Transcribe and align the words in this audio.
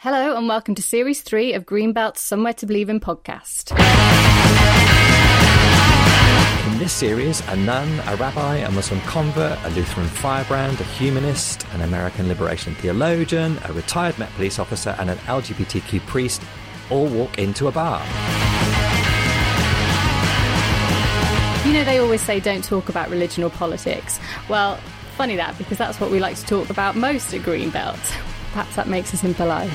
Hello, 0.00 0.36
and 0.36 0.46
welcome 0.46 0.74
to 0.74 0.82
Series 0.82 1.22
3 1.22 1.54
of 1.54 1.64
Greenbelt's 1.64 2.20
Somewhere 2.20 2.52
to 2.52 2.66
Believe 2.66 2.90
in 2.90 3.00
podcast. 3.00 3.70
In 6.70 6.78
this 6.78 6.92
series, 6.92 7.40
a 7.48 7.56
nun, 7.56 7.88
a 8.00 8.14
rabbi, 8.16 8.56
a 8.56 8.70
Muslim 8.70 9.00
convert, 9.00 9.58
a 9.64 9.70
Lutheran 9.70 10.06
firebrand, 10.06 10.78
a 10.82 10.84
humanist, 10.84 11.66
an 11.72 11.80
American 11.80 12.28
liberation 12.28 12.74
theologian, 12.74 13.58
a 13.64 13.72
retired 13.72 14.18
Met 14.18 14.30
police 14.34 14.58
officer, 14.58 14.94
and 14.98 15.08
an 15.08 15.16
LGBTQ 15.16 16.04
priest 16.06 16.42
all 16.90 17.06
walk 17.06 17.38
into 17.38 17.66
a 17.66 17.72
bar. 17.72 18.00
You 21.66 21.72
know, 21.72 21.84
they 21.84 21.96
always 22.00 22.20
say 22.20 22.38
don't 22.38 22.62
talk 22.62 22.90
about 22.90 23.08
religion 23.08 23.42
or 23.42 23.48
politics. 23.48 24.20
Well, 24.50 24.76
funny 25.16 25.36
that, 25.36 25.56
because 25.56 25.78
that's 25.78 25.98
what 25.98 26.10
we 26.10 26.20
like 26.20 26.36
to 26.36 26.44
talk 26.44 26.68
about 26.68 26.96
most 26.96 27.32
at 27.32 27.40
Greenbelt. 27.40 28.35
Perhaps 28.56 28.76
that 28.76 28.88
makes 28.88 29.12
us 29.12 29.22
impolite. 29.22 29.68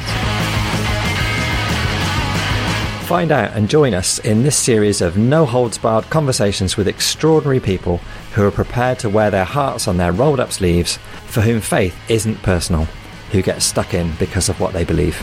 Find 3.06 3.32
out 3.32 3.56
and 3.56 3.70
join 3.70 3.94
us 3.94 4.18
in 4.18 4.42
this 4.42 4.58
series 4.58 5.02
of 5.02 5.18
no 5.18 5.46
holds 5.46 5.78
barred 5.78 6.10
conversations 6.10 6.78
with 6.78 6.88
extraordinary 6.88 7.60
people 7.60 7.98
who 8.34 8.44
are 8.44 8.50
prepared 8.50 8.98
to 8.98 9.08
wear 9.08 9.30
their 9.30 9.46
hearts 9.46 9.88
on 9.88 9.98
their 9.98 10.12
rolled 10.12 10.40
up 10.40 10.52
sleeves, 10.52 10.98
for 11.28 11.42
whom 11.42 11.62
faith 11.62 11.96
isn't 12.10 12.42
personal, 12.42 12.86
who 13.32 13.44
get 13.44 13.62
stuck 13.62 13.94
in 13.94 14.16
because 14.16 14.50
of 14.50 14.60
what 14.60 14.74
they 14.74 14.84
believe. 14.84 15.16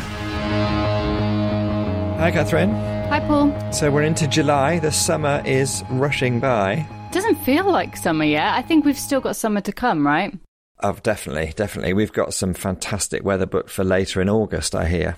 Hi, 2.20 2.30
Catherine. 2.32 2.70
Hi, 3.08 3.18
Paul. 3.18 3.72
So 3.72 3.90
we're 3.90 4.04
into 4.04 4.28
July. 4.28 4.78
The 4.78 4.92
summer 4.92 5.42
is 5.44 5.82
rushing 5.90 6.38
by. 6.38 6.86
Doesn't 7.10 7.42
feel 7.42 7.68
like 7.68 7.96
summer 7.96 8.24
yet. 8.24 8.54
I 8.54 8.62
think 8.62 8.84
we've 8.84 8.96
still 8.96 9.20
got 9.20 9.34
summer 9.34 9.62
to 9.62 9.72
come, 9.72 10.06
right? 10.06 10.32
Oh, 10.80 10.96
definitely, 11.02 11.52
definitely. 11.56 11.92
We've 11.92 12.12
got 12.12 12.34
some 12.34 12.54
fantastic 12.54 13.24
weather 13.24 13.46
booked 13.46 13.70
for 13.70 13.84
later 13.84 14.20
in 14.20 14.28
August, 14.28 14.74
I 14.74 14.86
hear. 14.86 15.16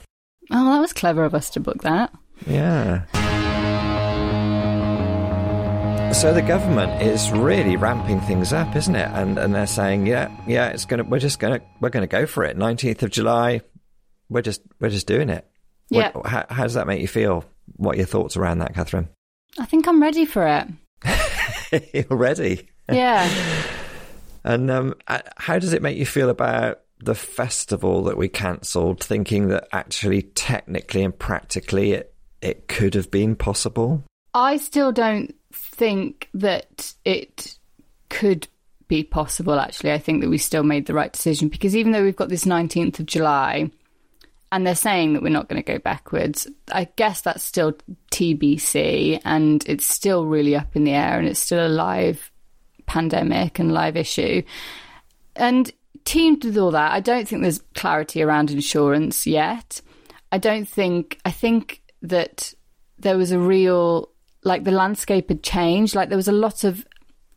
Oh, 0.50 0.73
that 0.73 0.80
was 0.80 0.92
clever 0.92 1.24
of 1.24 1.34
us 1.34 1.50
to 1.50 1.60
book 1.60 1.83
that. 1.83 2.12
Yeah. 2.46 3.05
So 6.12 6.34
the 6.34 6.42
government 6.42 7.02
is 7.02 7.30
really 7.30 7.77
ramping 7.77 8.20
things 8.22 8.52
up, 8.52 8.75
isn't 8.75 8.97
it? 8.97 9.08
And 9.12 9.39
and 9.39 9.55
they're 9.55 9.67
saying, 9.67 10.06
yeah, 10.06 10.28
yeah, 10.47 10.69
it's 10.69 10.84
gonna, 10.84 11.05
we're 11.05 11.20
just 11.20 11.39
gonna, 11.39 11.61
we're 11.80 11.91
gonna 11.91 12.06
go 12.06 12.27
for 12.27 12.42
it. 12.45 12.56
Nineteenth 12.56 13.02
of 13.02 13.11
July, 13.11 13.61
we're 14.28 14.42
just, 14.42 14.62
we're 14.80 14.91
just 14.91 15.06
doing 15.06 15.28
it. 15.28 15.47
Yeah. 15.89 16.11
What, 16.12 16.27
how, 16.27 16.47
how 16.48 16.62
does 16.64 16.74
that 16.74 16.86
make 16.86 17.00
you 17.00 17.08
feel? 17.08 17.45
What 17.77 17.95
are 17.95 17.98
your 17.98 18.06
thoughts 18.06 18.36
around 18.36 18.58
that, 18.58 18.74
Catherine? 18.74 19.08
I 19.58 19.67
think 19.67 19.86
I'm 19.86 20.02
ready 20.02 20.24
for 20.24 20.47
it. 20.47 21.84
You're 21.95 22.19
ready. 22.19 22.69
Yeah. 22.91 23.28
And 24.44 24.70
um, 24.70 24.94
uh, 25.08 25.20
how 25.36 25.58
does 25.58 25.72
it 25.72 25.83
make 25.83 25.96
you 25.96 26.06
feel 26.06 26.30
about 26.30 26.80
the 27.02 27.14
festival 27.14 28.05
that 28.05 28.16
we 28.16 28.28
cancelled, 28.28 29.02
thinking 29.02 29.48
that 29.48 29.69
actually, 29.72 30.22
technically 30.22 31.02
and 31.02 31.19
practically, 31.19 31.92
it 31.92 32.14
it 32.41 32.68
could 32.68 32.94
have 32.94 33.11
been 33.11 33.36
possible? 33.36 34.05
I 34.34 34.56
still 34.56 34.92
don't 34.92 35.34
think 35.52 36.28
that 36.34 36.94
it 37.05 37.58
could 38.08 38.48
be 38.88 39.02
possible, 39.02 39.58
actually. 39.58 39.92
I 39.92 39.98
think 39.98 40.20
that 40.20 40.30
we 40.30 40.38
still 40.38 40.62
made 40.62 40.86
the 40.86 40.94
right 40.94 41.12
decision 41.12 41.48
because 41.48 41.77
even 41.77 41.92
though 41.92 42.02
we've 42.02 42.16
got 42.16 42.28
this 42.28 42.44
19th 42.44 43.00
of 43.00 43.06
July 43.06 43.70
and 44.52 44.66
they're 44.66 44.74
saying 44.74 45.12
that 45.12 45.22
we're 45.22 45.28
not 45.28 45.48
going 45.48 45.62
to 45.62 45.72
go 45.72 45.78
backwards, 45.78 46.46
I 46.72 46.88
guess 46.96 47.20
that's 47.20 47.44
still 47.44 47.74
TBC 48.11 49.20
and 49.24 49.64
it's 49.66 49.86
still 49.86 50.27
really 50.27 50.56
up 50.56 50.74
in 50.74 50.84
the 50.84 50.92
air 50.92 51.18
and 51.18 51.28
it's 51.28 51.41
still 51.41 51.64
a 51.64 51.68
live 51.68 52.30
pandemic 52.91 53.60
and 53.60 53.72
live 53.72 53.96
issue. 53.96 54.42
And 55.36 55.70
teamed 56.05 56.44
with 56.44 56.58
all 56.58 56.72
that, 56.72 56.91
I 56.91 56.98
don't 56.98 57.27
think 57.28 57.42
there's 57.42 57.62
clarity 57.77 58.20
around 58.20 58.50
insurance 58.50 59.28
yet. 59.28 59.80
I 60.33 60.38
don't 60.38 60.69
think, 60.69 61.20
I 61.24 61.30
think 61.30 61.83
that 62.02 62.52
there 62.98 63.16
was 63.16 63.30
a 63.30 63.38
real, 63.38 64.11
like 64.42 64.64
the 64.64 64.72
landscape 64.72 65.28
had 65.28 65.44
changed. 65.44 65.94
Like 65.94 66.08
there 66.08 66.16
was 66.16 66.27
a 66.27 66.33
lot 66.33 66.64
of 66.64 66.84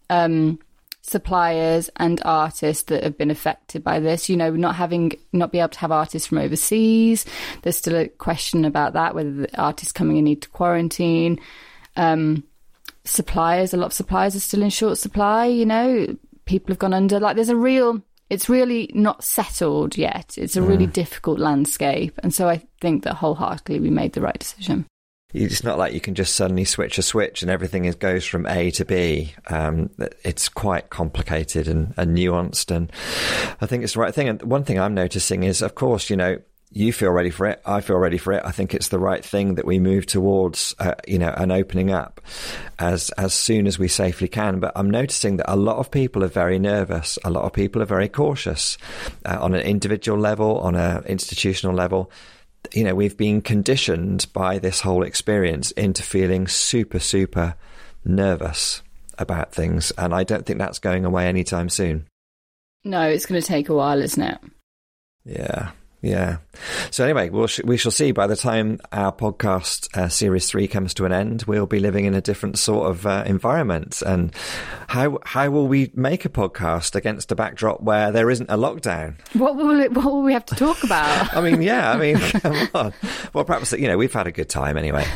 um, 0.10 0.58
suppliers 1.02 1.92
and 1.98 2.20
artists 2.26 2.84
that 2.86 3.04
have 3.04 3.18
been 3.18 3.32
affected 3.32 3.84
by 3.84 4.00
this. 4.00 4.30
You 4.30 4.38
know, 4.38 4.50
not 4.50 4.76
having, 4.76 5.12
not 5.34 5.52
be 5.52 5.60
able 5.60 5.70
to 5.70 5.80
have 5.80 5.92
artists 5.92 6.28
from 6.28 6.40
overseas. 6.40 7.28
There's 7.62 7.78
still 7.78 7.96
a 7.96 8.08
question 8.08 8.66
about 8.66 8.94
that, 8.94 9.14
whether 9.14 9.32
the 9.32 9.62
artists 9.62 9.92
coming 9.92 10.18
in 10.18 10.24
need 10.24 10.42
to 10.42 10.50
quarantine. 10.50 11.40
Um, 11.96 12.44
suppliers, 13.06 13.74
a 13.74 13.78
lot 13.78 13.88
of 13.88 13.94
suppliers 13.94 14.36
are 14.36 14.40
still 14.40 14.64
in 14.64 14.70
short 14.70 14.98
supply, 14.98 15.46
you 15.46 15.66
know, 15.66 16.16
people 16.46 16.72
have 16.72 16.80
gone 16.80 16.94
under. 16.94 17.20
Like 17.20 17.36
there's 17.36 17.50
a 17.50 17.56
real, 17.56 18.02
it's 18.30 18.50
really 18.50 18.92
not 18.94 19.24
settled 19.24 19.98
yet. 19.98 20.38
It's 20.38 20.56
a 20.56 20.62
really 20.62 20.88
difficult 20.88 21.40
landscape. 21.40 22.20
And 22.24 22.34
so 22.34 22.50
I 22.50 22.64
think 22.82 23.04
that 23.04 23.16
wholeheartedly 23.16 23.80
we 23.80 23.90
made 23.90 24.14
the 24.14 24.22
right 24.22 24.38
decision. 24.38 24.86
It's 25.34 25.64
not 25.64 25.80
like 25.80 25.94
you 25.94 26.00
can 26.00 26.14
just 26.14 26.36
suddenly 26.36 26.64
switch 26.64 27.00
a 27.00 27.02
switch 27.02 27.42
and 27.42 27.50
everything 27.50 27.86
is, 27.86 27.96
goes 27.96 28.24
from 28.24 28.46
A 28.46 28.70
to 28.72 28.86
B. 28.86 29.34
Um, 29.48 29.90
it's 30.24 30.48
quite 30.48 30.92
complicated 30.92 31.68
and, 31.68 31.94
and 31.98 32.16
nuanced, 32.16 32.70
and 32.70 32.92
I 33.60 33.66
think 33.66 33.84
it's 33.84 33.94
the 33.94 34.00
right 34.00 34.14
thing. 34.14 34.30
And 34.30 34.44
one 34.44 34.64
thing 34.64 34.80
I'm 34.80 34.94
noticing 34.94 35.42
is, 35.42 35.64
of 35.64 35.74
course, 35.74 36.12
you 36.12 36.18
know, 36.18 36.38
you 36.74 36.92
feel 36.92 37.12
ready 37.12 37.30
for 37.30 37.46
it. 37.46 37.62
I 37.66 37.82
feel 37.82 37.98
ready 37.98 38.18
for 38.18 38.34
it. 38.34 38.42
I 38.44 38.52
think 38.52 38.74
it's 38.74 38.88
the 38.88 39.00
right 39.00 39.24
thing 39.24 39.56
that 39.56 39.66
we 39.66 39.80
move 39.80 40.08
towards, 40.08 40.74
uh, 40.80 40.96
you 41.08 41.20
know, 41.20 41.30
an 41.38 41.52
opening 41.52 41.92
up 41.92 42.20
as 42.80 43.12
as 43.12 43.34
soon 43.34 43.68
as 43.68 43.78
we 43.78 43.88
safely 43.88 44.28
can. 44.28 44.60
But 44.60 44.72
I'm 44.76 44.90
noticing 44.90 45.38
that 45.38 45.52
a 45.52 45.56
lot 45.56 45.78
of 45.78 45.92
people 45.92 46.24
are 46.24 46.28
very 46.28 46.58
nervous. 46.58 47.20
A 47.24 47.30
lot 47.30 47.44
of 47.44 47.54
people 47.54 47.82
are 47.82 47.86
very 47.86 48.10
cautious 48.10 48.78
uh, 49.24 49.38
on 49.40 49.54
an 49.54 49.62
individual 49.62 50.18
level, 50.18 50.60
on 50.60 50.76
an 50.76 51.04
institutional 51.06 51.76
level. 51.76 52.12
You 52.74 52.84
know, 52.84 52.96
we've 52.96 53.18
been 53.18 53.42
conditioned 53.42 54.26
by 54.34 54.58
this 54.58 54.82
whole 54.82 55.04
experience 55.04 55.72
into 55.72 56.02
feeling 56.02 56.48
super, 56.48 57.00
super 57.00 57.56
nervous 58.04 58.82
about 59.20 59.54
things, 59.54 59.92
and 59.92 60.14
I 60.14 60.24
don't 60.24 60.46
think 60.46 60.58
that's 60.58 60.80
going 60.80 61.06
away 61.06 61.28
anytime 61.28 61.70
soon. 61.70 62.08
No, 62.84 63.02
it's 63.04 63.28
going 63.28 63.40
to 63.40 63.48
take 63.48 63.70
a 63.70 63.76
while, 63.76 64.02
isn't 64.02 64.22
it? 64.22 64.40
Yeah, 65.26 65.72
yeah. 66.04 66.38
So 66.92 67.06
anyway, 67.06 67.30
we'll 67.30 67.48
sh- 67.48 67.62
we 67.64 67.78
shall 67.78 67.94
see. 67.94 68.12
By 68.12 68.28
the 68.28 68.36
time 68.36 68.82
our 68.92 69.14
podcast 69.14 69.88
uh, 69.98 70.10
series 70.10 70.50
three 70.50 70.68
comes 70.68 70.94
to 70.96 71.06
an 71.06 71.14
end, 71.14 71.44
we'll 71.48 71.66
be 71.66 71.80
living 71.80 72.04
in 72.04 72.14
a 72.14 72.20
different 72.20 72.60
sort 72.60 72.90
of 72.90 73.08
uh, 73.08 73.24
environment. 73.26 74.02
And 74.06 74.36
how 74.88 75.20
how 75.24 75.50
will 75.50 75.70
we 75.70 75.92
make 75.96 76.26
a 76.26 76.30
podcast 76.30 76.96
against 76.96 77.32
a 77.32 77.36
backdrop 77.36 77.82
where 77.82 78.12
there 78.12 78.30
isn't 78.30 78.50
a 78.50 78.58
lockdown? 78.58 79.16
What 79.32 79.56
will 79.56 79.80
it, 79.80 79.94
what 79.94 80.04
will 80.04 80.24
we 80.24 80.34
have 80.34 80.46
to 80.48 80.56
talk 80.56 80.84
about? 80.84 81.34
I 81.38 81.40
mean, 81.40 81.62
yeah. 81.62 81.92
I 81.92 81.98
mean, 81.98 82.18
come 82.20 82.70
on. 82.76 82.94
Well, 83.32 83.46
perhaps 83.46 83.72
you 83.72 83.88
know 83.88 83.98
we've 83.98 84.12
had 84.12 84.28
a 84.28 84.32
good 84.34 84.50
time 84.50 84.78
anyway. 84.78 85.08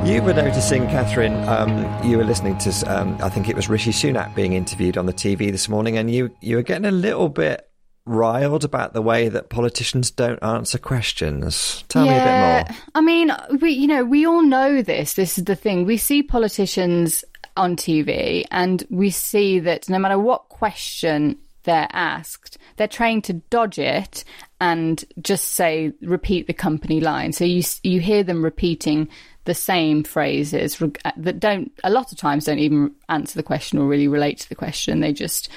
You 0.07 0.23
were 0.23 0.35
noticing, 0.35 0.87
Catherine, 0.87 1.35
um, 1.49 2.05
you 2.05 2.17
were 2.17 2.23
listening 2.23 2.57
to, 2.59 2.71
um, 2.87 3.19
I 3.21 3.29
think 3.29 3.49
it 3.49 3.57
was 3.57 3.69
Rishi 3.69 3.91
Sunak 3.91 4.37
being 4.37 4.53
interviewed 4.53 4.97
on 4.97 5.07
the 5.07 5.13
TV 5.13 5.51
this 5.51 5.69
morning, 5.69 5.99
and 5.99 6.09
you, 6.09 6.31
you 6.41 6.55
were 6.55 6.63
getting 6.63 6.85
a 6.85 6.93
little 6.93 7.29
bit 7.29 7.69
riled 8.05 8.63
about 8.63 8.93
the 8.93 9.03
way 9.03 9.29
that 9.29 9.51
politicians 9.51 10.13
don't 10.13 10.41
answer 10.45 10.79
questions. 10.79 11.83
Tell 11.89 12.05
me 12.05 12.11
a 12.11 12.13
bit 12.13 12.71
more. 12.71 12.79
I 12.95 13.01
mean, 13.01 13.33
we 13.61 13.73
you 13.73 13.89
know 13.89 14.05
we 14.05 14.25
all 14.25 14.43
know 14.43 14.81
this. 14.81 15.15
This 15.15 15.39
is 15.39 15.45
the 15.45 15.57
thing. 15.57 15.87
We 15.87 15.97
see 15.97 16.23
politicians 16.23 17.25
on 17.57 17.75
TV, 17.75 18.45
and 18.53 18.87
we 18.89 19.11
see 19.11 19.59
that 19.59 19.89
no 19.89 19.99
matter 19.99 20.21
what 20.21 20.49
question 20.49 21.37
they're 21.65 21.89
asked, 21.93 22.59
they're 22.77 22.87
trained 22.87 23.25
to 23.25 23.33
dodge 23.33 23.81
it 23.81 24.23
and 24.61 25.05
just 25.21 25.49
say 25.49 25.93
repeat 26.01 26.47
the 26.47 26.55
company 26.55 27.01
line. 27.01 27.33
So 27.33 27.45
you 27.45 27.65
you 27.83 27.99
hear 27.99 28.23
them 28.23 28.45
repeating 28.45 29.09
the 29.47 29.55
same 29.55 30.05
phrases 30.05 30.81
uh, 30.81 31.13
that 31.17 31.41
don't 31.41 31.73
a 31.83 31.91
lot 31.91 32.13
of 32.13 32.19
times 32.19 32.45
don't 32.45 32.59
even 32.59 32.95
answer 33.09 33.39
the 33.39 33.43
question 33.43 33.79
or 33.79 33.87
really 33.87 34.09
relate 34.09 34.39
to 34.39 34.49
the 34.49 34.55
question. 34.55 35.01
They 35.01 35.13
just 35.13 35.49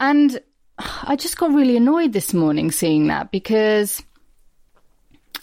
and 0.00 0.40
I 0.78 1.16
just 1.16 1.36
got 1.36 1.54
really 1.54 1.76
annoyed 1.76 2.12
this 2.12 2.34
morning 2.34 2.72
seeing 2.72 3.06
that 3.06 3.30
because 3.30 4.02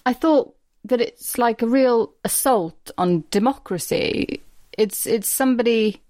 I 0.06 0.14
thought 0.14 0.56
that 0.86 1.00
it's 1.00 1.38
like 1.38 1.62
a 1.62 1.68
real 1.68 2.14
assault 2.26 2.92
on 2.98 3.24
democracy. 3.32 4.42
It's 4.78 5.06
it's 5.06 5.28
somebody, 5.28 6.02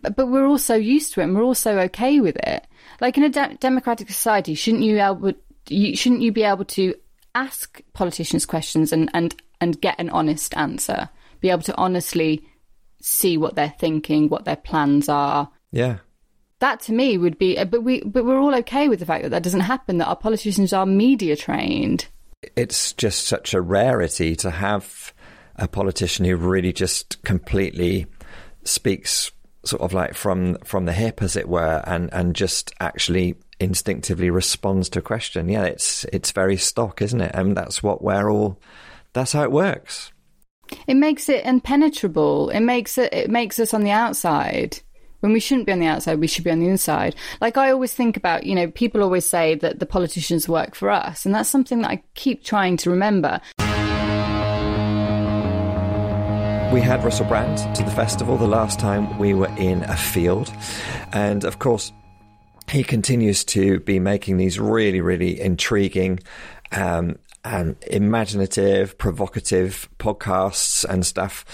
but 0.00 0.14
but 0.14 0.26
we're 0.26 0.46
all 0.46 0.58
so 0.58 0.74
used 0.74 1.14
to 1.14 1.20
it, 1.20 1.24
and 1.24 1.36
we're 1.36 1.42
all 1.42 1.54
so 1.54 1.78
okay 1.80 2.20
with 2.20 2.36
it. 2.36 2.66
Like 3.00 3.16
in 3.16 3.24
a 3.24 3.30
de- 3.30 3.56
democratic 3.58 4.08
society, 4.08 4.54
shouldn't 4.54 4.84
you 4.84 5.00
able 5.00 5.32
you 5.68 5.96
shouldn't 5.96 6.22
you 6.22 6.32
be 6.32 6.42
able 6.42 6.64
to 6.66 6.94
ask 7.34 7.80
politicians 7.92 8.46
questions 8.46 8.92
and 8.92 9.10
and 9.14 9.34
and 9.60 9.80
get 9.80 9.98
an 9.98 10.10
honest 10.10 10.56
answer, 10.56 11.08
be 11.40 11.50
able 11.50 11.62
to 11.62 11.76
honestly 11.76 12.44
see 13.00 13.36
what 13.36 13.54
they're 13.54 13.74
thinking, 13.78 14.28
what 14.28 14.44
their 14.44 14.56
plans 14.56 15.08
are, 15.08 15.50
Yeah. 15.70 15.98
that 16.60 16.80
to 16.82 16.92
me 16.92 17.18
would 17.18 17.38
be 17.38 17.58
uh, 17.58 17.64
but 17.64 17.82
we 17.82 18.00
but 18.02 18.24
we're 18.24 18.38
all 18.40 18.54
okay 18.56 18.88
with 18.88 19.00
the 19.00 19.06
fact 19.06 19.22
that 19.24 19.30
that 19.30 19.42
doesn't 19.42 19.60
happen 19.60 19.98
that 19.98 20.06
our 20.08 20.16
politicians 20.16 20.72
are 20.72 20.86
media 20.86 21.36
trained. 21.36 22.06
It's 22.56 22.92
just 22.94 23.26
such 23.26 23.54
a 23.54 23.60
rarity 23.60 24.34
to 24.36 24.50
have 24.50 25.12
a 25.56 25.68
politician 25.68 26.24
who 26.24 26.36
really 26.36 26.72
just 26.72 27.22
completely 27.22 28.06
speaks 28.64 29.30
sort 29.64 29.82
of 29.82 29.92
like 29.92 30.14
from 30.14 30.56
from 30.64 30.86
the 30.86 30.92
hip 30.92 31.22
as 31.22 31.36
it 31.36 31.48
were 31.48 31.82
and 31.86 32.12
and 32.12 32.34
just 32.34 32.72
actually 32.80 33.36
instinctively 33.60 34.30
responds 34.30 34.88
to 34.90 34.98
a 34.98 35.02
question. 35.02 35.48
Yeah, 35.48 35.64
it's 35.64 36.04
it's 36.12 36.32
very 36.32 36.56
stock, 36.56 37.02
isn't 37.02 37.20
it? 37.20 37.32
And 37.34 37.56
that's 37.56 37.82
what 37.82 38.02
we're 38.02 38.30
all. 38.30 38.58
That's 39.12 39.32
how 39.32 39.42
it 39.42 39.52
works. 39.52 40.12
It 40.86 40.94
makes 40.94 41.28
it 41.28 41.44
impenetrable. 41.44 42.50
It 42.50 42.60
makes 42.60 42.98
it. 42.98 43.12
It 43.12 43.30
makes 43.30 43.58
us 43.58 43.74
on 43.74 43.84
the 43.84 43.90
outside 43.90 44.80
when 45.20 45.32
we 45.32 45.40
shouldn't 45.40 45.66
be 45.66 45.72
on 45.72 45.78
the 45.78 45.86
outside. 45.86 46.18
We 46.18 46.26
should 46.26 46.44
be 46.44 46.50
on 46.50 46.60
the 46.60 46.68
inside. 46.68 47.14
Like 47.40 47.56
I 47.56 47.70
always 47.70 47.92
think 47.92 48.16
about, 48.16 48.44
you 48.44 48.54
know, 48.54 48.70
people 48.70 49.02
always 49.02 49.26
say 49.26 49.54
that 49.56 49.78
the 49.78 49.86
politicians 49.86 50.48
work 50.48 50.74
for 50.74 50.90
us, 50.90 51.24
and 51.24 51.34
that's 51.34 51.48
something 51.48 51.82
that 51.82 51.90
I 51.90 52.02
keep 52.14 52.44
trying 52.44 52.76
to 52.78 52.90
remember. 52.90 53.40
We 56.72 56.80
had 56.80 57.04
Russell 57.04 57.26
Brand 57.26 57.58
to 57.76 57.82
the 57.82 57.90
festival 57.90 58.38
the 58.38 58.46
last 58.46 58.80
time 58.80 59.18
we 59.18 59.34
were 59.34 59.54
in 59.58 59.82
a 59.82 59.96
field. 59.96 60.50
And 61.12 61.44
of 61.44 61.58
course, 61.58 61.92
he 62.70 62.82
continues 62.82 63.44
to 63.46 63.80
be 63.80 63.98
making 63.98 64.36
these 64.36 64.58
really, 64.58 65.00
really 65.00 65.40
intriguing 65.40 66.20
um, 66.72 67.18
and 67.44 67.76
imaginative, 67.88 68.96
provocative 68.98 69.88
podcasts 69.98 70.84
and 70.84 71.04
stuff. 71.04 71.44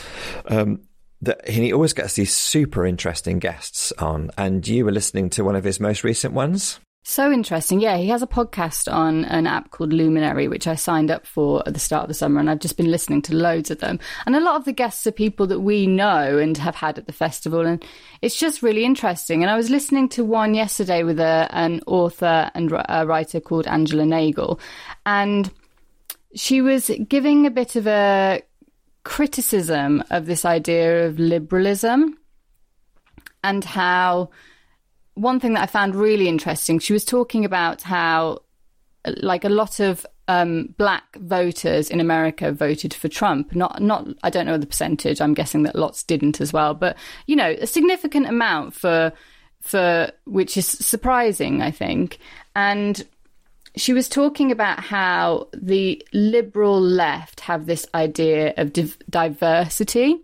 Um, 0.47 0.83
that 1.21 1.49
he 1.49 1.73
always 1.73 1.93
gets 1.93 2.15
these 2.15 2.33
super 2.33 2.87
interesting 2.87 3.41
guests 3.41 3.93
on, 3.99 4.31
and 4.39 4.67
you 4.67 4.85
were 4.85 4.93
listening 4.93 5.31
to 5.31 5.43
one 5.43 5.57
of 5.57 5.65
his 5.65 5.81
most 5.81 6.05
recent 6.05 6.33
ones. 6.33 6.79
So 7.03 7.33
interesting. 7.33 7.81
Yeah, 7.81 7.97
he 7.97 8.09
has 8.09 8.21
a 8.21 8.27
podcast 8.27 8.93
on 8.93 9.25
an 9.25 9.47
app 9.47 9.71
called 9.71 9.95
Luminary, 9.95 10.47
which 10.47 10.67
I 10.67 10.75
signed 10.75 11.11
up 11.11 11.27
for 11.27 11.63
at 11.67 11.73
the 11.73 11.81
start 11.81 12.03
of 12.03 12.09
the 12.09 12.15
summer, 12.15 12.39
and 12.39 12.51
I've 12.51 12.59
just 12.59 12.77
been 12.77 12.91
listening 12.91 13.23
to 13.23 13.35
loads 13.35 13.71
of 13.71 13.79
them. 13.79 13.99
And 14.27 14.37
a 14.37 14.41
lot 14.41 14.57
of 14.57 14.67
the 14.67 14.73
guests 14.73 15.07
are 15.07 15.13
people 15.13 15.47
that 15.47 15.61
we 15.61 15.87
know 15.87 16.37
and 16.37 16.57
have 16.59 16.75
had 16.75 16.99
at 16.99 17.07
the 17.07 17.13
festival, 17.13 17.67
and 17.67 17.83
it's 18.21 18.39
just 18.39 18.63
really 18.63 18.85
interesting. 18.85 19.43
And 19.43 19.51
I 19.51 19.57
was 19.57 19.71
listening 19.71 20.11
to 20.11 20.25
one 20.25 20.55
yesterday 20.55 21.03
with 21.03 21.19
a, 21.19 21.49
an 21.51 21.81
author 21.87 22.51
and 22.55 22.71
a 22.73 23.07
writer 23.07 23.41
called 23.41 23.67
Angela 23.67 24.05
Nagle, 24.05 24.61
and 25.07 25.51
she 26.35 26.61
was 26.61 26.91
giving 27.09 27.47
a 27.47 27.51
bit 27.51 27.75
of 27.75 27.87
a 27.87 28.43
criticism 29.05 30.05
of 30.11 30.27
this 30.27 30.45
idea 30.45 31.07
of 31.07 31.19
liberalism 31.19 32.19
and 33.43 33.65
how 33.65 34.29
one 35.19 35.41
thing 35.41 35.55
that 35.55 35.63
I 35.63 35.67
found 35.67 35.95
really 35.95 36.29
interesting, 36.29 36.79
she 36.79 36.93
was 36.93 37.05
talking 37.05 37.45
about 37.45 37.83
how, 37.83 38.43
like, 39.05 39.45
a 39.45 39.49
lot 39.49 39.81
of 39.81 40.07
um, 40.29 40.75
black 40.77 41.17
voters 41.17 41.91
in 41.91 42.01
America 42.01 42.53
voted 42.53 42.95
for 42.95 43.09
Trump. 43.09 43.55
Not, 43.55 43.81
not, 43.83 44.07
I 44.23 44.31
don't 44.31 44.47
know 44.47 44.59
the 44.59 44.67
percentage. 44.67 45.21
I'm 45.21 45.35
guessing 45.35 45.63
that 45.65 45.75
lots 45.75 46.05
didn't 46.05 46.41
as 46.41 46.53
well, 46.53 46.75
but 46.75 46.97
you 47.27 47.35
know, 47.35 47.57
a 47.61 47.67
significant 47.67 48.27
amount 48.27 48.75
for, 48.75 49.13
for 49.61 50.11
which 50.25 50.57
is 50.57 50.67
surprising, 50.67 51.63
I 51.63 51.71
think. 51.71 52.19
And 52.55 53.05
she 53.77 53.93
was 53.93 54.09
talking 54.09 54.53
about 54.53 54.81
how 54.81 55.49
the 55.55 56.07
liberal 56.13 56.81
left 56.81 57.41
have 57.41 57.67
this 57.67 57.87
idea 57.95 58.53
of 58.57 58.73
div- 58.73 58.99
diversity 59.09 60.21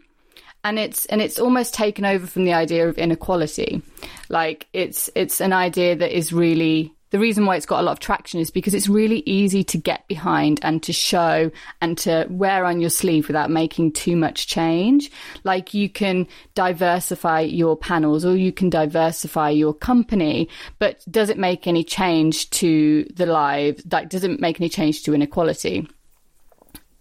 and 0.65 0.79
it's 0.79 1.07
and 1.07 1.21
it's 1.21 1.39
almost 1.39 1.75
taken 1.75 2.05
over 2.05 2.27
from 2.27 2.45
the 2.45 2.55
idea 2.55 2.89
of 2.89 2.99
inequality. 2.99 3.83
Like 4.29 4.67
it's 4.73 5.11
it's 5.15 5.41
an 5.41 5.53
idea 5.53 5.95
that 5.95 6.17
is 6.17 6.33
really 6.33 6.95
the 7.11 7.21
reason 7.21 7.47
why 7.47 7.55
it's 7.55 7.67
got 7.67 7.79
a 7.79 7.85
lot 7.85 7.93
of 7.93 8.01
traction 8.01 8.41
is 8.41 8.51
because 8.51 8.75
it's 8.75 8.89
really 8.89 9.23
easy 9.25 9.63
to 9.63 9.79
get 9.79 10.09
behind 10.09 10.59
and 10.63 10.83
to 10.83 10.93
show 10.93 11.49
and 11.81 11.97
to 11.99 12.27
wear 12.29 12.65
on 12.65 12.81
your 12.81 12.91
sleeve 12.91 13.29
without 13.29 13.51
making 13.51 13.93
too 13.93 14.17
much 14.17 14.49
change. 14.49 15.13
Like 15.45 15.75
you 15.75 15.89
can 15.89 16.27
diversify 16.57 17.43
your 17.43 17.77
panels 17.77 18.25
or 18.25 18.37
you 18.37 18.51
can 18.51 18.69
diversify 18.69 19.51
your 19.51 19.73
company, 19.73 20.49
but 20.81 21.05
does 21.09 21.29
it 21.29 21.39
make 21.39 21.69
any 21.69 21.85
change 21.85 22.51
to 22.51 23.05
the 23.15 23.27
lives? 23.27 23.85
Like, 23.89 24.09
does 24.09 24.25
it 24.25 24.41
make 24.41 24.61
any 24.61 24.69
change 24.69 25.05
to 25.05 25.15
inequality? 25.15 25.87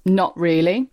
Not 0.06 0.38
really. 0.38 0.92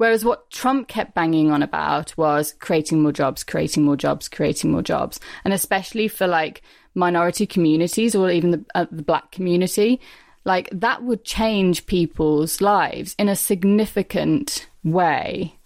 Whereas 0.00 0.24
what 0.24 0.50
Trump 0.50 0.88
kept 0.88 1.14
banging 1.14 1.50
on 1.50 1.62
about 1.62 2.16
was 2.16 2.54
creating 2.58 3.02
more 3.02 3.12
jobs, 3.12 3.44
creating 3.44 3.82
more 3.82 3.98
jobs, 3.98 4.30
creating 4.30 4.70
more 4.70 4.80
jobs. 4.80 5.20
And 5.44 5.52
especially 5.52 6.08
for 6.08 6.26
like 6.26 6.62
minority 6.94 7.46
communities 7.46 8.14
or 8.14 8.30
even 8.30 8.50
the, 8.50 8.64
uh, 8.74 8.86
the 8.90 9.02
black 9.02 9.30
community, 9.30 10.00
like 10.46 10.70
that 10.72 11.02
would 11.02 11.22
change 11.22 11.84
people's 11.84 12.62
lives 12.62 13.14
in 13.18 13.28
a 13.28 13.36
significant 13.36 14.70
way, 14.82 15.58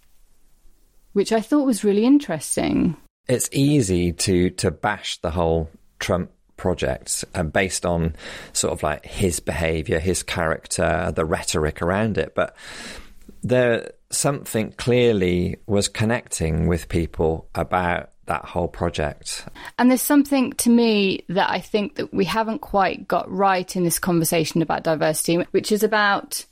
which 1.13 1.31
I 1.31 1.39
thought 1.39 1.65
was 1.65 1.85
really 1.85 2.03
interesting. 2.03 2.97
It's 3.29 3.47
easy 3.53 4.11
to, 4.11 4.49
to 4.49 4.69
bash 4.69 5.17
the 5.19 5.31
whole 5.31 5.69
Trump 5.99 6.29
project 6.57 7.23
and 7.33 7.47
uh, 7.47 7.51
based 7.51 7.85
on 7.85 8.17
sort 8.51 8.73
of 8.73 8.83
like 8.83 9.05
his 9.05 9.39
behavior, 9.39 9.99
his 9.99 10.23
character, 10.23 11.13
the 11.15 11.23
rhetoric 11.23 11.81
around 11.81 12.17
it. 12.17 12.35
But 12.35 12.53
there 13.47 13.91
something 14.11 14.71
clearly 14.73 15.57
was 15.67 15.87
connecting 15.87 16.67
with 16.67 16.89
people 16.89 17.47
about 17.53 18.09
that 18.25 18.43
whole 18.43 18.67
project. 18.67 19.45
And 19.77 19.89
there's 19.89 20.01
something 20.01 20.53
to 20.53 20.69
me 20.69 21.25
that 21.29 21.49
I 21.49 21.59
think 21.59 21.95
that 21.95 22.13
we 22.13 22.25
haven't 22.25 22.59
quite 22.59 23.07
got 23.07 23.31
right 23.31 23.75
in 23.75 23.83
this 23.83 23.99
conversation 23.99 24.61
about 24.61 24.83
diversity, 24.83 25.37
which 25.51 25.71
is 25.71 25.83
about 25.83 26.45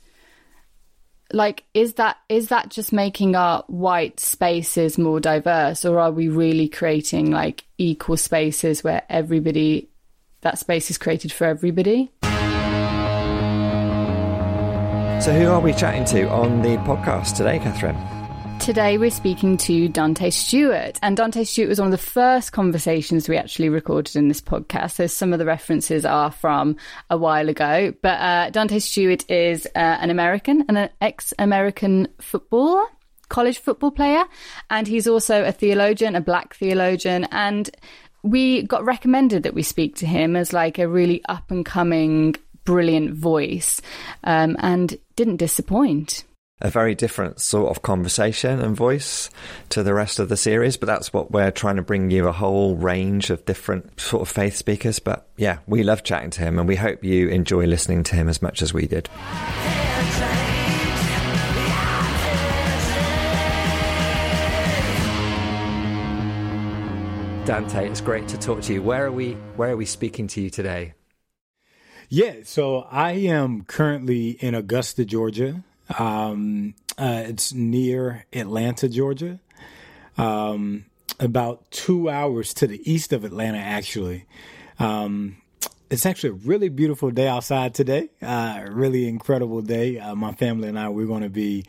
like 1.32 1.64
is 1.72 1.94
that 1.94 2.18
is 2.28 2.48
that 2.48 2.68
just 2.68 2.92
making 2.92 3.34
our 3.34 3.64
white 3.66 4.20
spaces 4.20 4.98
more 4.98 5.18
diverse 5.18 5.84
or 5.84 5.98
are 5.98 6.12
we 6.12 6.28
really 6.28 6.68
creating 6.68 7.30
like 7.30 7.64
equal 7.76 8.16
spaces 8.16 8.84
where 8.84 9.02
everybody 9.08 9.88
that 10.42 10.58
space 10.58 10.90
is 10.90 10.98
created 10.98 11.32
for 11.32 11.46
everybody? 11.46 12.12
So, 15.20 15.32
who 15.32 15.46
are 15.48 15.60
we 15.60 15.72
chatting 15.72 16.04
to 16.06 16.28
on 16.28 16.60
the 16.60 16.76
podcast 16.78 17.36
today, 17.36 17.58
Catherine? 17.58 17.96
Today 18.58 18.98
we're 18.98 19.10
speaking 19.10 19.56
to 19.58 19.88
Dante 19.88 20.28
Stewart, 20.28 20.98
and 21.02 21.16
Dante 21.16 21.44
Stewart 21.44 21.68
was 21.68 21.78
one 21.78 21.86
of 21.88 21.92
the 21.92 21.98
first 21.98 22.52
conversations 22.52 23.28
we 23.28 23.38
actually 23.38 23.70
recorded 23.70 24.16
in 24.16 24.28
this 24.28 24.42
podcast. 24.42 24.92
So 24.92 25.06
some 25.06 25.32
of 25.32 25.38
the 25.38 25.46
references 25.46 26.04
are 26.04 26.30
from 26.30 26.76
a 27.08 27.16
while 27.16 27.48
ago, 27.48 27.94
but 28.02 28.20
uh, 28.20 28.50
Dante 28.50 28.80
Stewart 28.80 29.30
is 29.30 29.66
uh, 29.74 29.78
an 29.78 30.10
American 30.10 30.64
and 30.68 30.76
an 30.76 30.90
ex-American 31.00 32.08
footballer, 32.20 32.84
college 33.28 33.58
football 33.58 33.92
player, 33.92 34.24
and 34.68 34.86
he's 34.86 35.06
also 35.06 35.44
a 35.44 35.52
theologian, 35.52 36.16
a 36.16 36.20
black 36.20 36.54
theologian, 36.54 37.24
and 37.30 37.70
we 38.22 38.62
got 38.62 38.84
recommended 38.84 39.42
that 39.42 39.54
we 39.54 39.62
speak 39.62 39.96
to 39.96 40.06
him 40.06 40.36
as 40.36 40.52
like 40.52 40.78
a 40.78 40.88
really 40.88 41.22
up 41.28 41.50
and 41.50 41.64
coming 41.64 42.34
brilliant 42.64 43.14
voice 43.14 43.80
um, 44.24 44.56
and 44.58 44.96
didn't 45.16 45.36
disappoint. 45.36 46.24
A 46.60 46.70
very 46.70 46.94
different 46.94 47.40
sort 47.40 47.70
of 47.70 47.82
conversation 47.82 48.60
and 48.60 48.76
voice 48.76 49.28
to 49.70 49.82
the 49.82 49.92
rest 49.92 50.18
of 50.18 50.28
the 50.28 50.36
series, 50.36 50.76
but 50.76 50.86
that's 50.86 51.12
what 51.12 51.32
we're 51.32 51.50
trying 51.50 51.76
to 51.76 51.82
bring 51.82 52.10
you 52.10 52.28
a 52.28 52.32
whole 52.32 52.76
range 52.76 53.30
of 53.30 53.44
different 53.44 54.00
sort 54.00 54.22
of 54.22 54.28
faith 54.28 54.54
speakers. 54.54 55.00
But 55.00 55.28
yeah, 55.36 55.58
we 55.66 55.82
love 55.82 56.04
chatting 56.04 56.30
to 56.30 56.42
him 56.42 56.58
and 56.58 56.68
we 56.68 56.76
hope 56.76 57.02
you 57.02 57.28
enjoy 57.28 57.66
listening 57.66 58.04
to 58.04 58.16
him 58.16 58.28
as 58.28 58.40
much 58.40 58.62
as 58.62 58.72
we 58.72 58.86
did. 58.86 59.08
Dante, 67.44 67.86
it's 67.86 68.00
great 68.00 68.26
to 68.28 68.38
talk 68.38 68.62
to 68.62 68.72
you. 68.72 68.82
Where 68.82 69.04
are 69.04 69.12
we 69.12 69.32
where 69.56 69.70
are 69.70 69.76
we 69.76 69.84
speaking 69.84 70.26
to 70.28 70.40
you 70.40 70.48
today? 70.48 70.94
Yeah, 72.08 72.34
so 72.44 72.86
I 72.90 73.12
am 73.12 73.62
currently 73.64 74.30
in 74.30 74.54
Augusta, 74.54 75.04
Georgia. 75.04 75.62
Um, 75.98 76.74
uh, 76.98 77.24
it's 77.26 77.52
near 77.52 78.26
Atlanta, 78.32 78.88
Georgia. 78.88 79.40
Um, 80.16 80.84
about 81.18 81.70
two 81.70 82.08
hours 82.10 82.54
to 82.54 82.66
the 82.66 82.80
east 82.90 83.12
of 83.12 83.24
Atlanta, 83.24 83.58
actually. 83.58 84.26
Um, 84.78 85.36
it's 85.90 86.06
actually 86.06 86.30
a 86.30 86.46
really 86.46 86.68
beautiful 86.68 87.10
day 87.10 87.28
outside 87.28 87.74
today. 87.74 88.10
Uh, 88.20 88.66
really 88.70 89.08
incredible 89.08 89.62
day. 89.62 89.98
Uh, 89.98 90.14
my 90.14 90.32
family 90.32 90.68
and 90.68 90.78
I, 90.78 90.88
we're 90.88 91.06
going 91.06 91.22
to 91.22 91.30
be 91.30 91.64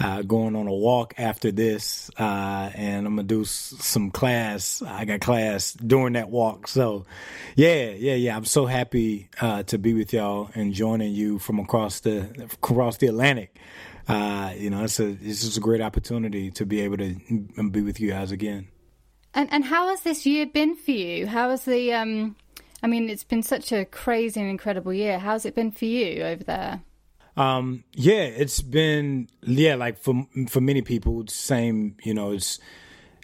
uh, 0.00 0.22
going 0.22 0.54
on 0.54 0.66
a 0.66 0.72
walk 0.72 1.14
after 1.18 1.50
this, 1.50 2.10
uh, 2.18 2.70
and 2.74 3.06
I'm 3.06 3.16
gonna 3.16 3.26
do 3.26 3.42
s- 3.42 3.74
some 3.80 4.10
class. 4.10 4.80
I 4.82 5.04
got 5.04 5.20
class 5.20 5.72
during 5.72 6.12
that 6.12 6.30
walk. 6.30 6.68
So, 6.68 7.04
yeah, 7.56 7.90
yeah, 7.90 8.14
yeah. 8.14 8.36
I'm 8.36 8.44
so 8.44 8.66
happy 8.66 9.28
uh, 9.40 9.64
to 9.64 9.78
be 9.78 9.94
with 9.94 10.12
y'all 10.12 10.50
and 10.54 10.72
joining 10.72 11.12
you 11.12 11.38
from 11.38 11.58
across 11.58 12.00
the 12.00 12.48
across 12.52 12.98
the 12.98 13.08
Atlantic. 13.08 13.58
Uh, 14.06 14.52
you 14.56 14.70
know, 14.70 14.84
it's 14.84 15.00
a 15.00 15.08
it's 15.08 15.42
just 15.44 15.56
a 15.56 15.60
great 15.60 15.80
opportunity 15.80 16.50
to 16.52 16.64
be 16.64 16.80
able 16.80 16.96
to 16.98 17.14
be 17.70 17.82
with 17.82 18.00
you 18.00 18.10
guys 18.10 18.30
again. 18.30 18.68
And 19.34 19.52
and 19.52 19.64
how 19.64 19.88
has 19.88 20.02
this 20.02 20.24
year 20.24 20.46
been 20.46 20.76
for 20.76 20.92
you? 20.92 21.26
How 21.26 21.50
has 21.50 21.64
the 21.64 21.92
um 21.92 22.36
I 22.82 22.86
mean, 22.86 23.10
it's 23.10 23.24
been 23.24 23.42
such 23.42 23.72
a 23.72 23.84
crazy 23.84 24.40
and 24.40 24.48
incredible 24.48 24.94
year. 24.94 25.18
How's 25.18 25.44
it 25.44 25.54
been 25.54 25.72
for 25.72 25.84
you 25.84 26.22
over 26.22 26.44
there? 26.44 26.82
Um, 27.38 27.84
yeah, 27.94 28.22
it's 28.22 28.60
been 28.60 29.28
yeah, 29.42 29.76
like 29.76 29.96
for 29.96 30.26
for 30.48 30.60
many 30.60 30.82
people, 30.82 31.24
same. 31.28 31.96
You 32.02 32.12
know, 32.12 32.32
it's 32.32 32.58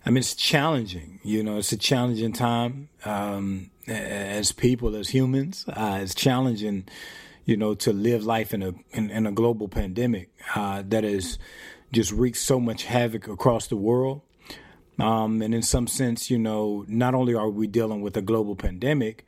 I 0.07 0.11
mean, 0.11 0.19
it's 0.19 0.37
challenging. 0.37 1.19
You 1.25 1.43
know, 1.43 1.59
it's 1.59 1.73
a 1.73 1.77
challenging 1.77 2.33
time 2.33 2.91
um, 3.05 3.71
as 3.89 4.53
people, 4.53 4.95
as 4.95 5.09
humans. 5.09 5.65
Uh, 5.69 5.99
it's 6.01 6.15
challenging, 6.15 6.87
you 7.45 7.57
know, 7.57 7.75
to 7.75 7.93
live 7.93 8.25
life 8.25 8.55
in 8.55 8.63
a 8.63 8.75
in, 8.93 9.11
in 9.11 9.27
a 9.27 9.33
global 9.33 9.67
pandemic 9.67 10.31
uh, 10.55 10.85
that 10.87 11.03
has 11.03 11.37
just 11.91 12.13
wreaked 12.13 12.37
so 12.37 12.61
much 12.61 12.85
havoc 12.85 13.27
across 13.27 13.67
the 13.67 13.77
world. 13.77 14.21
Um, 15.01 15.43
and 15.43 15.53
in 15.53 15.63
some 15.63 15.89
sense, 15.89 16.31
you 16.31 16.39
know, 16.39 16.85
not 16.87 17.17
only 17.17 17.35
are 17.35 17.51
we 17.51 17.67
dealing 17.67 18.01
with 18.01 18.17
a 18.17 18.23
global 18.23 18.55
pandemic, 18.55 19.27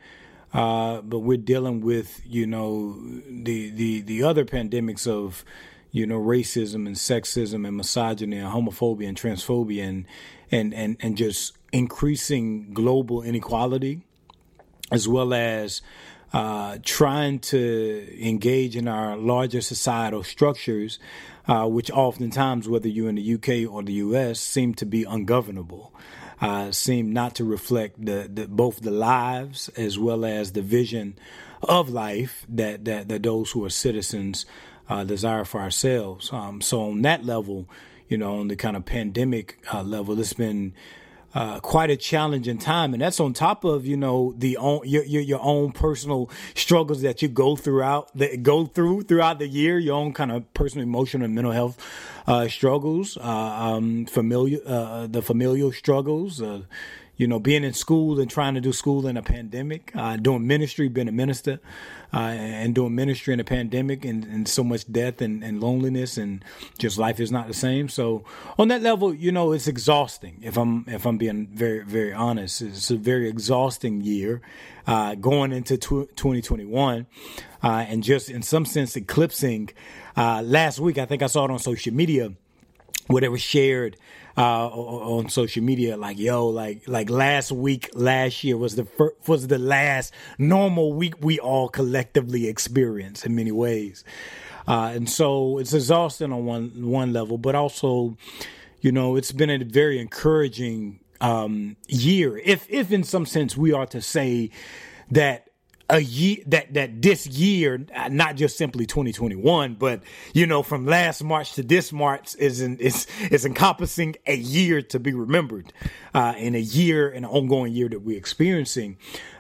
uh, 0.57 1.03
but 1.03 1.19
we're 1.19 1.37
dealing 1.37 1.83
with, 1.83 2.23
you 2.25 2.47
know, 2.47 2.99
the 3.29 3.69
the 3.71 4.01
the 4.01 4.23
other 4.23 4.47
pandemics 4.47 5.07
of, 5.07 5.45
you 5.91 6.07
know, 6.07 6.19
racism 6.19 6.87
and 6.87 6.97
sexism 6.97 7.67
and 7.67 7.77
misogyny 7.77 8.39
and 8.39 8.49
homophobia 8.49 9.07
and 9.07 9.19
transphobia 9.19 9.87
and 9.87 10.07
and 10.51 10.73
and 10.73 10.97
and 11.01 11.19
just 11.19 11.59
increasing 11.73 12.73
global 12.73 13.23
inequality, 13.23 14.01
as 14.91 15.07
well 15.07 15.35
as 15.35 15.83
uh, 16.33 16.79
trying 16.83 17.39
to 17.39 18.09
engage 18.19 18.77
in 18.77 18.89
our 18.89 19.15
larger 19.15 19.61
societal 19.61 20.23
structures, 20.23 20.99
uh, 21.49 21.67
which 21.67 21.91
oftentimes, 21.91 22.67
whether 22.67 22.89
you're 22.89 23.11
in 23.11 23.17
the 23.17 23.35
UK 23.35 23.71
or 23.71 23.83
the 23.83 23.93
US, 23.95 24.41
seem 24.41 24.73
to 24.73 24.87
be 24.87 25.05
ungovernable, 25.05 25.93
uh, 26.41 26.71
seem 26.71 27.13
not 27.13 27.35
to 27.37 27.45
reflect 27.45 28.05
the, 28.05 28.29
the, 28.33 28.47
both 28.47 28.81
the 28.81 28.91
lives 28.91 29.69
as 29.71 29.99
well 29.99 30.25
as 30.25 30.53
the 30.53 30.63
vision 30.63 31.19
of 31.63 31.89
life 31.89 32.45
that 32.49 32.85
that, 32.85 33.09
that 33.09 33.23
those 33.23 33.51
who 33.53 33.65
are 33.65 33.71
citizens 33.71 34.45
uh, 34.89 35.05
desire 35.05 35.45
for 35.45 35.61
ourselves. 35.61 36.33
Um, 36.33 36.61
so 36.61 36.83
on 36.91 37.03
that 37.03 37.25
level, 37.25 37.69
you 38.09 38.19
know, 38.19 38.39
on 38.41 38.49
the 38.49 38.57
kind 38.57 38.77
of 38.77 38.85
pandemic 38.85 39.59
uh, 39.73 39.83
level, 39.83 40.19
it's 40.21 40.33
been 40.33 40.75
uh, 41.37 41.61
quite 41.61 41.91
a 41.91 41.97
challenging 41.99 42.57
time, 42.57 42.95
and 42.95 43.03
that's 43.03 43.21
on 43.21 43.35
top 43.35 43.63
of 43.63 43.85
you 43.85 43.95
know 43.95 44.33
the 44.39 44.57
own, 44.57 44.81
your, 44.85 45.05
your, 45.05 45.21
your 45.21 45.41
own 45.43 45.71
personal 45.71 46.31
struggles 46.55 47.03
that 47.03 47.21
you 47.21 47.29
go 47.29 47.55
throughout 47.55 48.11
that 48.17 48.43
go 48.43 48.65
through 48.65 49.03
throughout 49.03 49.39
the 49.39 49.47
year, 49.47 49.79
your 49.79 49.97
own 49.97 50.15
kind 50.15 50.33
of 50.33 50.51
personal, 50.55 50.83
emotional, 50.83 51.27
and 51.27 51.35
mental 51.35 51.53
health 51.53 51.77
uh, 52.27 52.49
struggles, 52.49 53.19
uh, 53.19 53.21
um, 53.23 54.07
familiar 54.07 54.61
uh, 54.67 55.07
the 55.07 55.21
familial 55.21 55.73
struggles. 55.73 56.43
You 57.17 57.27
know, 57.27 57.39
being 57.39 57.65
in 57.65 57.73
school 57.73 58.21
and 58.21 58.31
trying 58.31 58.55
to 58.55 58.61
do 58.61 58.73
school 58.73 59.07
in 59.07 59.17
a 59.17 59.23
pandemic, 59.23 59.91
uh, 59.95 60.17
doing 60.17 60.47
ministry, 60.47 60.89
being 60.89 61.09
a 61.09 61.13
minister, 61.13 61.61
uh, 62.13 62.19
and 62.19 62.75
doing 62.75 62.95
ministry 62.95 63.33
in 63.35 63.41
a 63.41 63.45
pandemic, 63.45 64.05
and, 64.05 64.25
and 64.25 64.49
so 64.49 64.63
much 64.63 64.91
death 64.91 65.21
and, 65.21 65.43
and, 65.43 65.61
loneliness, 65.61 66.17
and 66.19 66.45
just 66.79 66.99
life 66.99 67.19
is 67.19 67.33
not 67.33 67.49
the 67.49 67.55
same. 67.55 67.89
So 67.89 68.25
on 68.59 68.69
that 68.69 68.83
level, 68.83 69.15
you 69.15 69.33
know, 69.33 69.53
it's 69.53 69.67
exhausting. 69.67 70.39
If 70.43 70.57
I'm 70.57 70.85
if 70.89 71.07
I'm 71.07 71.19
being 71.19 71.49
very 71.49 71.85
very 71.85 72.13
honest, 72.13 72.63
it's 72.63 72.91
a 72.91 72.97
very 72.97 73.29
exhausting 73.29 74.03
year 74.03 74.41
uh, 74.87 75.15
going 75.15 75.53
into 75.53 75.77
tw- 75.77 76.15
2021, 76.17 77.07
uh, 77.63 77.67
and 77.67 78.03
just 78.03 78.31
in 78.31 78.43
some 78.43 78.65
sense 78.65 78.97
eclipsing. 78.97 79.71
Uh, 80.17 80.43
last 80.43 80.79
week, 80.79 80.99
I 80.99 81.05
think 81.07 81.23
I 81.23 81.27
saw 81.27 81.45
it 81.45 81.51
on 81.51 81.59
social 81.59 81.93
media 81.93 82.33
was 83.09 83.41
shared 83.41 83.97
uh, 84.37 84.69
on 84.69 85.29
social 85.29 85.63
media, 85.63 85.97
like 85.97 86.19
yo, 86.19 86.47
like 86.49 86.87
like 86.87 87.09
last 87.09 87.53
week, 87.53 87.91
last 87.95 88.45
year 88.45 88.57
was 88.57 88.77
the 88.77 88.85
first, 88.85 89.17
was 89.27 89.47
the 89.47 89.59
last 89.59 90.13
normal 90.39 90.93
week 90.93 91.15
we 91.21 91.39
all 91.39 91.69
collectively 91.69 92.47
experienced 92.47 93.25
in 93.25 93.35
many 93.35 93.53
ways, 93.53 94.05
uh, 94.69 94.93
and 94.95 95.09
so 95.09 95.59
it's 95.59 95.73
exhausting 95.73 96.33
on 96.33 96.45
one 96.45 96.91
one 96.91 97.13
level, 97.13 97.39
but 97.39 97.55
also, 97.55 98.17
you 98.81 98.93
know, 98.93 99.17
it's 99.17 99.33
been 99.33 99.51
a 99.51 99.65
very 99.65 99.99
encouraging 99.99 101.01
um, 101.21 101.77
year. 101.89 102.37
If 102.39 102.67
if 102.69 102.93
in 102.93 103.05
some 103.05 103.25
sense 103.25 103.57
we 103.57 103.73
are 103.73 103.87
to 103.87 104.03
say 104.03 104.51
that 105.11 105.49
a 105.89 106.01
year 106.01 106.39
that 106.47 106.75
that 106.75 107.01
this 107.01 107.27
year 107.27 107.87
not 108.11 108.35
just 108.37 108.57
simply 108.59 108.87
2021 108.87 109.75
but 109.75 110.03
you 110.35 110.47
know 110.47 110.63
from 110.63 110.85
last 110.85 111.23
march 111.23 111.53
to 111.53 111.63
this 111.63 111.93
march 111.93 112.35
is 112.37 112.61
in, 112.61 112.77
is 112.79 113.07
is 113.31 113.45
encompassing 113.45 114.17
a 114.27 114.37
year 114.37 114.83
to 114.83 114.99
be 114.99 115.15
remembered 115.15 115.73
uh 116.15 116.35
in 116.37 116.55
a 116.55 116.61
year 116.61 117.09
an 117.09 117.25
ongoing 117.25 117.73
year 117.73 117.89
that 117.89 118.01
we're 118.01 118.19
experiencing. 118.19 118.97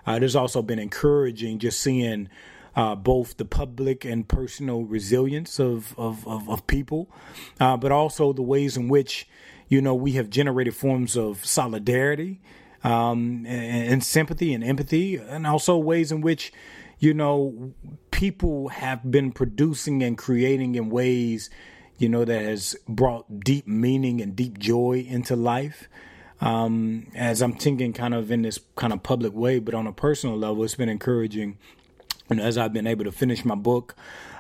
Uh 0.07 0.19
there's 0.19 0.37
also 0.37 0.62
been 0.62 0.79
encouraging 0.79 1.59
just 1.59 1.81
seeing 1.81 2.29
uh, 2.76 2.95
both 2.95 3.38
the 3.38 3.45
public 3.45 4.05
and 4.05 4.29
personal 4.29 4.85
resilience 4.85 5.59
of 5.59 5.99
of, 5.99 6.26
of, 6.29 6.49
of 6.49 6.67
people, 6.67 7.11
uh, 7.59 7.76
but 7.76 7.91
also 7.91 8.33
the 8.35 8.43
ways 8.43 8.76
in 8.76 8.88
which 8.88 9.26
you 9.69 9.81
know 9.81 9.95
we 9.95 10.12
have 10.12 10.31
generated 10.31 10.76
forms 10.76 11.17
of 11.17 11.45
solidarity 11.45 12.41
um, 12.85 13.45
and, 13.47 13.92
and 13.92 14.04
sympathy 14.04 14.54
and 14.54 14.62
empathy, 14.62 15.16
and 15.16 15.47
also 15.47 15.76
ways 15.76 16.12
in 16.12 16.21
which 16.21 16.52
you 16.99 17.12
know 17.14 17.73
people 18.11 18.68
have 18.68 19.11
been 19.11 19.33
producing 19.33 20.02
and 20.02 20.16
creating 20.16 20.75
in 20.75 20.88
ways 20.88 21.50
you 21.99 22.09
know 22.09 22.25
that 22.25 22.42
has 22.42 22.76
brought 22.88 23.40
deep 23.40 23.66
meaning 23.66 24.21
and 24.21 24.37
deep 24.37 24.59
joy 24.59 25.04
into 25.09 25.37
life. 25.37 25.88
Um, 26.40 27.06
as 27.14 27.40
I'm 27.40 27.54
thinking, 27.54 27.95
kind 27.95 28.12
of 28.12 28.30
in 28.30 28.42
this 28.42 28.61
kind 28.76 28.92
of 28.92 29.02
public 29.02 29.33
way, 29.33 29.59
but 29.59 29.75
on 29.75 29.87
a 29.87 29.92
personal 29.92 30.37
level, 30.37 30.64
it's 30.64 30.75
been 30.75 30.90
encouraging. 30.90 31.56
And 32.28 32.40
as 32.40 32.59
I've 32.59 32.73
been 32.73 32.87
able 32.87 33.04
to 33.04 33.12
finish 33.12 33.45
my 33.45 33.54
book, 33.54 33.97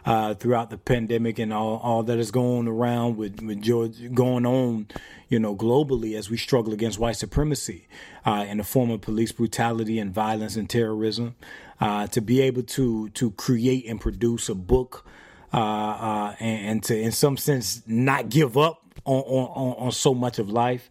uh, 0.06 0.34
throughout 0.34 0.70
the 0.70 0.78
pandemic 0.78 1.38
and 1.38 1.52
all, 1.52 1.78
all 1.82 2.02
that 2.04 2.18
is 2.18 2.30
going 2.30 2.68
around 2.68 3.16
with, 3.16 3.42
with 3.42 3.60
George 3.60 4.14
going 4.14 4.46
on, 4.46 4.86
you 5.28 5.38
know, 5.38 5.54
globally 5.54 6.16
as 6.16 6.30
we 6.30 6.36
struggle 6.36 6.72
against 6.72 6.98
white 6.98 7.16
supremacy 7.16 7.88
uh, 8.24 8.46
in 8.48 8.58
the 8.58 8.64
form 8.64 8.90
of 8.90 9.00
police 9.00 9.32
brutality 9.32 9.98
and 9.98 10.14
violence 10.14 10.56
and 10.56 10.70
terrorism. 10.70 11.34
Uh, 11.78 12.06
to 12.06 12.22
be 12.22 12.40
able 12.40 12.62
to 12.62 13.10
to 13.10 13.30
create 13.32 13.84
and 13.86 14.00
produce 14.00 14.48
a 14.48 14.54
book 14.54 15.04
uh, 15.52 15.58
uh, 15.58 16.34
and, 16.40 16.66
and, 16.66 16.82
to, 16.82 16.98
in 16.98 17.12
some 17.12 17.36
sense, 17.36 17.82
not 17.86 18.30
give 18.30 18.56
up 18.56 18.82
on, 19.04 19.20
on, 19.20 19.86
on 19.86 19.92
so 19.92 20.14
much 20.14 20.38
of 20.38 20.48
life 20.48 20.88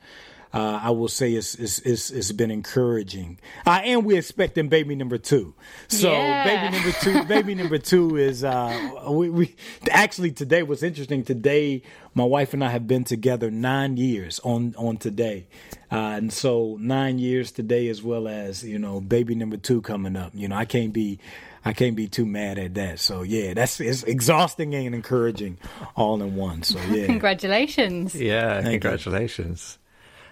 uh, 0.55 0.79
I 0.83 0.91
will 0.91 1.09
say 1.09 1.33
it's, 1.33 1.55
it's, 1.55 1.79
it's, 1.79 2.09
it's 2.11 2.31
been 2.31 2.49
encouraging. 2.49 3.39
Uh, 3.65 3.81
and 3.83 4.05
we're 4.05 4.19
expecting 4.19 4.69
baby 4.69 4.95
number 4.95 5.17
two. 5.17 5.53
So 5.89 6.09
yeah. 6.09 6.45
baby 6.45 6.77
number 6.77 6.97
two, 7.01 7.23
baby 7.25 7.55
number 7.61 7.77
two 7.77 8.15
is, 8.15 8.45
uh, 8.45 8.91
we, 9.09 9.29
we 9.29 9.55
actually 9.91 10.31
today 10.31 10.63
was 10.63 10.81
interesting. 10.81 11.25
Today, 11.25 11.83
my 12.13 12.23
wife 12.23 12.53
and 12.53 12.63
I 12.63 12.69
have 12.69 12.87
been 12.87 13.03
together 13.03 13.51
nine 13.51 13.97
years 13.97 14.39
on, 14.45 14.73
on 14.77 14.95
today. 14.95 15.47
Uh, 15.91 15.95
and 15.95 16.31
so 16.31 16.77
nine 16.79 17.19
years 17.19 17.51
today, 17.51 17.89
as 17.89 18.01
well 18.01 18.25
as, 18.25 18.63
you 18.63 18.79
know, 18.79 19.01
baby 19.01 19.35
number 19.35 19.57
two 19.57 19.81
coming 19.81 20.15
up, 20.15 20.31
you 20.33 20.47
know, 20.47 20.55
I 20.55 20.63
can't 20.63 20.93
be, 20.93 21.19
I 21.65 21.73
can't 21.73 21.97
be 21.97 22.07
too 22.07 22.25
mad 22.25 22.57
at 22.59 22.75
that. 22.75 22.99
So 22.99 23.23
yeah, 23.23 23.53
that's 23.55 23.81
it's 23.81 24.03
exhausting 24.03 24.73
and 24.73 24.95
encouraging 24.95 25.57
all 25.95 26.21
in 26.21 26.35
one. 26.35 26.63
So 26.63 26.79
yeah, 26.79 27.05
congratulations. 27.07 28.15
Yeah, 28.15 28.61
Thank 28.61 28.83
congratulations. 28.83 29.79
You. 29.79 29.84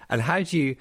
And 0.08 0.22
how 0.22 0.42
do 0.42 0.58
you, 0.58 0.76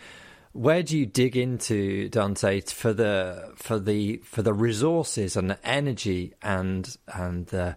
where 0.54 0.84
do 0.84 0.98
you 0.98 1.06
dig 1.06 1.36
into 1.36 2.10
Dante 2.10 2.62
for 2.62 2.94
the 2.94 3.54
for 3.56 3.80
the 3.80 4.18
for 4.18 4.42
the 4.42 4.54
resources 4.54 5.36
and 5.36 5.50
the 5.50 5.68
energy 5.68 6.34
and 6.42 6.96
and 7.08 7.48
the 7.48 7.76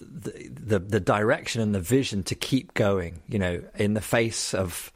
the, 0.00 0.50
the, 0.50 0.78
the 0.78 1.00
direction 1.00 1.62
and 1.62 1.74
the 1.74 1.80
vision 1.80 2.22
to 2.24 2.34
keep 2.34 2.74
going? 2.74 3.22
You 3.28 3.38
know, 3.38 3.62
in 3.76 3.94
the 3.94 4.00
face 4.00 4.52
of 4.52 4.92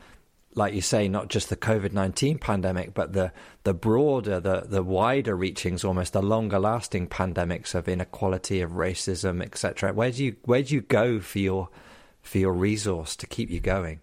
like 0.56 0.72
you 0.72 0.80
say, 0.80 1.06
not 1.06 1.28
just 1.28 1.50
the 1.50 1.56
COVID 1.56 1.92
nineteen 1.92 2.38
pandemic, 2.38 2.94
but 2.94 3.12
the 3.12 3.30
the 3.64 3.74
broader, 3.74 4.40
the 4.40 4.62
the 4.66 4.82
wider 4.82 5.36
reachings, 5.36 5.84
almost 5.84 6.14
the 6.14 6.22
longer 6.22 6.58
lasting 6.58 7.08
pandemics 7.08 7.74
of 7.74 7.88
inequality, 7.88 8.62
of 8.62 8.72
racism, 8.72 9.42
etc. 9.42 9.92
Where 9.92 10.10
do 10.10 10.24
you 10.24 10.36
where 10.44 10.62
do 10.62 10.74
you 10.74 10.80
go 10.80 11.20
for 11.20 11.38
your 11.38 11.68
for 12.22 12.38
your 12.38 12.52
resource 12.52 13.16
to 13.16 13.26
keep 13.26 13.50
you 13.50 13.60
going? 13.60 14.00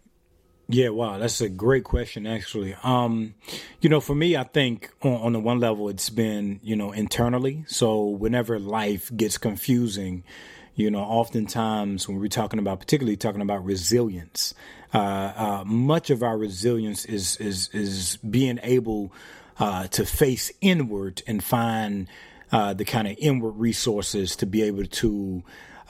Yeah, 0.70 0.90
wow, 0.90 1.18
that's 1.18 1.42
a 1.42 1.50
great 1.50 1.84
question, 1.84 2.26
actually. 2.26 2.76
Um, 2.84 3.36
you 3.82 3.90
know, 3.90 4.00
for 4.00 4.16
me, 4.16 4.38
I 4.38 4.44
think 4.44 4.90
on, 5.02 5.14
on, 5.14 5.34
the 5.34 5.40
one 5.40 5.60
level, 5.60 5.90
it's 5.90 6.10
been, 6.10 6.62
you 6.64 6.76
know, 6.76 6.94
internally. 6.94 7.66
So 7.68 8.06
whenever 8.06 8.60
life 8.60 9.12
gets 9.16 9.38
confusing, 9.38 10.24
you 10.76 10.90
know, 10.90 11.02
oftentimes 11.02 12.08
when 12.08 12.18
we're 12.18 12.28
talking 12.28 12.60
about, 12.60 12.80
particularly 12.80 13.18
talking 13.18 13.42
about 13.42 13.66
resilience, 13.66 14.54
uh, 14.94 14.98
uh, 14.98 15.64
much 15.66 16.10
of 16.10 16.24
our 16.24 16.38
resilience 16.38 17.06
is 17.06 17.36
is 17.38 17.70
is 17.74 18.18
being 18.18 18.60
able 18.64 19.12
uh, 19.60 19.88
to 19.88 20.06
face 20.06 20.52
inward 20.62 21.22
and 21.28 21.44
find 21.44 22.08
uh, 22.52 22.74
the 22.74 22.86
kind 22.86 23.08
of 23.08 23.16
inward 23.20 23.52
resources 23.52 24.36
to 24.38 24.46
be 24.46 24.62
able 24.62 24.86
to 24.86 25.44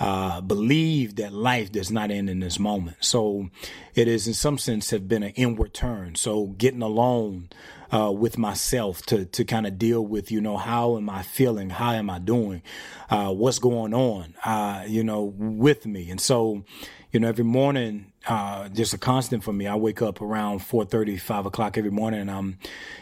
uh, 0.03 0.41
believe 0.41 1.15
that 1.15 1.31
life 1.31 1.71
does 1.71 1.89
not 1.89 2.11
end 2.11 2.29
in 2.29 2.41
this 2.41 2.59
moment. 2.59 2.97
So 2.99 3.49
it 3.95 4.09
is, 4.09 4.27
in 4.27 4.33
some 4.33 4.57
sense, 4.57 4.89
have 4.89 5.07
been 5.07 5.23
an 5.23 5.31
inward 5.37 5.73
turn. 5.73 6.15
So 6.15 6.47
getting 6.47 6.81
alone 6.81 7.47
uh, 7.89 8.11
with 8.11 8.37
myself 8.37 9.05
to 9.05 9.23
to 9.23 9.45
kind 9.45 9.65
of 9.65 9.77
deal 9.77 10.05
with 10.05 10.29
you 10.29 10.41
know 10.41 10.57
how 10.57 10.97
am 10.97 11.09
I 11.09 11.21
feeling, 11.23 11.69
how 11.69 11.93
am 11.93 12.09
I 12.09 12.19
doing, 12.19 12.63
uh, 13.09 13.31
what's 13.33 13.59
going 13.59 13.93
on, 13.93 14.33
uh, 14.43 14.83
you 14.85 15.05
know, 15.05 15.23
with 15.37 15.85
me, 15.85 16.09
and 16.09 16.19
so 16.19 16.65
you 17.13 17.21
know 17.21 17.29
every 17.29 17.45
morning 17.45 18.11
uh, 18.27 18.69
just 18.69 18.93
a 18.93 18.97
constant 18.97 19.43
for 19.43 19.51
me. 19.53 19.67
I 19.67 19.75
wake 19.75 20.01
up 20.01 20.21
around 20.21 20.59
4:30, 20.59 21.19
5 21.19 21.45
o'clock 21.45 21.77
every 21.77 21.91
morning, 21.91 22.21
and 22.21 22.31
I'm, 22.31 22.57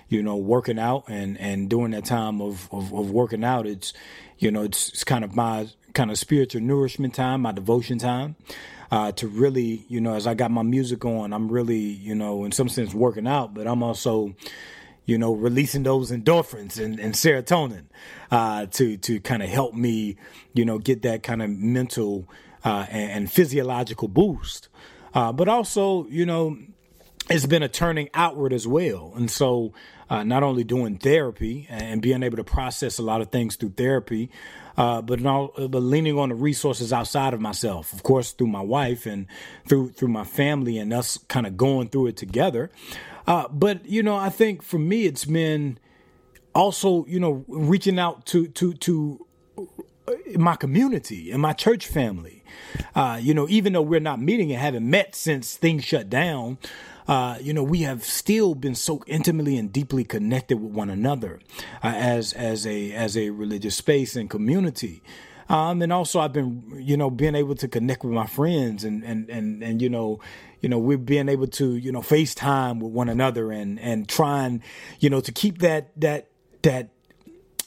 you 0.09 0.23
know, 0.23 0.35
working 0.35 0.79
out. 0.79 1.05
And 1.07 1.39
and 1.39 1.69
during 1.69 1.91
that 1.91 2.05
time 2.05 2.41
of 2.41 2.67
of, 2.71 2.93
of 2.93 3.11
working 3.11 3.43
out, 3.43 3.67
it's, 3.67 3.93
you 4.39 4.49
know, 4.51 4.63
it's, 4.63 4.89
it's 4.89 5.03
kind 5.03 5.23
of 5.23 5.35
my 5.35 5.67
kind 5.93 6.11
of 6.11 6.17
spiritual 6.17 6.61
nourishment 6.61 7.13
time, 7.13 7.41
my 7.41 7.51
devotion 7.51 7.97
time. 7.97 8.35
Uh, 8.91 9.09
to 9.13 9.25
really, 9.29 9.85
you 9.87 10.01
know, 10.01 10.15
as 10.15 10.27
I 10.27 10.33
got 10.33 10.51
my 10.51 10.63
music 10.63 11.05
on, 11.05 11.31
I'm 11.31 11.49
really, 11.49 11.79
you 11.79 12.13
know, 12.13 12.43
in 12.43 12.51
some 12.51 12.67
sense 12.67 12.93
working 12.93 13.25
out, 13.25 13.53
but 13.53 13.65
I'm 13.65 13.83
also, 13.83 14.35
you 15.05 15.17
know, 15.17 15.33
releasing 15.33 15.83
those 15.83 16.11
endorphins 16.11 16.77
and, 16.77 16.99
and 16.99 17.13
serotonin 17.13 17.85
uh, 18.31 18.65
to 18.65 18.97
to 18.97 19.21
kind 19.21 19.43
of 19.43 19.47
help 19.47 19.73
me, 19.73 20.17
you 20.53 20.65
know, 20.65 20.77
get 20.77 21.03
that 21.03 21.23
kind 21.23 21.41
of 21.41 21.49
mental 21.49 22.27
uh, 22.65 22.85
and, 22.89 23.11
and, 23.11 23.31
physiological 23.31 24.09
boost. 24.09 24.67
Uh, 25.13 25.31
but 25.31 25.47
also, 25.47 26.05
you 26.07 26.25
know, 26.25 26.57
it's 27.29 27.45
been 27.45 27.63
a 27.63 27.69
turning 27.69 28.09
outward 28.13 28.51
as 28.51 28.67
well, 28.67 29.13
and 29.15 29.31
so 29.31 29.71
uh, 30.09 30.23
not 30.23 30.43
only 30.43 30.65
doing 30.65 30.97
therapy 30.97 31.65
and 31.69 32.01
being 32.01 32.23
able 32.23 32.35
to 32.35 32.43
process 32.43 32.99
a 32.99 33.01
lot 33.01 33.21
of 33.21 33.31
things 33.31 33.55
through 33.55 33.73
therapy, 33.77 34.29
uh, 34.77 35.01
but 35.01 35.19
not, 35.19 35.53
but 35.55 35.79
leaning 35.79 36.17
on 36.17 36.29
the 36.29 36.35
resources 36.35 36.93
outside 36.93 37.33
of 37.33 37.41
myself, 37.41 37.93
of 37.93 38.03
course, 38.03 38.31
through 38.31 38.47
my 38.47 38.61
wife 38.61 39.05
and 39.05 39.27
through 39.67 39.89
through 39.91 40.09
my 40.09 40.23
family, 40.23 40.77
and 40.77 40.93
us 40.93 41.17
kind 41.27 41.45
of 41.45 41.57
going 41.57 41.89
through 41.89 42.07
it 42.07 42.17
together. 42.17 42.69
Uh, 43.27 43.47
but 43.49 43.85
you 43.85 44.03
know, 44.03 44.15
I 44.15 44.29
think 44.29 44.63
for 44.63 44.79
me, 44.79 45.05
it's 45.05 45.25
been 45.25 45.77
also 46.53 47.05
you 47.05 47.19
know 47.19 47.45
reaching 47.47 47.99
out 47.99 48.25
to 48.27 48.47
to 48.47 48.73
to 48.73 49.25
my 50.35 50.55
community 50.55 51.31
and 51.31 51.41
my 51.41 51.53
church 51.53 51.87
family. 51.87 52.43
Uh, 52.95 53.19
you 53.21 53.33
know, 53.33 53.47
even 53.49 53.73
though 53.73 53.81
we're 53.81 53.99
not 53.99 54.21
meeting 54.21 54.51
and 54.51 54.61
haven't 54.61 54.89
met 54.89 55.15
since 55.15 55.55
things 55.55 55.83
shut 55.83 56.09
down, 56.09 56.57
uh, 57.11 57.37
you 57.41 57.51
know, 57.51 57.61
we 57.61 57.81
have 57.81 58.05
still 58.05 58.55
been 58.55 58.73
so 58.73 59.03
intimately 59.05 59.57
and 59.57 59.73
deeply 59.73 60.05
connected 60.05 60.55
with 60.61 60.71
one 60.71 60.89
another 60.89 61.41
uh, 61.83 61.87
as 61.87 62.31
as 62.31 62.65
a 62.65 62.93
as 62.93 63.17
a 63.17 63.31
religious 63.31 63.75
space 63.75 64.15
and 64.15 64.29
community. 64.29 65.03
Um, 65.49 65.81
and 65.81 65.91
also 65.91 66.21
I've 66.21 66.31
been, 66.31 66.63
you 66.77 66.95
know, 66.95 67.09
being 67.09 67.35
able 67.35 67.55
to 67.55 67.67
connect 67.67 68.05
with 68.05 68.13
my 68.13 68.27
friends 68.27 68.85
and, 68.85 69.03
and, 69.03 69.29
and, 69.29 69.61
and, 69.61 69.81
you 69.81 69.89
know, 69.89 70.21
you 70.61 70.69
know, 70.69 70.79
we're 70.79 70.97
being 70.97 71.27
able 71.27 71.47
to, 71.47 71.75
you 71.75 71.91
know, 71.91 71.99
FaceTime 71.99 72.79
with 72.79 72.93
one 72.93 73.09
another 73.09 73.51
and, 73.51 73.77
and 73.81 74.07
trying, 74.07 74.63
you 75.01 75.09
know, 75.09 75.19
to 75.19 75.33
keep 75.33 75.57
that, 75.57 75.91
that, 75.99 76.29
that 76.61 76.91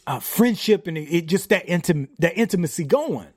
uh, 0.06 0.20
friendship 0.20 0.86
and 0.86 0.98
it, 0.98 1.26
just 1.26 1.48
that 1.48 1.66
intim- 1.66 2.08
that 2.18 2.36
intimacy 2.36 2.84
going. 2.84 3.28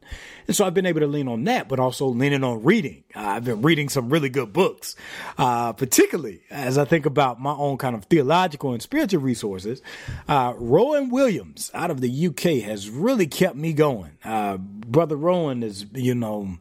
And 0.47 0.55
so 0.55 0.65
I've 0.65 0.73
been 0.73 0.85
able 0.85 1.01
to 1.01 1.07
lean 1.07 1.27
on 1.27 1.43
that, 1.45 1.67
but 1.67 1.79
also 1.79 2.07
leaning 2.07 2.43
on 2.43 2.63
reading. 2.63 3.03
Uh, 3.15 3.19
I've 3.19 3.43
been 3.43 3.61
reading 3.61 3.89
some 3.89 4.09
really 4.09 4.29
good 4.29 4.53
books, 4.53 4.95
uh, 5.37 5.73
particularly 5.73 6.41
as 6.49 6.77
I 6.77 6.85
think 6.85 7.05
about 7.05 7.41
my 7.41 7.51
own 7.51 7.77
kind 7.77 7.95
of 7.95 8.05
theological 8.05 8.71
and 8.71 8.81
spiritual 8.81 9.21
resources. 9.21 9.81
Uh, 10.27 10.53
Rowan 10.57 11.09
Williams 11.09 11.69
out 11.73 11.91
of 11.91 11.99
the 11.99 12.27
UK 12.27 12.63
has 12.63 12.89
really 12.89 13.27
kept 13.27 13.55
me 13.55 13.73
going. 13.73 14.17
Uh, 14.23 14.57
Brother 14.57 15.17
Rowan 15.17 15.63
is, 15.63 15.85
you 15.93 16.15
know, 16.15 16.57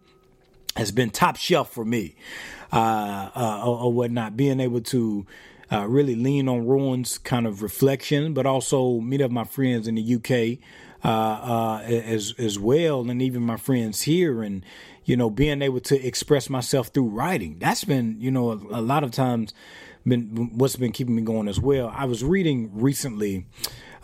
has 0.77 0.91
been 0.91 1.11
top 1.11 1.37
shelf 1.37 1.73
for 1.73 1.85
me, 1.85 2.17
uh, 2.73 3.31
or, 3.65 3.79
or 3.79 3.93
whatnot. 3.93 4.37
Being 4.37 4.61
able 4.61 4.81
to 4.83 5.27
uh, 5.71 5.87
really 5.87 6.15
lean 6.15 6.49
on 6.49 6.67
Rowan's 6.67 7.19
kind 7.19 7.47
of 7.47 7.63
reflection, 7.63 8.35
but 8.35 8.47
also 8.47 9.01
meet 9.01 9.21
up 9.21 9.31
my 9.31 9.45
friends 9.45 9.89
in 9.89 9.97
the 9.97 10.15
UK 10.15 10.59
uh, 11.05 11.09
uh, 11.09 11.83
as 11.83 12.35
as 12.39 12.59
well, 12.59 13.09
and 13.09 13.21
even 13.21 13.43
my 13.43 13.57
friends 13.57 14.03
here, 14.03 14.43
and 14.43 14.65
you 15.05 15.17
know, 15.17 15.31
being 15.31 15.63
able 15.63 15.81
to 15.81 16.07
express 16.07 16.51
myself 16.51 16.89
through 16.89 17.09
writing. 17.09 17.59
That's 17.61 17.85
been, 17.85 18.21
you 18.21 18.31
know, 18.31 18.51
a, 18.51 18.57
a 18.79 18.83
lot 18.83 19.05
of 19.05 19.13
times 19.13 19.55
been 20.07 20.51
what's 20.57 20.77
been 20.77 20.93
keeping 20.93 21.15
me 21.15 21.23
going 21.23 21.49
as 21.49 21.61
well. 21.61 21.93
I 21.95 22.05
was 22.05 22.23
reading 22.23 22.71
recently. 22.75 23.47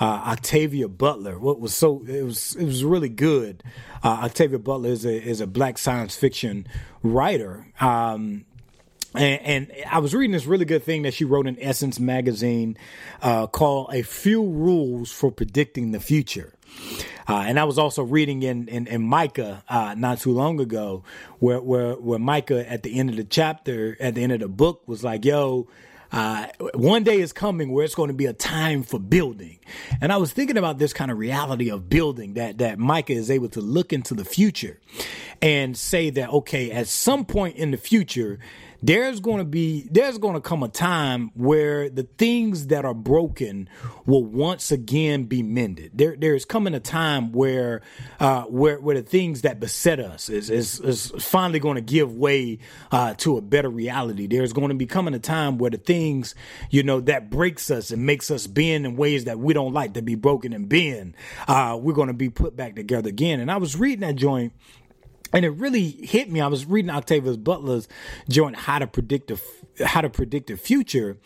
Uh, 0.01 0.33
Octavia 0.33 0.89
Butler. 0.89 1.39
What 1.39 1.61
was 1.61 1.75
so 1.75 2.03
it 2.09 2.25
was 2.25 2.57
it 2.57 2.65
was 2.65 2.83
really 2.83 3.11
good. 3.11 3.63
Uh, 4.03 4.23
Octavia 4.25 4.59
Butler 4.59 4.89
is 4.89 5.05
a 5.05 5.23
is 5.23 5.41
a 5.41 5.47
black 5.47 5.79
science 5.79 6.17
fiction 6.17 6.67
writer. 7.05 7.69
Um, 7.79 8.45
and, 9.15 9.41
and, 9.43 9.73
I 9.91 9.99
was 9.99 10.15
reading 10.15 10.33
this 10.33 10.47
really 10.47 10.65
good 10.65 10.83
thing 10.83 11.03
that 11.03 11.15
she 11.15 11.25
wrote 11.25 11.47
in 11.47 11.59
Essence 11.61 12.01
magazine 12.01 12.77
uh, 13.21 13.47
called 13.47 13.91
"A 13.93 14.03
Few 14.03 14.43
Rules 14.43 15.13
for 15.13 15.31
Predicting 15.31 15.93
the 15.93 16.01
Future." 16.01 16.55
Uh, 17.29 17.45
and 17.47 17.59
I 17.59 17.65
was 17.65 17.79
also 17.79 18.03
reading 18.03 18.43
in 18.43 18.69
in, 18.69 18.87
in 18.87 19.03
Micah 19.03 19.63
uh, 19.69 19.95
not 19.97 20.21
too 20.21 20.33
long 20.33 20.61
ago, 20.61 21.05
where 21.39 21.61
where 21.61 21.95
where 21.95 22.19
Micah 22.19 22.71
at 22.71 22.83
the 22.83 22.99
end 22.99 23.11
of 23.11 23.17
the 23.17 23.25
chapter, 23.25 23.97
at 24.01 24.15
the 24.15 24.23
end 24.23 24.33
of 24.33 24.41
the 24.41 24.49
book, 24.49 24.83
was 24.87 25.05
like, 25.05 25.25
"Yo." 25.25 25.69
Uh, 26.15 26.47
one 26.75 27.05
day 27.05 27.21
is 27.23 27.33
coming 27.33 27.73
where 27.73 27.87
it's 27.87 27.95
going 27.95 28.09
to 28.09 28.15
be 28.15 28.27
a 28.27 28.35
time 28.35 28.83
for 28.83 29.01
building. 29.01 29.59
And 29.99 30.13
I 30.13 30.19
was 30.19 30.31
thinking 30.31 30.59
about 30.59 30.77
this 30.77 30.93
kind 30.93 31.11
of 31.11 31.17
reality 31.17 31.71
of 31.71 31.89
building 31.89 32.35
that, 32.35 32.59
that 32.59 32.79
Micah 32.79 33.15
is 33.15 33.31
able 33.31 33.49
to 33.49 33.63
look 33.63 33.95
into 33.95 34.13
the 34.13 34.25
future 34.27 34.79
and 35.41 35.75
say 35.75 36.11
that, 36.11 36.29
okay, 36.29 36.71
at 36.71 36.87
some 36.87 37.25
point 37.25 37.57
in 37.57 37.71
the 37.71 37.79
future, 37.79 38.39
there's 38.83 39.21
going 39.21 39.39
to 39.39 39.45
be 39.45 39.89
there's 39.91 40.19
going 40.19 40.35
to 40.35 40.41
come 40.41 40.63
a 40.63 40.69
time 40.69 41.31
where 41.35 41.89
the 41.89 42.03
things 42.03 42.67
that 42.69 42.85
are 42.85 42.95
broken 42.95 43.69
will 44.07 44.25
once 44.25 44.73
again 44.73 45.25
be 45.25 45.43
mended. 45.43 45.93
There 45.95 46.17
there's 46.17 46.45
coming 46.45 46.75
a 46.75 46.81
time 46.81 47.33
where 47.33 47.83
uh, 48.19 48.43
where 48.43 48.81
where 48.81 48.97
the 48.97 49.03
things 49.03 49.43
that 49.43 49.61
beset 49.61 50.01
us 50.01 50.29
is 50.29 50.51
is, 50.51 50.81
is 50.81 51.13
finally 51.19 51.61
going 51.61 51.77
to 51.77 51.81
give 51.81 52.15
way 52.15 52.59
uh, 52.91 53.15
to 53.19 53.37
a 53.37 53.41
better 53.41 53.71
reality. 53.71 54.27
There's 54.27 54.53
going 54.53 54.71
to 54.71 54.75
be 54.75 54.87
coming 54.87 55.15
a 55.15 55.21
time 55.21 55.59
where 55.59 55.71
the 55.71 55.79
things 55.79 56.35
you 56.71 56.83
know 56.83 57.01
that 57.01 57.31
breaks 57.31 57.71
us 57.71 57.91
and 57.93 58.05
makes 58.05 58.31
us 58.31 58.47
bend 58.47 58.85
in 58.85 58.97
ways 58.97 59.25
that 59.25 59.39
we 59.39 59.53
don't 59.55 59.73
like 59.73 59.95
to 59.95 60.03
be 60.03 60.17
broken 60.17 60.53
and 60.53 60.69
bend 60.69 61.15
uh, 61.47 61.79
we're 61.81 61.93
going 61.93 62.09
to 62.09 62.15
be 62.15 62.29
put 62.29 62.57
back 62.57 62.75
together 62.75 63.09
again. 63.09 63.41
And 63.41 63.51
i 63.51 63.57
was 63.57 63.77
reading 63.77 64.01
that 64.01 64.17
joint 64.17 64.53
and 65.33 65.45
it 65.45 65.51
really 65.51 65.91
hit 65.91 66.31
me. 66.31 66.41
I 66.41 66.47
was 66.47 66.67
reading 66.67 66.91
Octavia 66.91 67.37
Butler's 67.37 67.89
joint 68.29 68.57
"How 68.57 68.79
to 68.79 68.87
Predict 68.87 69.29
the 69.29 69.87
How 69.87 70.01
to 70.01 70.11
Predict 70.11 70.49
the 70.49 70.57
Future," 70.57 71.17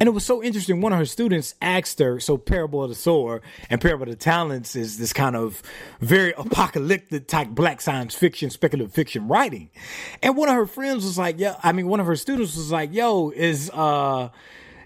and 0.00 0.06
it 0.06 0.10
was 0.10 0.24
so 0.24 0.42
interesting. 0.42 0.80
One 0.80 0.92
of 0.92 0.98
her 0.98 1.06
students 1.06 1.54
asked 1.60 1.98
her, 1.98 2.20
"So, 2.20 2.36
Parable 2.36 2.82
of 2.82 2.90
the 2.90 2.94
Sower 2.94 3.42
and 3.70 3.80
Parable 3.80 4.04
of 4.04 4.10
the 4.10 4.16
Talents 4.16 4.76
is 4.76 4.98
this 4.98 5.12
kind 5.12 5.36
of 5.36 5.62
very 6.00 6.32
apocalyptic 6.36 7.26
type 7.26 7.48
black 7.48 7.80
science 7.80 8.14
fiction, 8.14 8.50
speculative 8.50 8.92
fiction 8.92 9.28
writing," 9.28 9.70
and 10.22 10.36
one 10.36 10.48
of 10.48 10.54
her 10.54 10.66
friends 10.66 11.04
was 11.04 11.18
like, 11.18 11.38
"Yeah," 11.38 11.56
I 11.62 11.72
mean, 11.72 11.88
one 11.88 12.00
of 12.00 12.06
her 12.06 12.16
students 12.16 12.56
was 12.56 12.70
like, 12.70 12.92
"Yo, 12.92 13.30
is 13.30 13.70
uh." 13.70 14.28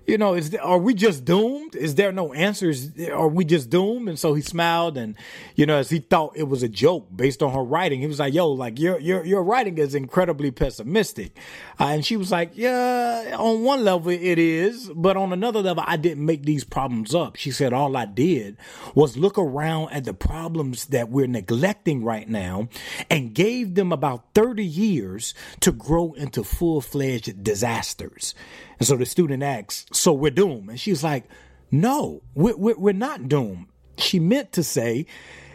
You 0.07 0.19
know, 0.19 0.35
is 0.35 0.55
are 0.57 0.79
we 0.79 0.95
just 0.95 1.25
doomed? 1.25 1.77
Is 1.77 1.95
there 1.95 2.13
no 2.13 2.33
answers? 2.33 2.91
Are 3.11 3.29
we 3.29 3.45
just 3.45 3.71
doomed? 3.71 4.09
And 4.09 4.19
so 4.19 4.35
he 4.35 4.43
smiled, 4.43 4.97
and 4.97 5.15
you 5.55 5.67
know, 5.67 5.77
as 5.77 5.91
he 5.91 6.01
thought 6.01 6.37
it 6.37 6.49
was 6.49 6.63
a 6.63 6.69
joke 6.69 7.09
based 7.15 7.43
on 7.43 7.53
her 7.53 7.63
writing, 7.63 8.01
he 8.01 8.07
was 8.07 8.19
like, 8.19 8.35
"Yo, 8.35 8.49
like 8.49 8.79
your 8.79 8.99
your 8.99 9.25
your 9.25 9.43
writing 9.43 9.79
is 9.79 9.95
incredibly 9.95 10.51
pessimistic," 10.51 11.37
uh, 11.79 11.87
and 11.87 12.05
she 12.05 12.17
was 12.17 12.33
like, 12.33 12.53
"Yeah, 12.55 13.37
on 13.39 13.63
one 13.63 13.85
level 13.85 14.11
it 14.11 14.39
is, 14.39 14.91
but 14.95 15.17
on 15.17 15.33
another 15.33 15.61
level, 15.61 15.85
I 15.87 15.97
didn't 15.97 16.25
make 16.25 16.45
these 16.45 16.65
problems 16.65 17.15
up." 17.15 17.37
She 17.37 17.51
said, 17.51 17.73
"All 17.73 17.97
I 17.97 18.07
did 18.07 18.57
was 18.95 19.17
look 19.17 19.39
around 19.39 19.93
at 19.93 20.05
the 20.05 20.15
problems 20.15 20.87
that 20.87 21.11
we're 21.11 21.27
neglecting 21.27 22.03
right 22.03 22.29
now, 22.29 22.69
and 23.09 23.35
gave 23.35 23.75
them 23.75 23.93
about 23.93 24.35
thirty 24.35 24.67
years 24.67 25.35
to 25.61 25.71
grow 25.71 26.13
into 26.15 26.43
full 26.43 26.81
fledged 26.81 27.45
disasters." 27.45 28.35
And 28.83 28.87
so 28.89 28.97
the 28.97 29.07
student 29.07 29.45
asks, 29.45 29.87
So 29.93 30.13
we're 30.13 30.33
doomed? 30.33 30.69
And 30.71 30.81
she's 30.81 31.05
like, 31.05 31.27
No, 31.71 32.21
we're, 32.35 32.57
we're, 32.57 32.77
we're 32.77 32.93
not 32.93 33.29
doomed. 33.29 33.69
She 33.97 34.19
meant 34.19 34.51
to 34.55 34.65
say 34.65 35.07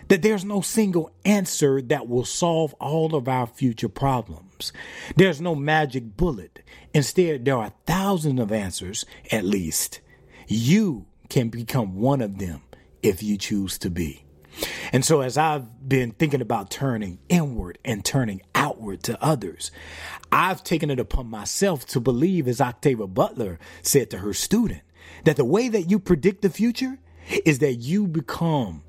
that 0.07 0.21
there's 0.21 0.45
no 0.45 0.61
single 0.61 1.11
answer 1.25 1.81
that 1.81 2.07
will 2.07 2.23
solve 2.23 2.73
all 2.75 3.15
of 3.15 3.27
our 3.27 3.45
future 3.45 3.89
problems. 3.89 4.71
There's 5.17 5.41
no 5.41 5.55
magic 5.55 6.15
bullet. 6.15 6.61
Instead, 6.93 7.43
there 7.43 7.57
are 7.57 7.73
thousands 7.85 8.39
of 8.39 8.53
answers, 8.53 9.05
at 9.29 9.43
least. 9.43 9.99
You 10.47 11.05
can 11.27 11.49
become 11.49 11.97
one 11.97 12.21
of 12.21 12.37
them 12.37 12.61
if 13.03 13.21
you 13.21 13.35
choose 13.35 13.77
to 13.79 13.89
be. 13.89 14.23
And 14.91 15.03
so, 15.05 15.21
as 15.21 15.37
I've 15.37 15.87
been 15.87 16.11
thinking 16.11 16.41
about 16.41 16.69
turning 16.69 17.19
inward 17.29 17.77
and 17.85 18.03
turning 18.03 18.41
outward 18.55 19.03
to 19.03 19.21
others, 19.23 19.71
I've 20.31 20.63
taken 20.63 20.89
it 20.89 20.99
upon 20.99 21.29
myself 21.29 21.85
to 21.87 21.99
believe, 21.99 22.47
as 22.47 22.61
Octavia 22.61 23.07
Butler 23.07 23.59
said 23.81 24.09
to 24.11 24.19
her 24.19 24.33
student, 24.33 24.81
that 25.23 25.35
the 25.35 25.45
way 25.45 25.67
that 25.69 25.83
you 25.83 25.99
predict 25.99 26.41
the 26.41 26.49
future 26.49 26.97
is 27.45 27.59
that 27.59 27.75
you 27.75 28.07
become 28.07 28.83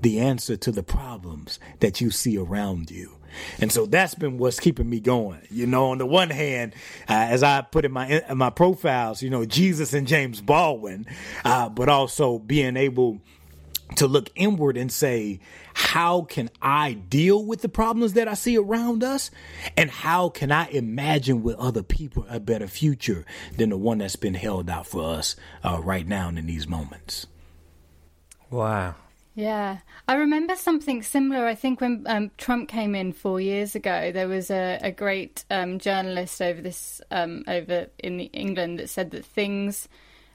the 0.00 0.20
answer 0.20 0.56
to 0.56 0.70
the 0.70 0.82
problems 0.82 1.58
that 1.80 2.00
you 2.00 2.10
see 2.10 2.36
around 2.36 2.90
you. 2.90 3.16
And 3.58 3.72
so 3.72 3.86
that's 3.86 4.14
been 4.14 4.38
what's 4.38 4.60
keeping 4.60 4.88
me 4.88 5.00
going. 5.00 5.40
You 5.50 5.66
know, 5.66 5.90
on 5.90 5.98
the 5.98 6.06
one 6.06 6.30
hand, 6.30 6.74
uh, 7.08 7.12
as 7.12 7.42
I 7.42 7.62
put 7.62 7.84
in 7.84 7.92
my 7.92 8.22
in 8.28 8.38
my 8.38 8.50
profiles, 8.50 9.22
you 9.22 9.30
know, 9.30 9.44
Jesus 9.44 9.92
and 9.92 10.06
James 10.06 10.40
Baldwin, 10.40 11.06
uh, 11.44 11.68
but 11.68 11.88
also 11.88 12.38
being 12.38 12.76
able 12.76 13.20
to 13.96 14.06
look 14.06 14.30
inward 14.34 14.76
and 14.76 14.90
say, 14.90 15.40
how 15.74 16.22
can 16.22 16.50
I 16.60 16.92
deal 16.92 17.44
with 17.44 17.62
the 17.62 17.68
problems 17.68 18.14
that 18.14 18.28
I 18.28 18.34
see 18.34 18.56
around 18.56 19.04
us? 19.04 19.30
And 19.76 19.90
how 19.90 20.28
can 20.28 20.50
I 20.50 20.66
imagine 20.68 21.42
with 21.42 21.56
other 21.56 21.82
people 21.82 22.26
a 22.28 22.40
better 22.40 22.66
future 22.66 23.24
than 23.56 23.70
the 23.70 23.76
one 23.76 23.98
that's 23.98 24.16
been 24.16 24.34
held 24.34 24.70
out 24.70 24.86
for 24.86 25.02
us 25.14 25.36
uh, 25.62 25.80
right 25.82 26.06
now 26.06 26.28
in 26.28 26.46
these 26.46 26.68
moments? 26.68 27.26
Wow. 28.50 28.94
Yeah, 29.36 29.78
I 30.06 30.14
remember 30.14 30.54
something 30.54 31.02
similar. 31.02 31.44
I 31.44 31.56
think 31.56 31.80
when 31.80 32.04
um, 32.06 32.30
Trump 32.38 32.68
came 32.68 32.94
in 32.94 33.12
four 33.12 33.40
years 33.40 33.74
ago, 33.74 34.12
there 34.12 34.28
was 34.28 34.48
a, 34.48 34.78
a 34.80 34.92
great 34.92 35.44
um, 35.50 35.80
journalist 35.80 36.40
over 36.40 36.62
this 36.62 37.00
um, 37.10 37.42
over 37.48 37.88
in 37.98 38.20
England 38.20 38.78
that 38.78 38.90
said 38.90 39.10
that 39.10 39.24
things 39.24 39.88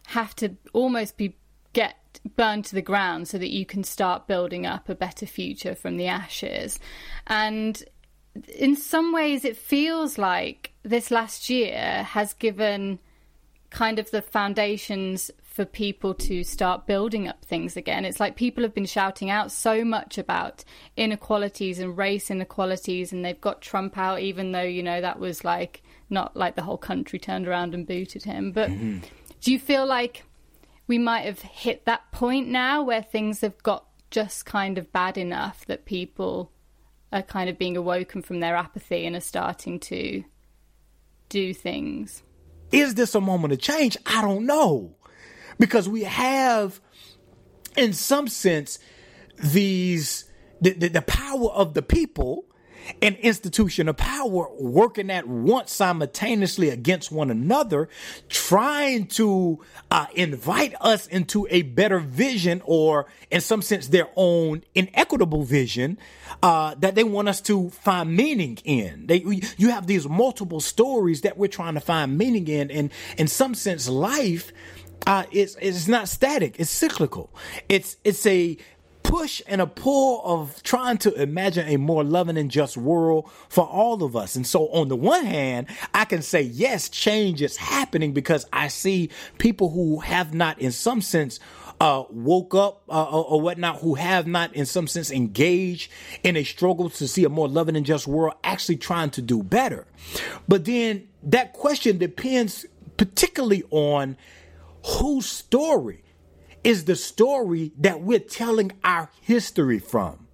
have 0.08 0.36
to 0.38 0.58
almost 0.74 1.16
be 1.16 1.38
get 1.72 1.99
burned 2.36 2.65
to 2.65 2.76
the 2.76 2.82
ground 2.82 3.28
so 3.28 3.38
that 3.38 3.52
you 3.52 3.65
can 3.65 3.84
start 3.84 4.28
building 4.28 4.65
up 4.65 4.89
a 4.89 4.95
better 4.95 5.26
future 5.26 5.76
from 5.76 5.98
the 5.98 6.08
ashes. 6.08 6.80
And 7.28 7.82
in 8.58 8.76
some 8.76 9.12
ways, 9.12 9.45
it 9.45 9.58
feels 9.58 10.17
like 10.17 10.74
this 10.84 11.12
last 11.12 11.50
year 11.50 12.04
has 12.04 12.34
given 12.34 13.00
kind 13.69 14.00
of 14.00 14.10
the 14.12 14.22
foundations 14.22 15.30
for 15.43 15.65
people 15.65 16.13
to 16.13 16.43
start 16.43 16.88
building 16.88 17.28
up 17.28 17.43
things 17.45 17.76
again. 17.76 18.06
It's 18.06 18.19
like 18.19 18.36
people 18.36 18.63
have 18.63 18.74
been 18.74 18.86
shouting 18.86 19.30
out 19.30 19.52
so 19.52 19.84
much 19.84 20.17
about 20.17 20.63
inequalities 20.95 21.80
and 21.80 21.98
race 21.98 22.32
inequalities, 22.32 23.12
and 23.12 23.24
they've 23.24 23.39
got 23.41 23.62
Trump 23.62 23.98
out, 23.98 24.22
even 24.22 24.52
though, 24.52 24.62
you 24.62 24.82
know, 24.82 25.02
that 25.02 25.19
was 25.19 25.43
like 25.43 25.84
not 26.10 26.36
like 26.36 26.56
the 26.56 26.63
whole 26.63 26.78
country 26.78 27.19
turned 27.19 27.48
around 27.48 27.74
and 27.74 27.86
booted 27.86 28.24
him. 28.24 28.52
But 28.52 28.69
mm-hmm. 28.69 29.00
do 29.41 29.52
you 29.52 29.60
feel 29.60 29.86
like 29.86 30.24
we 30.89 30.97
might 30.97 31.21
have 31.25 31.41
hit 31.43 31.86
that 31.86 32.12
point 32.12 32.47
now 32.47 32.82
where 32.82 33.04
things 33.04 33.41
have 33.41 33.62
got 33.62 33.86
just 34.10 34.43
kind 34.43 34.80
of 34.80 34.91
bad 34.91 35.19
enough 35.19 35.63
that 35.67 35.86
people 35.86 36.52
are 37.13 37.21
kind 37.21 37.47
of 37.47 37.60
being 37.60 37.78
awoken 37.78 38.23
from 38.23 38.39
their 38.39 38.56
apathy 38.56 39.06
and 39.06 39.15
are 39.15 39.21
starting 39.21 39.80
to 39.80 40.23
do 41.30 41.54
things. 41.54 42.23
Is 42.71 42.95
this 42.95 43.13
a 43.13 43.21
moment 43.21 43.54
of 43.54 43.60
change? 43.60 43.97
I 44.08 44.23
don't 44.23 44.47
know. 44.47 44.95
Because 45.60 45.88
we 45.88 46.06
have, 46.06 46.80
in 47.78 47.93
some 47.93 48.28
sense, 48.28 48.80
these, 49.38 50.25
the, 50.60 50.71
the, 50.71 50.88
the 50.88 51.02
power 51.04 51.49
of 51.52 51.75
the 51.75 51.84
people 51.84 52.45
an 53.02 53.15
institution 53.15 53.88
of 53.88 53.97
power 53.97 54.47
working 54.60 55.10
at 55.10 55.28
once 55.28 55.71
simultaneously 55.71 56.69
against 56.69 57.12
one 57.12 57.30
another, 57.30 57.89
trying 58.28 59.08
to 59.08 59.60
uh, 59.91 60.08
invite 60.15 60.73
us 60.82 61.08
into 61.08 61.47
a 61.49 61.62
better 61.63 61.99
vision 61.99 62.62
or, 62.65 63.08
in 63.32 63.41
some 63.41 63.62
sense, 63.62 63.88
their 63.88 64.08
own 64.15 64.63
inequitable 64.75 65.43
vision 65.43 65.97
uh, 66.43 66.75
that 66.75 66.95
they 66.95 67.04
want 67.04 67.28
us 67.28 67.41
to 67.41 67.69
find 67.69 68.15
meaning 68.15 68.58
in. 68.63 69.08
They, 69.08 69.17
you 69.58 69.69
have 69.69 69.88
these 69.88 70.08
multiple 70.08 70.60
stories 70.60 71.21
that 71.21 71.38
we're 71.38 71.47
trying 71.47 71.75
to 71.75 71.82
find 71.82 72.17
meaning 72.17 72.47
in, 72.47 72.71
and 72.71 72.91
in 73.17 73.28
some 73.28 73.56
sense, 73.56 73.88
life. 73.88 74.52
Uh, 75.08 75.23
it's 75.32 75.88
not 75.88 76.10
static. 76.10 76.60
It's 76.60 76.69
cyclical. 76.69 77.34
It's 77.69 77.95
it's 78.04 78.25
a 78.25 78.58
push 79.10 79.41
and 79.48 79.60
a 79.60 79.65
pull 79.65 80.22
of 80.24 80.62
trying 80.62 80.95
to 80.95 81.12
imagine 81.19 81.67
a 81.67 81.78
more 81.78 82.04
loving 82.04 82.38
and 82.38 82.52
just 82.52 82.78
world 82.78 83.28
for 83.50 83.65
all 83.65 84.04
of 84.04 84.15
us. 84.15 84.36
And 84.36 84.45
so 84.45 84.67
on 84.69 84.88
the 84.88 84.95
one 84.95 85.26
hand, 85.26 85.65
I 85.95 86.06
can 86.06 86.22
say, 86.22 86.43
yes, 86.43 86.89
change 86.89 87.41
is 87.41 87.58
happening 87.58 88.13
because 88.13 88.45
I 88.54 88.67
see 88.67 89.10
people 89.39 89.72
who 89.72 90.00
have 90.02 90.36
not 90.36 90.60
in 90.60 90.72
some 90.72 91.02
sense 91.02 91.39
uh, 91.82 92.04
woke 92.12 92.54
up 92.54 92.84
uh, 92.88 93.04
or, 93.06 93.26
or, 93.26 93.41
whatnot 93.41 93.78
who 93.78 93.95
have 93.95 94.28
not, 94.28 94.54
in 94.54 94.65
some 94.65 94.86
sense, 94.86 95.10
engaged 95.10 95.89
in 96.24 96.36
a 96.36 96.43
struggle 96.43 96.89
to 96.89 97.08
see 97.08 97.24
a 97.24 97.30
more 97.30 97.48
loving 97.48 97.76
and 97.78 97.86
just 97.86 98.06
world, 98.06 98.36
actually 98.43 98.76
trying 98.76 99.10
to 99.10 99.22
do 99.24 99.41
better. 99.41 99.88
But 100.48 100.65
then 100.65 101.08
that 101.24 101.54
question 101.54 101.98
depends 101.98 102.65
particularly 102.98 103.63
on 103.72 104.17
whose 104.86 105.26
story 105.26 106.04
is 106.63 106.86
the 106.86 106.95
story 106.95 107.72
that 107.78 108.02
we're 108.02 108.19
telling 108.19 108.72
our 108.84 109.10
history 109.22 109.80
from. 109.80 110.28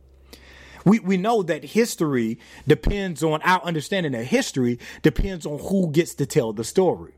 We, 0.85 0.99
we 0.99 1.17
know 1.17 1.41
that 1.43 1.63
history 1.63 2.39
depends 2.67 3.23
on 3.23 3.41
our 3.41 3.61
understanding 3.63 4.13
of 4.13 4.25
history 4.25 4.79
depends 5.01 5.45
on 5.45 5.59
who 5.59 5.91
gets 5.91 6.13
to 6.15 6.25
tell 6.25 6.53
the 6.53 6.63
story. 6.63 7.13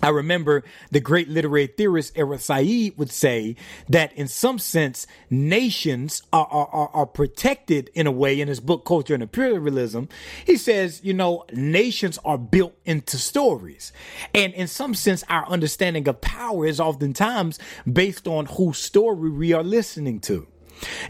I 0.00 0.08
remember 0.08 0.64
the 0.90 1.00
great 1.00 1.28
literary 1.28 1.66
theorist 1.66 2.12
Eric 2.16 2.40
Said 2.40 2.92
would 2.96 3.10
say 3.10 3.56
that 3.88 4.12
in 4.14 4.28
some 4.28 4.58
sense, 4.58 5.06
nations 5.30 6.22
are, 6.32 6.46
are, 6.46 6.90
are, 6.92 7.06
protected 7.06 7.90
in 7.94 8.06
a 8.06 8.12
way 8.12 8.40
in 8.40 8.48
his 8.48 8.60
book, 8.60 8.84
Culture 8.84 9.14
and 9.14 9.22
Imperialism. 9.22 10.08
He 10.44 10.56
says, 10.56 11.00
you 11.04 11.14
know, 11.14 11.44
nations 11.52 12.18
are 12.24 12.38
built 12.38 12.74
into 12.84 13.16
stories. 13.16 13.92
And 14.34 14.52
in 14.54 14.66
some 14.66 14.94
sense, 14.94 15.24
our 15.28 15.46
understanding 15.46 16.08
of 16.08 16.20
power 16.20 16.66
is 16.66 16.80
oftentimes 16.80 17.58
based 17.90 18.26
on 18.26 18.46
whose 18.46 18.78
story 18.78 19.30
we 19.30 19.52
are 19.52 19.62
listening 19.62 20.20
to. 20.20 20.46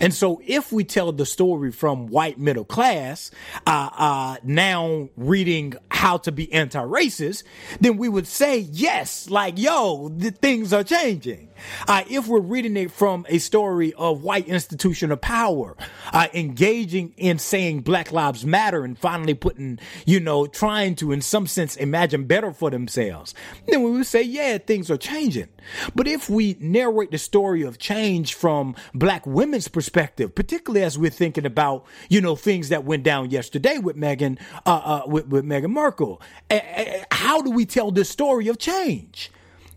And 0.00 0.12
so 0.12 0.40
if 0.46 0.72
we 0.72 0.84
tell 0.84 1.12
the 1.12 1.26
story 1.26 1.70
from 1.72 2.06
white 2.06 2.38
middle 2.38 2.64
class, 2.64 3.30
uh, 3.66 3.90
uh, 3.92 4.36
now 4.42 5.08
reading 5.16 5.74
how 5.90 6.18
to 6.18 6.32
be 6.32 6.52
anti-racist, 6.52 7.44
then 7.80 7.96
we 7.96 8.08
would 8.08 8.26
say, 8.26 8.58
yes, 8.58 9.30
like, 9.30 9.58
yo, 9.58 10.08
the 10.08 10.30
things 10.30 10.72
are 10.72 10.84
changing. 10.84 11.48
Uh, 11.86 12.02
if 12.08 12.26
we're 12.26 12.40
reading 12.40 12.76
it 12.76 12.90
from 12.90 13.26
a 13.28 13.38
story 13.38 13.92
of 13.94 14.22
white 14.22 14.48
institution 14.48 15.10
of 15.10 15.20
power, 15.20 15.76
uh, 16.12 16.28
engaging 16.34 17.12
in 17.16 17.38
saying 17.38 17.80
Black 17.80 18.12
Lives 18.12 18.44
Matter 18.44 18.84
and 18.84 18.98
finally 18.98 19.34
putting, 19.34 19.78
you 20.06 20.20
know, 20.20 20.46
trying 20.46 20.94
to, 20.96 21.12
in 21.12 21.20
some 21.20 21.46
sense, 21.46 21.76
imagine 21.76 22.24
better 22.24 22.52
for 22.52 22.70
themselves, 22.70 23.34
then 23.66 23.82
we 23.82 23.90
would 23.90 24.06
say, 24.06 24.22
yeah, 24.22 24.58
things 24.58 24.90
are 24.90 24.96
changing. 24.96 25.48
But 25.94 26.08
if 26.08 26.28
we 26.28 26.56
narrate 26.60 27.10
the 27.10 27.18
story 27.18 27.62
of 27.62 27.78
change 27.78 28.34
from 28.34 28.74
black 28.94 29.26
women's 29.26 29.68
perspective, 29.68 30.34
particularly 30.34 30.84
as 30.84 30.98
we're 30.98 31.10
thinking 31.10 31.46
about, 31.46 31.86
you 32.08 32.20
know, 32.20 32.36
things 32.36 32.68
that 32.70 32.84
went 32.84 33.02
down 33.02 33.30
yesterday 33.30 33.78
with 33.78 33.96
Meghan, 33.96 34.38
uh, 34.66 34.70
uh 34.70 35.02
with, 35.06 35.28
with 35.28 35.44
Meghan 35.44 35.70
Markle, 35.70 36.20
how 37.10 37.42
do 37.42 37.50
we 37.50 37.64
tell 37.66 37.90
this 37.90 38.08
story 38.08 38.48
of 38.48 38.58
change? 38.58 39.30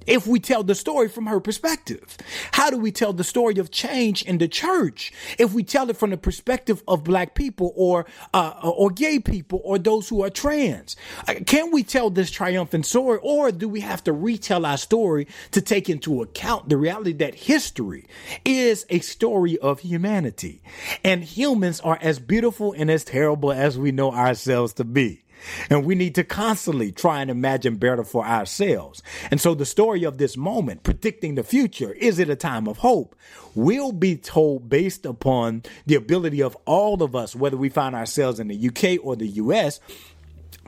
If 0.07 0.27
we 0.27 0.39
tell 0.39 0.63
the 0.63 0.75
story 0.75 1.09
from 1.09 1.25
her 1.27 1.39
perspective? 1.39 2.17
How 2.51 2.69
do 2.69 2.77
we 2.77 2.91
tell 2.91 3.13
the 3.13 3.23
story 3.23 3.57
of 3.57 3.71
change 3.71 4.23
in 4.23 4.37
the 4.37 4.47
church 4.47 5.11
if 5.37 5.53
we 5.53 5.63
tell 5.63 5.89
it 5.89 5.97
from 5.97 6.11
the 6.11 6.17
perspective 6.17 6.83
of 6.87 7.03
black 7.03 7.35
people 7.35 7.73
or 7.75 8.05
uh, 8.33 8.59
or 8.63 8.89
gay 8.89 9.19
people 9.19 9.61
or 9.63 9.77
those 9.77 10.09
who 10.09 10.23
are 10.23 10.29
trans? 10.29 10.95
Uh, 11.27 11.35
can 11.45 11.71
we 11.71 11.83
tell 11.83 12.09
this 12.09 12.31
triumphant 12.31 12.85
story 12.85 13.19
or 13.21 13.51
do 13.51 13.67
we 13.67 13.81
have 13.81 14.03
to 14.03 14.13
retell 14.13 14.65
our 14.65 14.77
story 14.77 15.27
to 15.51 15.61
take 15.61 15.89
into 15.89 16.21
account 16.21 16.69
the 16.69 16.77
reality 16.77 17.13
that 17.13 17.35
history 17.35 18.05
is 18.43 18.85
a 18.89 18.99
story 18.99 19.57
of 19.59 19.79
humanity 19.79 20.61
and 21.03 21.23
humans 21.23 21.79
are 21.81 21.99
as 22.01 22.19
beautiful 22.19 22.73
and 22.73 22.89
as 22.89 23.03
terrible 23.03 23.51
as 23.51 23.77
we 23.77 23.91
know 23.91 24.11
ourselves 24.11 24.73
to 24.73 24.83
be? 24.83 25.24
And 25.69 25.85
we 25.85 25.95
need 25.95 26.15
to 26.15 26.23
constantly 26.23 26.91
try 26.91 27.21
and 27.21 27.31
imagine 27.31 27.75
better 27.75 28.03
for 28.03 28.25
ourselves. 28.25 29.01
And 29.31 29.39
so 29.39 29.53
the 29.53 29.65
story 29.65 30.03
of 30.03 30.17
this 30.17 30.37
moment, 30.37 30.83
predicting 30.83 31.35
the 31.35 31.43
future, 31.43 31.93
is 31.93 32.19
it 32.19 32.29
a 32.29 32.35
time 32.35 32.67
of 32.67 32.79
hope? 32.79 33.15
Will 33.53 33.91
be 33.91 34.17
told 34.17 34.69
based 34.69 35.05
upon 35.05 35.63
the 35.85 35.95
ability 35.95 36.41
of 36.41 36.57
all 36.65 37.01
of 37.01 37.15
us, 37.15 37.35
whether 37.35 37.57
we 37.57 37.69
find 37.69 37.95
ourselves 37.95 38.39
in 38.39 38.49
the 38.49 38.67
UK 38.67 38.99
or 39.03 39.15
the 39.15 39.27
US, 39.27 39.79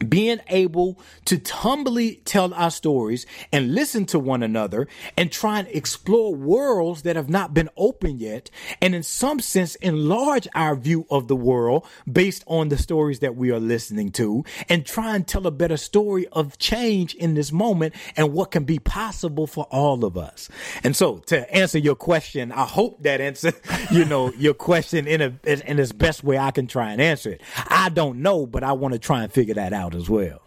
being 0.08 0.40
able 0.50 1.00
to 1.26 1.42
humbly 1.48 2.22
tell 2.26 2.54
our 2.54 2.72
stories 2.72 3.26
and 3.52 3.74
listen 3.74 4.06
to 4.06 4.20
one 4.20 4.44
another 4.44 4.88
and 5.16 5.32
try 5.32 5.60
and 5.60 5.68
explore 5.70 6.34
worlds 6.36 7.02
that 7.04 7.16
have 7.16 7.30
not 7.30 7.54
been 7.54 7.70
open 7.78 8.20
yet 8.20 8.50
and 8.82 8.94
in 8.94 9.04
some 9.04 9.40
sense 9.40 9.76
enlarge 9.76 10.48
our 10.54 10.76
view 10.76 11.06
of 11.10 11.28
the 11.28 11.36
world 11.36 11.86
based 12.12 12.44
on 12.48 12.70
the 12.70 12.78
stories 12.78 13.20
that 13.20 13.36
we 13.36 13.52
are 13.52 13.60
listening 13.60 14.12
to 14.12 14.44
and 14.70 14.86
try 14.86 15.16
and 15.16 15.28
tell 15.28 15.48
a 15.48 15.52
better 15.52 15.78
story 15.78 16.28
of 16.28 16.58
change 16.58 17.16
in 17.16 17.34
this 17.34 17.52
moment 17.52 17.94
and 18.16 18.34
what 18.34 18.52
can 18.52 18.64
be 18.64 18.80
possible 18.80 19.48
for 19.48 19.66
all 19.72 20.06
of 20.06 20.18
us. 20.18 20.50
And 20.84 20.96
so 20.96 21.18
to 21.28 21.54
answer 21.54 21.78
your 21.78 21.96
question, 21.96 22.52
I 22.52 22.66
hope 22.66 23.04
that 23.04 23.22
answer, 23.22 23.54
you 23.92 24.06
know, 24.06 24.32
your 24.34 24.54
question 24.54 25.08
in 25.08 25.22
a, 25.22 25.34
in 25.44 25.80
as 25.80 25.92
best 25.92 26.24
way 26.24 26.38
I 26.38 26.52
can 26.52 26.68
try 26.68 26.92
and 26.92 27.02
answer 27.02 27.32
it. 27.32 27.42
I 27.68 27.90
don't 27.90 28.22
know, 28.22 28.46
but 28.46 28.64
I 28.64 28.74
want 28.74 28.94
to 28.94 29.00
try 29.00 29.24
and 29.24 29.32
figure 29.32 29.56
that 29.56 29.74
out 29.74 29.87
out 29.88 29.96
as 29.96 30.10
well. 30.10 30.42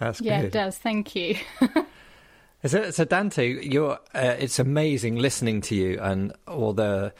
That's 0.00 0.20
yeah, 0.20 0.40
good. 0.40 0.46
it 0.46 0.52
does. 0.52 0.78
Thank 0.78 1.14
you. 1.14 1.36
so, 2.66 2.90
so 2.90 3.04
Dante, 3.04 3.64
you're. 3.64 3.98
Uh, 4.14 4.36
it's 4.38 4.58
amazing 4.58 5.16
listening 5.16 5.60
to 5.62 5.74
you 5.74 5.98
and 6.00 6.32
all 6.46 6.72
the 6.72 7.12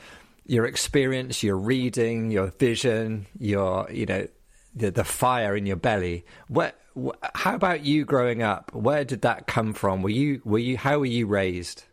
your 0.47 0.67
experience, 0.67 1.43
your 1.43 1.57
reading, 1.57 2.31
your 2.31 2.49
vision, 2.49 3.27
your 3.39 3.89
you 3.91 4.07
know 4.07 4.27
the 4.75 4.91
the 4.91 5.05
fire 5.05 5.57
in 5.57 5.67
your 5.67 5.77
belly. 5.77 6.25
What? 6.49 6.79
How 7.35 7.57
about 7.57 7.85
you 7.85 8.05
growing 8.05 8.43
up? 8.43 8.73
Where 8.73 9.05
did 9.05 9.23
that 9.23 9.47
come 9.47 9.73
from? 9.73 10.03
Were 10.03 10.11
you 10.11 10.41
were 10.45 10.59
you 10.59 10.77
how 10.77 10.99
were 10.99 11.07
you 11.07 11.27
raised? 11.27 11.85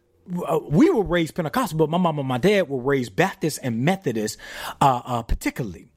Uh, 0.48 0.60
we 0.70 0.90
were 0.90 1.04
raised 1.04 1.36
Pentecostal, 1.36 1.78
but 1.78 1.90
my 1.90 1.98
mom 1.98 2.20
and 2.20 2.28
my 2.28 2.38
dad 2.38 2.70
were 2.70 2.80
raised 2.80 3.16
Baptist 3.16 3.60
and 3.64 3.82
Methodist, 3.82 4.38
uh, 4.80 5.02
uh, 5.04 5.24
particularly. 5.24 5.91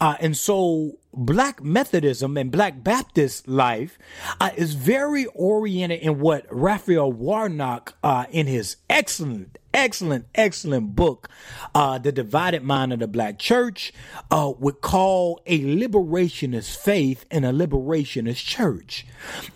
Uh, 0.00 0.16
and 0.20 0.36
so 0.36 0.98
black 1.12 1.62
Methodism 1.62 2.36
and 2.36 2.50
black 2.50 2.82
Baptist 2.82 3.48
life 3.48 3.98
uh, 4.40 4.50
is 4.56 4.74
very 4.74 5.26
oriented 5.26 6.00
in 6.00 6.20
what 6.20 6.46
Raphael 6.50 7.12
Warnock, 7.12 7.94
uh, 8.02 8.26
in 8.30 8.46
his 8.46 8.76
excellent, 8.88 9.58
excellent, 9.74 10.26
excellent 10.34 10.94
book, 10.94 11.28
uh, 11.74 11.98
The 11.98 12.12
Divided 12.12 12.62
Mind 12.62 12.92
of 12.92 13.00
the 13.00 13.08
Black 13.08 13.38
Church, 13.38 13.92
uh, 14.30 14.52
would 14.58 14.80
call 14.80 15.40
a 15.46 15.60
liberationist 15.60 16.76
faith 16.76 17.26
and 17.30 17.44
a 17.44 17.52
liberationist 17.52 18.44
church. 18.44 19.06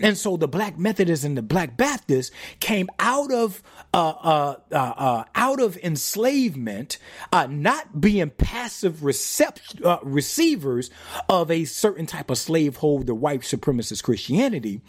And 0.01 0.17
so 0.19 0.37
the 0.37 0.49
black 0.49 0.79
Methodists 0.79 1.25
and 1.25 1.37
the 1.37 1.43
black 1.43 1.77
Baptists 1.77 2.31
came 2.61 2.89
out 2.99 3.33
of 3.33 3.63
uh, 3.95 4.57
uh, 4.71 5.25
out 5.35 5.61
of 5.61 5.77
enslavement, 5.79 6.99
not 7.33 8.01
being 8.01 8.31
passive 8.31 8.97
recept- 8.97 10.01
receivers 10.03 10.91
of 11.29 11.51
a 11.51 11.65
certain 11.65 12.07
type 12.07 12.31
of 12.31 12.39
slaveholder 12.39 13.15
white 13.15 13.43
supremacist 13.43 14.03
Christianity. 14.03 14.81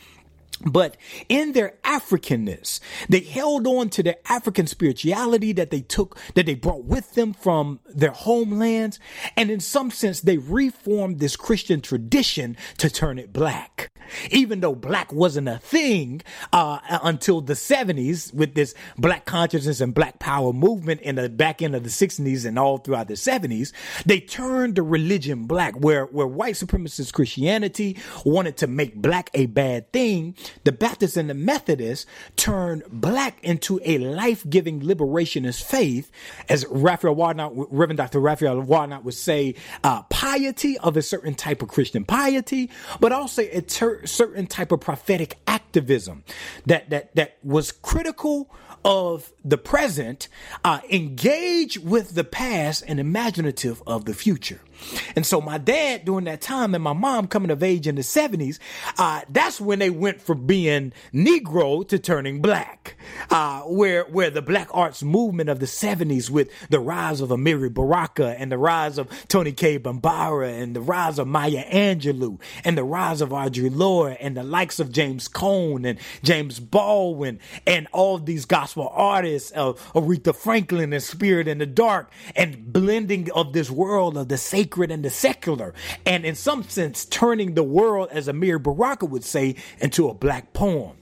But 0.65 0.97
in 1.27 1.51
their 1.53 1.75
Africanness, 1.83 2.79
they 3.09 3.19
held 3.19 3.67
on 3.67 3.89
to 3.89 4.03
their 4.03 4.17
African 4.29 4.67
spirituality 4.67 5.51
that 5.53 5.71
they 5.71 5.81
took, 5.81 6.17
that 6.35 6.45
they 6.45 6.55
brought 6.55 6.85
with 6.85 7.13
them 7.15 7.33
from 7.33 7.79
their 7.85 8.11
homelands. 8.11 8.99
And 9.35 9.51
in 9.51 9.59
some 9.59 9.91
sense, 9.91 10.21
they 10.21 10.37
reformed 10.37 11.19
this 11.19 11.35
Christian 11.35 11.81
tradition 11.81 12.55
to 12.77 12.89
turn 12.89 13.19
it 13.19 13.33
black 13.33 13.91
even 14.31 14.59
though 14.59 14.75
black 14.75 15.11
wasn't 15.11 15.47
a 15.47 15.57
thing 15.57 16.21
uh, 16.51 16.79
until 17.03 17.41
the 17.41 17.53
70s 17.53 18.33
with 18.33 18.53
this 18.55 18.73
black 18.97 19.25
consciousness 19.25 19.81
and 19.81 19.93
black 19.93 20.19
power 20.19 20.53
movement 20.53 21.01
in 21.01 21.15
the 21.15 21.29
back 21.29 21.61
end 21.61 21.75
of 21.75 21.83
the 21.83 21.89
60s 21.89 22.45
and 22.45 22.57
all 22.59 22.77
throughout 22.77 23.07
the 23.07 23.13
70s, 23.13 23.71
they 24.05 24.19
turned 24.19 24.75
the 24.75 24.83
religion 24.83 25.45
black, 25.45 25.75
where, 25.75 26.05
where 26.05 26.27
white 26.27 26.55
supremacist 26.55 27.13
Christianity 27.13 27.97
wanted 28.25 28.57
to 28.57 28.67
make 28.67 28.95
black 28.95 29.29
a 29.33 29.45
bad 29.47 29.91
thing. 29.91 30.35
The 30.63 30.71
Baptists 30.71 31.17
and 31.17 31.29
the 31.29 31.33
Methodists 31.33 32.05
turned 32.35 32.83
black 32.89 33.43
into 33.43 33.79
a 33.83 33.97
life 33.97 34.47
giving 34.49 34.81
liberationist 34.81 35.63
faith, 35.63 36.11
as 36.49 36.65
Raphael 36.69 37.15
Warnock, 37.15 37.53
Reverend 37.55 37.97
Dr. 37.97 38.19
Raphael 38.19 38.59
Warnock 38.61 39.03
would 39.05 39.13
say, 39.13 39.55
uh, 39.83 40.03
piety 40.03 40.77
of 40.79 40.97
a 40.97 41.01
certain 41.01 41.35
type 41.35 41.61
of 41.61 41.69
Christian 41.69 42.05
piety, 42.05 42.69
but 42.99 43.11
also 43.11 43.41
a 43.41 43.61
ter- 43.61 44.02
certain 44.05 44.47
type 44.47 44.71
of 44.71 44.81
prophetic 44.81 45.37
activism 45.47 46.23
that 46.65 46.89
that 46.89 47.15
that 47.15 47.37
was 47.43 47.71
critical 47.71 48.49
of 48.85 49.31
the 49.43 49.57
present, 49.57 50.27
uh, 50.63 50.81
engage 50.89 51.79
with 51.79 52.15
the 52.15 52.23
past 52.23 52.83
and 52.87 52.99
imaginative 52.99 53.81
of 53.87 54.05
the 54.05 54.13
future. 54.13 54.59
And 55.15 55.25
so 55.25 55.41
my 55.41 55.57
dad 55.57 56.05
during 56.05 56.25
that 56.25 56.41
time 56.41 56.75
and 56.75 56.83
my 56.83 56.93
mom 56.93 57.27
coming 57.27 57.51
of 57.51 57.63
age 57.63 57.87
in 57.87 57.95
the 57.95 58.01
70s, 58.01 58.59
uh, 58.97 59.21
that's 59.29 59.59
when 59.61 59.79
they 59.79 59.89
went 59.89 60.21
from 60.21 60.45
being 60.45 60.93
Negro 61.13 61.87
to 61.89 61.99
turning 61.99 62.41
black. 62.41 62.95
Uh, 63.29 63.61
where, 63.61 64.03
where 64.05 64.29
the 64.29 64.41
black 64.41 64.69
arts 64.73 65.03
movement 65.03 65.49
of 65.49 65.59
the 65.59 65.65
70s 65.65 66.29
with 66.29 66.49
the 66.69 66.79
rise 66.79 67.21
of 67.21 67.29
Amiri 67.29 67.73
Baraka 67.73 68.35
and 68.39 68.51
the 68.51 68.57
rise 68.57 68.97
of 68.97 69.09
Toni 69.27 69.51
Cade 69.51 69.83
Bambara 69.83 70.49
and 70.49 70.75
the 70.75 70.81
rise 70.81 71.19
of 71.19 71.27
Maya 71.27 71.63
Angelou 71.71 72.39
and 72.63 72.77
the 72.77 72.83
rise 72.83 73.21
of 73.21 73.29
Audre 73.29 73.73
Lorde 73.73 74.17
and 74.19 74.37
the 74.37 74.43
likes 74.43 74.79
of 74.79 74.91
James 74.91 75.27
Cone 75.27 75.85
and 75.85 75.99
James 76.23 76.59
Baldwin 76.59 77.39
and 77.65 77.87
all 77.91 78.17
these 78.17 78.45
gospel 78.45 78.89
artists 78.93 79.51
of 79.51 79.79
Aretha 79.93 80.35
Franklin 80.35 80.93
and 80.93 81.03
Spirit 81.03 81.47
in 81.47 81.57
the 81.57 81.65
Dark 81.65 82.11
and 82.35 82.71
blending 82.71 83.31
of 83.31 83.53
this 83.53 83.69
world 83.69 84.17
of 84.17 84.27
the 84.29 84.37
sacred 84.37 84.72
sacred 84.73 84.89
and 84.89 85.05
the 85.05 85.09
secular, 85.11 85.71
and 86.03 86.25
in 86.25 86.33
some 86.33 86.63
sense, 86.63 87.05
turning 87.05 87.53
the 87.53 87.63
world, 87.63 88.09
as 88.11 88.27
Amiri 88.27 88.61
Baraka 88.61 89.05
would 89.05 89.23
say, 89.23 89.55
into 89.79 90.09
a 90.09 90.15
black 90.15 90.51
poem. 90.53 90.97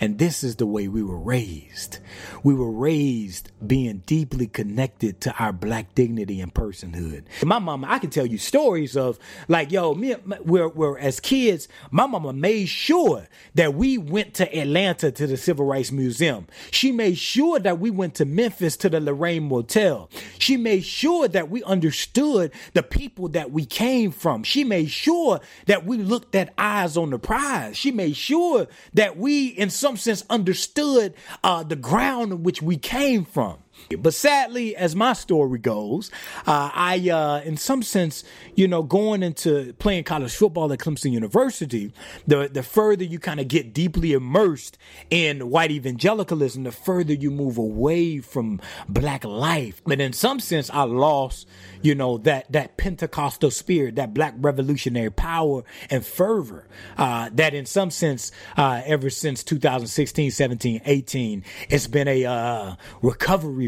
And 0.00 0.18
this 0.18 0.44
is 0.44 0.56
the 0.56 0.66
way 0.66 0.88
we 0.88 1.02
were 1.02 1.18
raised. 1.18 1.98
We 2.42 2.54
were 2.54 2.70
raised 2.70 3.50
being 3.66 4.02
deeply 4.06 4.46
connected 4.46 5.20
to 5.22 5.34
our 5.38 5.52
black 5.52 5.94
dignity 5.94 6.40
and 6.40 6.52
personhood. 6.52 7.24
My 7.44 7.58
mama, 7.58 7.86
I 7.90 7.98
can 7.98 8.10
tell 8.10 8.26
you 8.26 8.38
stories 8.38 8.96
of 8.96 9.18
like, 9.48 9.72
yo, 9.72 9.94
me, 9.94 10.14
we're, 10.44 10.68
we're 10.68 10.98
as 10.98 11.20
kids, 11.20 11.68
my 11.90 12.06
mama 12.06 12.32
made 12.32 12.68
sure 12.68 13.26
that 13.54 13.74
we 13.74 13.98
went 13.98 14.34
to 14.34 14.56
Atlanta 14.56 15.10
to 15.10 15.26
the 15.26 15.36
Civil 15.36 15.66
Rights 15.66 15.92
Museum. 15.92 16.46
She 16.70 16.92
made 16.92 17.18
sure 17.18 17.58
that 17.58 17.78
we 17.78 17.90
went 17.90 18.14
to 18.16 18.24
Memphis 18.24 18.76
to 18.78 18.88
the 18.88 19.00
Lorraine 19.00 19.48
Motel. 19.48 20.10
She 20.38 20.56
made 20.56 20.84
sure 20.84 21.28
that 21.28 21.50
we 21.50 21.62
understood 21.64 22.52
the 22.74 22.82
people 22.82 23.28
that 23.30 23.50
we 23.50 23.64
came 23.64 24.10
from. 24.10 24.42
She 24.42 24.64
made 24.64 24.90
sure 24.90 25.40
that 25.66 25.84
we 25.84 25.98
looked 25.98 26.34
at 26.34 26.52
eyes 26.56 26.96
on 26.96 27.10
the 27.10 27.18
prize. 27.18 27.76
She 27.76 27.90
made 27.90 28.16
sure 28.16 28.66
that 28.94 29.16
we, 29.16 29.48
in 29.48 29.67
some 29.70 29.96
sense, 29.96 30.24
understood 30.30 31.14
uh, 31.42 31.62
the 31.62 31.76
ground 31.76 32.32
in 32.32 32.42
which 32.42 32.62
we 32.62 32.76
came 32.76 33.24
from. 33.24 33.58
But 33.96 34.14
sadly, 34.14 34.76
as 34.76 34.94
my 34.94 35.14
story 35.14 35.58
goes, 35.58 36.10
uh, 36.46 36.70
I, 36.74 37.08
uh, 37.10 37.40
in 37.44 37.56
some 37.56 37.82
sense, 37.82 38.24
you 38.54 38.68
know, 38.68 38.82
going 38.82 39.22
into 39.22 39.72
playing 39.74 40.04
college 40.04 40.34
football 40.34 40.72
at 40.72 40.78
Clemson 40.78 41.12
University, 41.12 41.92
the 42.26 42.48
the 42.48 42.62
further 42.62 43.04
you 43.04 43.18
kind 43.18 43.40
of 43.40 43.48
get 43.48 43.72
deeply 43.72 44.12
immersed 44.12 44.76
in 45.10 45.50
white 45.50 45.70
evangelicalism, 45.70 46.64
the 46.64 46.72
further 46.72 47.14
you 47.14 47.30
move 47.30 47.56
away 47.56 48.18
from 48.18 48.60
black 48.88 49.24
life. 49.24 49.82
But 49.86 50.00
in 50.00 50.12
some 50.12 50.40
sense, 50.40 50.68
I 50.70 50.82
lost, 50.82 51.48
you 51.82 51.94
know, 51.94 52.18
that 52.18 52.50
that 52.52 52.76
Pentecostal 52.76 53.50
spirit, 53.50 53.94
that 53.96 54.12
black 54.12 54.34
revolutionary 54.38 55.10
power 55.10 55.64
and 55.90 56.04
fervor. 56.04 56.66
Uh, 56.96 57.30
that 57.32 57.54
in 57.54 57.66
some 57.66 57.90
sense, 57.90 58.32
uh, 58.56 58.82
ever 58.84 59.10
since 59.10 59.42
2016, 59.44 60.30
17, 60.30 60.82
18, 60.84 61.44
it's 61.70 61.86
been 61.86 62.08
a 62.08 62.24
uh, 62.24 62.76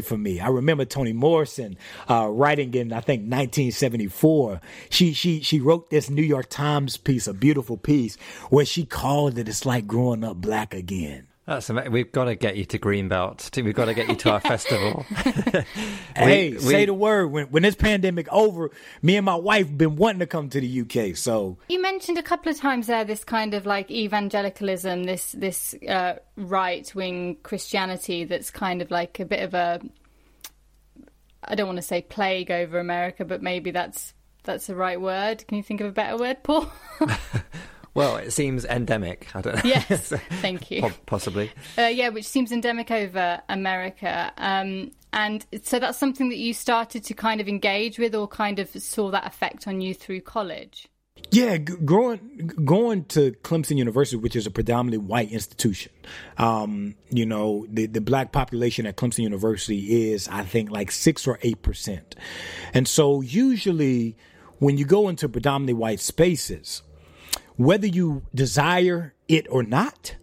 recovery 0.01 0.17
for 0.17 0.17
me. 0.17 0.39
I 0.39 0.49
remember 0.49 0.85
Toni 0.85 1.13
Morrison 1.13 1.77
uh, 2.09 2.27
writing 2.29 2.73
in 2.73 2.93
I 2.93 3.01
think 3.01 3.21
1974. 3.21 4.61
She 4.89 5.13
she 5.13 5.41
she 5.41 5.59
wrote 5.59 5.89
this 5.89 6.09
New 6.09 6.23
York 6.23 6.49
Times 6.49 6.97
piece, 6.97 7.27
a 7.27 7.33
beautiful 7.33 7.77
piece, 7.77 8.17
where 8.49 8.65
she 8.65 8.85
called 8.85 9.37
it 9.37 9.47
"It's 9.47 9.65
like 9.65 9.87
growing 9.87 10.23
up 10.23 10.37
black 10.37 10.73
again." 10.73 11.27
That's 11.47 11.69
amazing. 11.69 11.91
We've 11.91 12.11
got 12.11 12.25
to 12.25 12.35
get 12.35 12.55
you 12.55 12.65
to 12.65 12.77
Greenbelt. 12.77 13.63
We've 13.63 13.73
got 13.73 13.85
to 13.85 13.93
get 13.93 14.07
you 14.07 14.15
to 14.15 14.31
our 14.31 14.39
festival. 14.39 15.03
hey, 16.15 16.51
we, 16.51 16.59
say 16.59 16.85
the 16.85 16.93
word. 16.93 17.27
When 17.27 17.47
when 17.47 17.63
this 17.63 17.75
pandemic 17.75 18.31
over, 18.31 18.69
me 19.01 19.17
and 19.17 19.25
my 19.25 19.35
wife 19.35 19.75
been 19.75 19.95
wanting 19.95 20.19
to 20.19 20.27
come 20.27 20.49
to 20.49 20.61
the 20.61 20.81
UK. 20.81 21.15
So 21.17 21.57
you 21.67 21.81
mentioned 21.81 22.19
a 22.19 22.23
couple 22.23 22.51
of 22.51 22.59
times 22.59 22.87
there 22.87 23.03
this 23.03 23.23
kind 23.23 23.55
of 23.55 23.65
like 23.65 23.89
evangelicalism, 23.89 25.05
this 25.05 25.31
this 25.31 25.73
uh, 25.89 26.15
right 26.37 26.93
wing 26.93 27.37
Christianity 27.41 28.23
that's 28.23 28.51
kind 28.51 28.81
of 28.81 28.91
like 28.91 29.19
a 29.19 29.25
bit 29.25 29.41
of 29.41 29.55
a 29.55 29.81
I 31.43 31.55
don't 31.55 31.67
want 31.67 31.77
to 31.77 31.83
say 31.83 32.03
plague 32.03 32.51
over 32.51 32.79
America, 32.79 33.25
but 33.25 33.41
maybe 33.41 33.71
that's 33.71 34.13
that's 34.43 34.67
the 34.67 34.75
right 34.75 35.01
word. 35.01 35.45
Can 35.47 35.57
you 35.57 35.63
think 35.63 35.81
of 35.81 35.87
a 35.87 35.91
better 35.91 36.17
word, 36.17 36.43
Paul? 36.43 36.71
well, 37.93 38.17
it 38.17 38.31
seems 38.31 38.65
endemic. 38.65 39.27
I 39.35 39.41
don't 39.41 39.55
know. 39.55 39.61
Yes, 39.65 40.13
thank 40.41 40.71
you. 40.71 40.89
Possibly. 41.05 41.51
Uh, 41.77 41.83
yeah, 41.83 42.09
which 42.09 42.25
seems 42.25 42.51
endemic 42.51 42.91
over 42.91 43.41
America. 43.49 44.31
Um, 44.37 44.91
and 45.13 45.45
so 45.63 45.79
that's 45.79 45.97
something 45.97 46.29
that 46.29 46.37
you 46.37 46.53
started 46.53 47.03
to 47.05 47.13
kind 47.13 47.41
of 47.41 47.49
engage 47.49 47.99
with, 47.99 48.15
or 48.15 48.27
kind 48.27 48.59
of 48.59 48.69
saw 48.69 49.11
that 49.11 49.27
effect 49.27 49.67
on 49.67 49.81
you 49.81 49.93
through 49.93 50.21
college. 50.21 50.87
Yeah, 51.31 51.57
going 51.57 52.51
going 52.65 53.05
to 53.05 53.31
Clemson 53.43 53.77
University, 53.77 54.17
which 54.17 54.35
is 54.35 54.47
a 54.47 54.51
predominantly 54.51 54.97
white 54.97 55.31
institution. 55.31 55.91
Um, 56.37 56.95
you 57.09 57.25
know, 57.25 57.65
the 57.69 57.85
the 57.85 58.01
black 58.01 58.31
population 58.31 58.85
at 58.85 58.95
Clemson 58.95 59.19
University 59.19 60.11
is, 60.11 60.27
I 60.29 60.43
think, 60.43 60.71
like 60.71 60.91
six 60.91 61.27
or 61.27 61.39
eight 61.41 61.61
percent, 61.61 62.15
and 62.73 62.87
so 62.87 63.21
usually 63.21 64.17
when 64.59 64.77
you 64.77 64.85
go 64.85 65.09
into 65.09 65.27
predominantly 65.27 65.73
white 65.73 65.99
spaces, 65.99 66.83
whether 67.65 67.87
you 67.87 68.23
desire 68.33 69.13
it 69.27 69.47
or 69.49 69.63
not, 69.63 70.15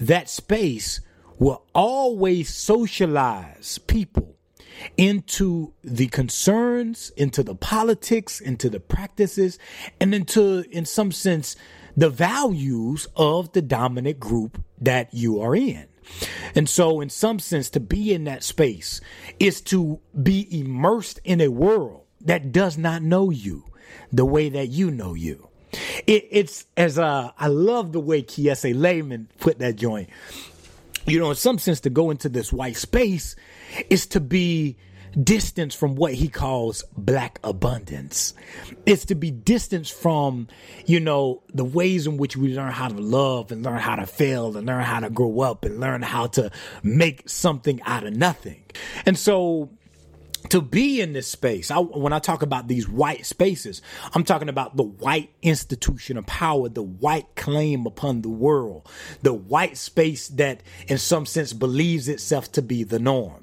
that 0.00 0.28
space 0.28 1.00
will 1.38 1.64
always 1.74 2.54
socialize 2.54 3.78
people 3.78 4.36
into 4.96 5.72
the 5.82 6.06
concerns, 6.08 7.10
into 7.16 7.42
the 7.42 7.54
politics, 7.54 8.40
into 8.40 8.68
the 8.68 8.80
practices, 8.80 9.58
and 10.00 10.14
into, 10.14 10.64
in 10.70 10.84
some 10.84 11.12
sense, 11.12 11.56
the 11.96 12.10
values 12.10 13.06
of 13.16 13.52
the 13.52 13.62
dominant 13.62 14.18
group 14.18 14.62
that 14.80 15.12
you 15.12 15.40
are 15.40 15.54
in. 15.54 15.86
And 16.54 16.68
so, 16.68 17.00
in 17.00 17.10
some 17.10 17.38
sense, 17.38 17.70
to 17.70 17.80
be 17.80 18.12
in 18.12 18.24
that 18.24 18.42
space 18.42 19.00
is 19.38 19.60
to 19.62 20.00
be 20.20 20.48
immersed 20.60 21.20
in 21.24 21.40
a 21.40 21.48
world 21.48 22.04
that 22.20 22.52
does 22.52 22.76
not 22.76 23.02
know 23.02 23.30
you 23.30 23.64
the 24.10 24.24
way 24.24 24.48
that 24.48 24.68
you 24.68 24.90
know 24.90 25.14
you. 25.14 25.48
It, 26.06 26.28
it's 26.30 26.66
as 26.76 26.98
uh, 26.98 27.30
I 27.38 27.46
love 27.48 27.92
the 27.92 28.00
way 28.00 28.22
Kiese 28.22 28.74
Laymon 28.74 29.28
put 29.38 29.58
that 29.58 29.76
joint. 29.76 30.10
You 31.06 31.18
know, 31.18 31.30
in 31.30 31.36
some 31.36 31.58
sense, 31.58 31.80
to 31.80 31.90
go 31.90 32.10
into 32.10 32.28
this 32.28 32.52
white 32.52 32.76
space 32.76 33.34
is 33.90 34.06
to 34.08 34.20
be 34.20 34.76
distance 35.20 35.74
from 35.74 35.94
what 35.94 36.14
he 36.14 36.28
calls 36.28 36.84
black 36.96 37.38
abundance. 37.44 38.34
It's 38.86 39.04
to 39.06 39.14
be 39.14 39.30
distanced 39.30 39.92
from, 39.92 40.48
you 40.86 41.00
know, 41.00 41.42
the 41.52 41.64
ways 41.64 42.06
in 42.06 42.16
which 42.16 42.36
we 42.36 42.54
learn 42.54 42.72
how 42.72 42.88
to 42.88 43.00
love 43.00 43.52
and 43.52 43.62
learn 43.62 43.78
how 43.78 43.96
to 43.96 44.06
fail 44.06 44.56
and 44.56 44.66
learn 44.66 44.84
how 44.84 45.00
to 45.00 45.10
grow 45.10 45.40
up 45.40 45.64
and 45.64 45.80
learn 45.80 46.02
how 46.02 46.28
to 46.28 46.50
make 46.82 47.28
something 47.28 47.80
out 47.82 48.06
of 48.06 48.14
nothing. 48.16 48.62
And 49.04 49.18
so 49.18 49.70
to 50.50 50.60
be 50.60 51.00
in 51.00 51.12
this 51.12 51.28
space, 51.28 51.70
I, 51.70 51.78
when 51.78 52.12
I 52.12 52.18
talk 52.18 52.42
about 52.42 52.68
these 52.68 52.88
white 52.88 53.26
spaces, 53.26 53.82
I'm 54.14 54.24
talking 54.24 54.48
about 54.48 54.76
the 54.76 54.82
white 54.82 55.30
institution 55.42 56.16
of 56.16 56.26
power, 56.26 56.68
the 56.68 56.82
white 56.82 57.34
claim 57.36 57.86
upon 57.86 58.22
the 58.22 58.28
world, 58.28 58.88
the 59.22 59.34
white 59.34 59.76
space 59.76 60.28
that 60.28 60.62
in 60.88 60.98
some 60.98 61.26
sense 61.26 61.52
believes 61.52 62.08
itself 62.08 62.52
to 62.52 62.62
be 62.62 62.82
the 62.84 62.98
norm. 62.98 63.41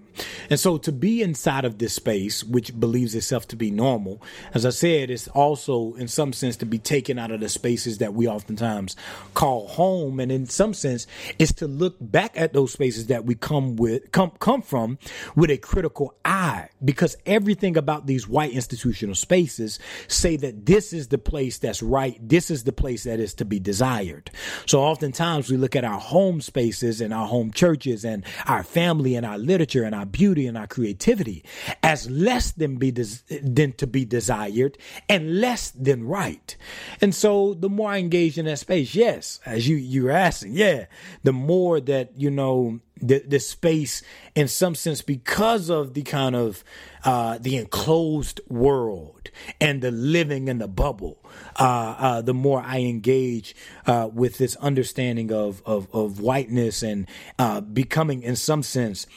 And 0.50 0.60
so 0.60 0.78
to 0.80 0.92
be 0.92 1.22
inside 1.22 1.66
of 1.66 1.78
this 1.78 1.94
space, 1.94 2.44
which 2.44 2.78
believes 2.80 3.16
itself 3.16 3.48
to 3.50 3.56
be 3.56 3.72
normal, 3.72 4.22
as 4.54 4.66
I 4.66 4.72
said, 4.72 5.10
it's 5.10 5.28
also 5.30 5.94
in 5.96 6.08
some 6.08 6.34
sense 6.34 6.58
to 6.58 6.66
be 6.66 6.80
taken 6.80 7.20
out 7.20 7.32
of 7.32 7.40
the 7.40 7.50
spaces 7.50 8.00
that 8.00 8.14
we 8.14 8.28
oftentimes 8.28 8.96
call 9.34 9.68
home. 9.68 10.20
And 10.20 10.32
in 10.32 10.46
some 10.46 10.74
sense, 10.74 11.08
it's 11.38 11.54
to 11.54 11.68
look 11.68 11.96
back 12.00 12.32
at 12.36 12.54
those 12.54 12.74
spaces 12.74 13.08
that 13.08 13.26
we 13.26 13.36
come 13.36 13.76
with, 13.76 14.12
come, 14.12 14.32
come 14.40 14.62
from 14.62 14.98
with 15.36 15.50
a 15.50 15.58
critical 15.58 16.16
eye, 16.26 16.70
because 16.84 17.18
everything 17.26 17.78
about 17.78 18.06
these 18.06 18.28
white 18.28 18.52
institutional 18.52 19.16
spaces 19.16 19.80
say 20.08 20.36
that 20.38 20.66
this 20.66 20.94
is 20.94 21.08
the 21.08 21.18
place 21.18 21.58
that's 21.58 21.84
right. 21.84 22.18
This 22.28 22.52
is 22.52 22.64
the 22.64 22.72
place 22.72 23.04
that 23.04 23.20
is 23.20 23.34
to 23.36 23.46
be 23.46 23.60
desired. 23.60 24.32
So 24.66 24.82
oftentimes 24.82 25.50
we 25.50 25.58
look 25.58 25.76
at 25.76 25.84
our 25.84 26.00
home 26.00 26.42
spaces 26.42 27.02
and 27.02 27.14
our 27.14 27.28
home 27.28 27.52
churches 27.52 28.06
and 28.06 28.24
our 28.46 28.64
family 28.64 29.16
and 29.16 29.26
our 29.26 29.38
literature 29.38 29.84
and 29.84 29.96
our 29.96 29.99
beauty 30.06 30.48
and 30.48 30.58
our 30.58 30.68
creativity 30.68 31.44
as 31.84 32.10
less 32.10 32.52
than 32.52 32.78
be 32.78 32.92
des- 32.92 33.24
than 33.42 33.74
to 33.74 33.88
be 33.88 34.06
desired 34.06 34.78
and 35.08 35.40
less 35.40 35.72
than 35.72 36.06
right. 36.06 36.56
And 37.02 37.14
so 37.14 37.54
the 37.54 37.70
more 37.70 37.92
I 37.92 37.98
engage 37.98 38.38
in 38.38 38.46
that 38.46 38.60
space, 38.60 38.96
yes, 38.96 39.40
as 39.46 39.68
you 39.68 39.76
you're 39.76 40.12
asking, 40.12 40.54
yeah, 40.54 40.86
the 41.24 41.34
more 41.34 41.80
that 41.82 42.12
you 42.18 42.32
know 42.32 42.80
the, 43.02 43.24
the 43.26 43.40
space 43.40 44.02
in 44.36 44.48
some 44.48 44.76
sense 44.76 45.02
because 45.02 45.70
of 45.70 45.94
the 45.94 46.04
kind 46.04 46.36
of 46.36 46.64
uh, 47.06 47.38
the 47.40 47.56
enclosed 47.56 48.42
world 48.50 49.32
and 49.62 49.82
the 49.82 49.92
living 49.92 50.48
in 50.48 50.58
the 50.58 50.68
bubble 50.68 51.24
uh, 51.58 51.96
uh, 51.98 52.22
the 52.22 52.34
more 52.34 52.62
I 52.62 52.80
engage 52.80 53.56
uh, 53.86 54.10
with 54.12 54.38
this 54.38 54.56
understanding 54.58 55.32
of, 55.32 55.62
of, 55.66 55.88
of 55.94 56.20
whiteness 56.20 56.84
and 56.84 57.08
uh, 57.38 57.62
becoming 57.62 58.24
in 58.24 58.36
some 58.36 58.64
sense 58.64 59.08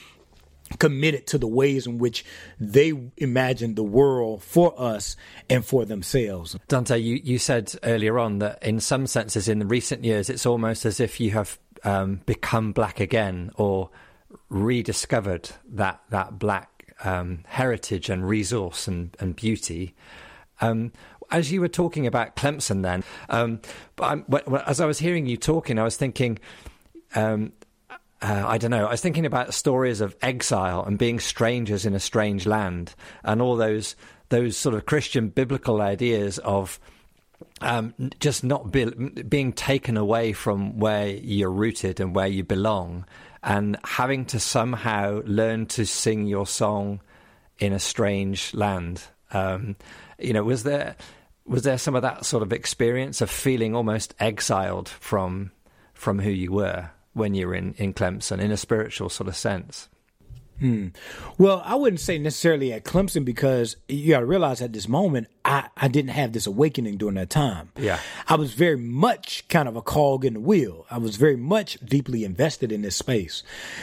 committed 0.78 1.26
to 1.28 1.38
the 1.38 1.46
ways 1.46 1.86
in 1.86 1.98
which 1.98 2.24
they 2.60 2.92
imagine 3.16 3.74
the 3.74 3.82
world 3.82 4.42
for 4.42 4.74
us 4.80 5.16
and 5.48 5.64
for 5.64 5.84
themselves. 5.84 6.56
Dante, 6.68 6.98
you, 6.98 7.20
you 7.22 7.38
said 7.38 7.74
earlier 7.82 8.18
on 8.18 8.38
that 8.38 8.62
in 8.62 8.80
some 8.80 9.06
senses 9.06 9.48
in 9.48 9.58
the 9.58 9.66
recent 9.66 10.04
years, 10.04 10.30
it's 10.30 10.46
almost 10.46 10.84
as 10.84 11.00
if 11.00 11.20
you 11.20 11.30
have 11.32 11.58
um, 11.84 12.20
become 12.26 12.72
black 12.72 13.00
again 13.00 13.50
or 13.56 13.90
rediscovered 14.48 15.50
that, 15.68 16.00
that 16.10 16.38
black 16.38 16.94
um, 17.04 17.40
heritage 17.46 18.08
and 18.08 18.28
resource 18.28 18.86
and, 18.86 19.16
and 19.18 19.36
beauty. 19.36 19.94
Um, 20.60 20.92
as 21.30 21.50
you 21.50 21.60
were 21.60 21.68
talking 21.68 22.06
about 22.06 22.36
Clemson, 22.36 22.82
then, 22.82 23.02
um, 23.30 23.60
but 23.96 24.68
as 24.68 24.80
I 24.80 24.86
was 24.86 24.98
hearing 24.98 25.26
you 25.26 25.36
talking, 25.36 25.78
I 25.78 25.82
was 25.82 25.96
thinking, 25.96 26.38
um, 27.14 27.52
uh, 28.22 28.44
I 28.46 28.56
don't 28.56 28.70
know. 28.70 28.86
I 28.86 28.92
was 28.92 29.00
thinking 29.00 29.26
about 29.26 29.52
stories 29.52 30.00
of 30.00 30.16
exile 30.22 30.84
and 30.84 30.96
being 30.96 31.18
strangers 31.18 31.84
in 31.84 31.94
a 31.94 32.00
strange 32.00 32.46
land, 32.46 32.94
and 33.24 33.42
all 33.42 33.56
those 33.56 33.96
those 34.28 34.56
sort 34.56 34.76
of 34.76 34.86
Christian 34.86 35.28
biblical 35.28 35.82
ideas 35.82 36.38
of 36.38 36.78
um, 37.60 37.92
just 38.20 38.44
not 38.44 38.70
be, 38.70 38.84
being 38.84 39.52
taken 39.52 39.96
away 39.96 40.32
from 40.32 40.78
where 40.78 41.08
you're 41.08 41.50
rooted 41.50 41.98
and 41.98 42.14
where 42.14 42.28
you 42.28 42.44
belong, 42.44 43.04
and 43.42 43.76
having 43.84 44.24
to 44.26 44.38
somehow 44.38 45.20
learn 45.24 45.66
to 45.66 45.84
sing 45.84 46.26
your 46.26 46.46
song 46.46 47.00
in 47.58 47.72
a 47.72 47.80
strange 47.80 48.54
land. 48.54 49.02
Um, 49.32 49.74
you 50.18 50.32
know, 50.32 50.44
was 50.44 50.62
there 50.62 50.94
was 51.44 51.64
there 51.64 51.78
some 51.78 51.96
of 51.96 52.02
that 52.02 52.24
sort 52.24 52.44
of 52.44 52.52
experience 52.52 53.20
of 53.20 53.30
feeling 53.30 53.74
almost 53.74 54.14
exiled 54.20 54.88
from 54.88 55.50
from 55.92 56.20
who 56.20 56.30
you 56.30 56.52
were? 56.52 56.90
When 57.12 57.34
you're 57.34 57.54
in, 57.54 57.74
in 57.74 57.92
Clemson 57.92 58.40
in 58.40 58.50
a 58.50 58.56
spiritual 58.56 59.08
sort 59.08 59.28
of 59.28 59.36
sense? 59.36 59.88
Hmm. 60.62 60.88
Well, 61.38 61.60
I 61.64 61.74
wouldn't 61.74 61.98
say 61.98 62.18
necessarily 62.18 62.72
at 62.72 62.84
Clemson 62.84 63.24
because 63.24 63.76
you 63.88 64.10
got 64.10 64.20
to 64.20 64.26
realize 64.26 64.62
at 64.62 64.72
this 64.72 64.86
moment, 64.86 65.26
I, 65.44 65.68
I 65.76 65.88
didn't 65.88 66.12
have 66.12 66.32
this 66.32 66.46
awakening 66.46 66.98
during 66.98 67.16
that 67.16 67.30
time. 67.30 67.72
Yeah. 67.76 67.98
I 68.28 68.36
was 68.36 68.54
very 68.54 68.76
much 68.76 69.48
kind 69.48 69.68
of 69.68 69.74
a 69.74 69.82
cog 69.82 70.24
in 70.24 70.34
the 70.34 70.40
wheel. 70.40 70.86
I 70.88 70.98
was 70.98 71.16
very 71.16 71.36
much 71.36 71.78
deeply 71.84 72.24
invested 72.24 72.70
in 72.70 72.82
this 72.82 72.94
space. 72.94 73.42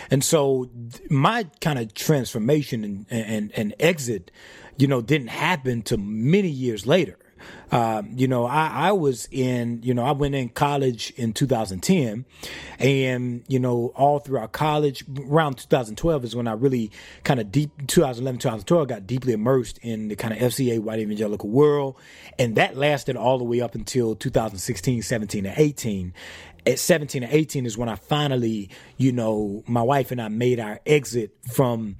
And 0.09 0.23
so 0.23 0.69
my 1.09 1.47
kind 1.59 1.79
of 1.79 1.93
transformation 1.95 2.85
and, 2.85 3.05
and, 3.09 3.51
and 3.57 3.75
exit, 3.77 4.31
you 4.77 4.87
know, 4.87 5.01
didn't 5.01 5.27
happen 5.27 5.81
to 5.81 5.97
many 5.97 6.47
years 6.47 6.87
later. 6.87 7.18
Um, 7.71 8.12
you 8.15 8.28
know, 8.28 8.45
I, 8.45 8.67
I 8.67 8.91
was 8.91 9.28
in, 9.32 9.82
you 9.84 9.93
know, 9.93 10.04
I 10.04 10.12
went 10.12 10.36
in 10.36 10.49
college 10.49 11.12
in 11.17 11.34
2010 11.34 12.25
and, 12.80 13.43
you 13.47 13.60
know, 13.60 13.91
all 13.95 14.19
throughout 14.19 14.52
college 14.52 15.04
around 15.19 15.58
2012 15.58 16.23
is 16.23 16.36
when 16.36 16.47
I 16.47 16.54
really 16.54 16.91
kind 17.23 17.39
of 17.39 17.52
deep 17.52 17.71
2011, 17.88 18.39
2012 18.39 18.88
got 18.88 19.08
deeply 19.08 19.34
immersed 19.34 19.78
in 19.82 20.08
the 20.08 20.15
kind 20.15 20.34
of 20.34 20.39
FCA 20.39 20.80
white 20.80 20.99
evangelical 20.99 21.49
world. 21.49 21.95
And 22.38 22.56
that 22.56 22.75
lasted 22.75 23.15
all 23.15 23.38
the 23.38 23.43
way 23.43 23.62
up 23.62 23.75
until 23.75 24.15
2016, 24.15 25.02
17 25.02 25.45
and 25.45 25.58
18 25.58 26.13
at 26.65 26.80
17 26.80 27.23
and 27.23 27.32
18 27.32 27.65
is 27.65 27.78
when 27.78 27.89
I 27.89 27.95
finally, 27.95 28.69
you 28.97 29.12
know, 29.12 29.63
my 29.67 29.82
wife 29.82 30.12
and 30.12 30.21
I 30.21 30.28
made 30.28 30.60
our 30.60 30.80
exit 30.86 31.36
from 31.52 31.97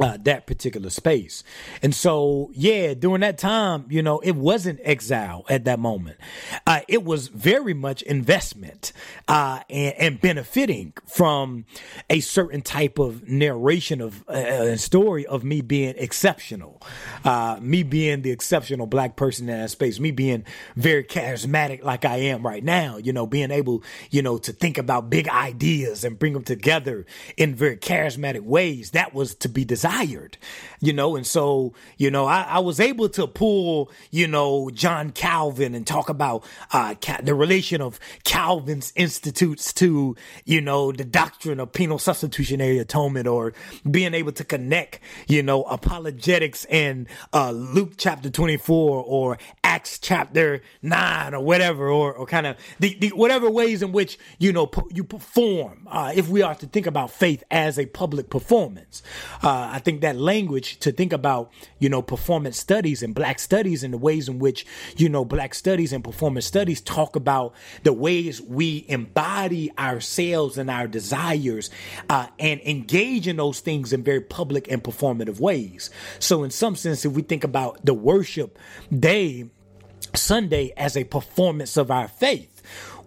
uh, 0.00 0.16
that 0.22 0.46
particular 0.46 0.90
space. 0.90 1.42
And 1.82 1.94
so, 1.94 2.50
yeah, 2.54 2.94
during 2.94 3.20
that 3.22 3.38
time, 3.38 3.86
you 3.88 4.02
know, 4.02 4.20
it 4.20 4.36
wasn't 4.36 4.80
exile 4.82 5.44
at 5.48 5.64
that 5.64 5.78
moment. 5.78 6.18
Uh, 6.66 6.80
it 6.88 7.04
was 7.04 7.28
very 7.28 7.74
much 7.74 8.02
investment, 8.02 8.92
uh, 9.26 9.60
and, 9.68 9.94
and, 9.94 10.20
benefiting 10.20 10.92
from 11.06 11.64
a 12.10 12.20
certain 12.20 12.60
type 12.60 12.98
of 12.98 13.28
narration 13.28 14.00
of 14.00 14.24
uh, 14.28 14.32
a 14.32 14.78
story 14.78 15.24
of 15.26 15.44
me 15.44 15.60
being 15.60 15.94
exceptional, 15.96 16.82
uh, 17.24 17.58
me 17.60 17.82
being 17.82 18.22
the 18.22 18.30
exceptional 18.30 18.86
black 18.86 19.16
person 19.16 19.48
in 19.48 19.58
that 19.58 19.70
space, 19.70 20.00
me 20.00 20.10
being 20.10 20.44
very 20.76 21.04
charismatic 21.04 21.82
like 21.82 22.04
I 22.04 22.16
am 22.16 22.44
right 22.44 22.64
now, 22.64 22.96
you 22.96 23.12
know, 23.12 23.26
being 23.26 23.50
able, 23.50 23.82
you 24.10 24.22
know, 24.22 24.38
to 24.38 24.52
think 24.52 24.78
about 24.78 25.10
big 25.10 25.28
ideas 25.28 26.04
and 26.04 26.18
bring 26.18 26.32
them 26.32 26.44
together 26.44 27.06
in 27.36 27.54
very 27.54 27.76
charismatic 27.76 28.42
ways. 28.42 28.90
That 28.90 29.14
was 29.14 29.34
to 29.36 29.48
be 29.48 29.64
desired 29.78 30.38
you 30.80 30.92
know, 30.92 31.16
and 31.16 31.26
so, 31.26 31.72
you 31.96 32.10
know, 32.10 32.26
I, 32.26 32.42
I 32.42 32.58
was 32.60 32.80
able 32.80 33.08
to 33.10 33.26
pull, 33.26 33.90
you 34.10 34.28
know, 34.28 34.70
John 34.70 35.10
Calvin 35.10 35.74
and 35.74 35.86
talk 35.86 36.08
about, 36.08 36.44
uh, 36.72 36.94
the 37.22 37.34
relation 37.34 37.80
of 37.80 37.98
Calvin's 38.24 38.92
institutes 38.94 39.72
to, 39.74 40.16
you 40.44 40.60
know, 40.60 40.92
the 40.92 41.04
doctrine 41.04 41.58
of 41.60 41.72
penal 41.72 41.98
substitutionary 41.98 42.78
atonement 42.78 43.26
or 43.26 43.54
being 43.90 44.14
able 44.14 44.32
to 44.32 44.44
connect, 44.44 45.00
you 45.26 45.42
know, 45.42 45.64
apologetics 45.64 46.64
and, 46.66 47.08
uh, 47.32 47.50
Luke 47.50 47.92
chapter 47.96 48.30
24 48.30 49.04
or 49.04 49.38
Acts 49.64 49.98
chapter 49.98 50.62
9 50.82 51.34
or 51.34 51.40
whatever, 51.40 51.88
or, 51.88 52.12
or 52.12 52.26
kind 52.26 52.46
of 52.46 52.56
the, 52.78 52.96
the, 53.00 53.08
whatever 53.10 53.50
ways 53.50 53.82
in 53.82 53.92
which, 53.92 54.18
you 54.38 54.52
know, 54.52 54.70
you 54.90 55.02
perform, 55.02 55.88
uh, 55.90 56.12
if 56.14 56.28
we 56.28 56.42
are 56.42 56.54
to 56.54 56.66
think 56.66 56.86
about 56.86 57.10
faith 57.10 57.42
as 57.50 57.78
a 57.78 57.86
public 57.86 58.30
performance. 58.30 59.02
Uh, 59.42 59.67
I 59.68 59.78
think 59.78 60.00
that 60.00 60.16
language 60.16 60.78
to 60.80 60.92
think 60.92 61.12
about, 61.12 61.50
you 61.78 61.88
know, 61.88 62.02
performance 62.02 62.58
studies 62.58 63.02
and 63.02 63.14
black 63.14 63.38
studies 63.38 63.82
and 63.82 63.94
the 63.94 63.98
ways 63.98 64.28
in 64.28 64.38
which, 64.38 64.66
you 64.96 65.08
know, 65.08 65.24
black 65.24 65.54
studies 65.54 65.92
and 65.92 66.02
performance 66.02 66.46
studies 66.46 66.80
talk 66.80 67.16
about 67.16 67.54
the 67.82 67.92
ways 67.92 68.40
we 68.40 68.84
embody 68.88 69.70
ourselves 69.78 70.58
and 70.58 70.70
our 70.70 70.86
desires 70.86 71.70
uh, 72.08 72.26
and 72.38 72.60
engage 72.62 73.28
in 73.28 73.36
those 73.36 73.60
things 73.60 73.92
in 73.92 74.02
very 74.02 74.20
public 74.20 74.70
and 74.70 74.82
performative 74.82 75.40
ways. 75.40 75.90
So, 76.18 76.42
in 76.42 76.50
some 76.50 76.76
sense, 76.76 77.04
if 77.04 77.12
we 77.12 77.22
think 77.22 77.44
about 77.44 77.84
the 77.84 77.94
worship 77.94 78.58
day, 78.96 79.50
Sunday 80.14 80.72
as 80.76 80.96
a 80.96 81.04
performance 81.04 81.76
of 81.76 81.90
our 81.90 82.08
faith, 82.08 82.57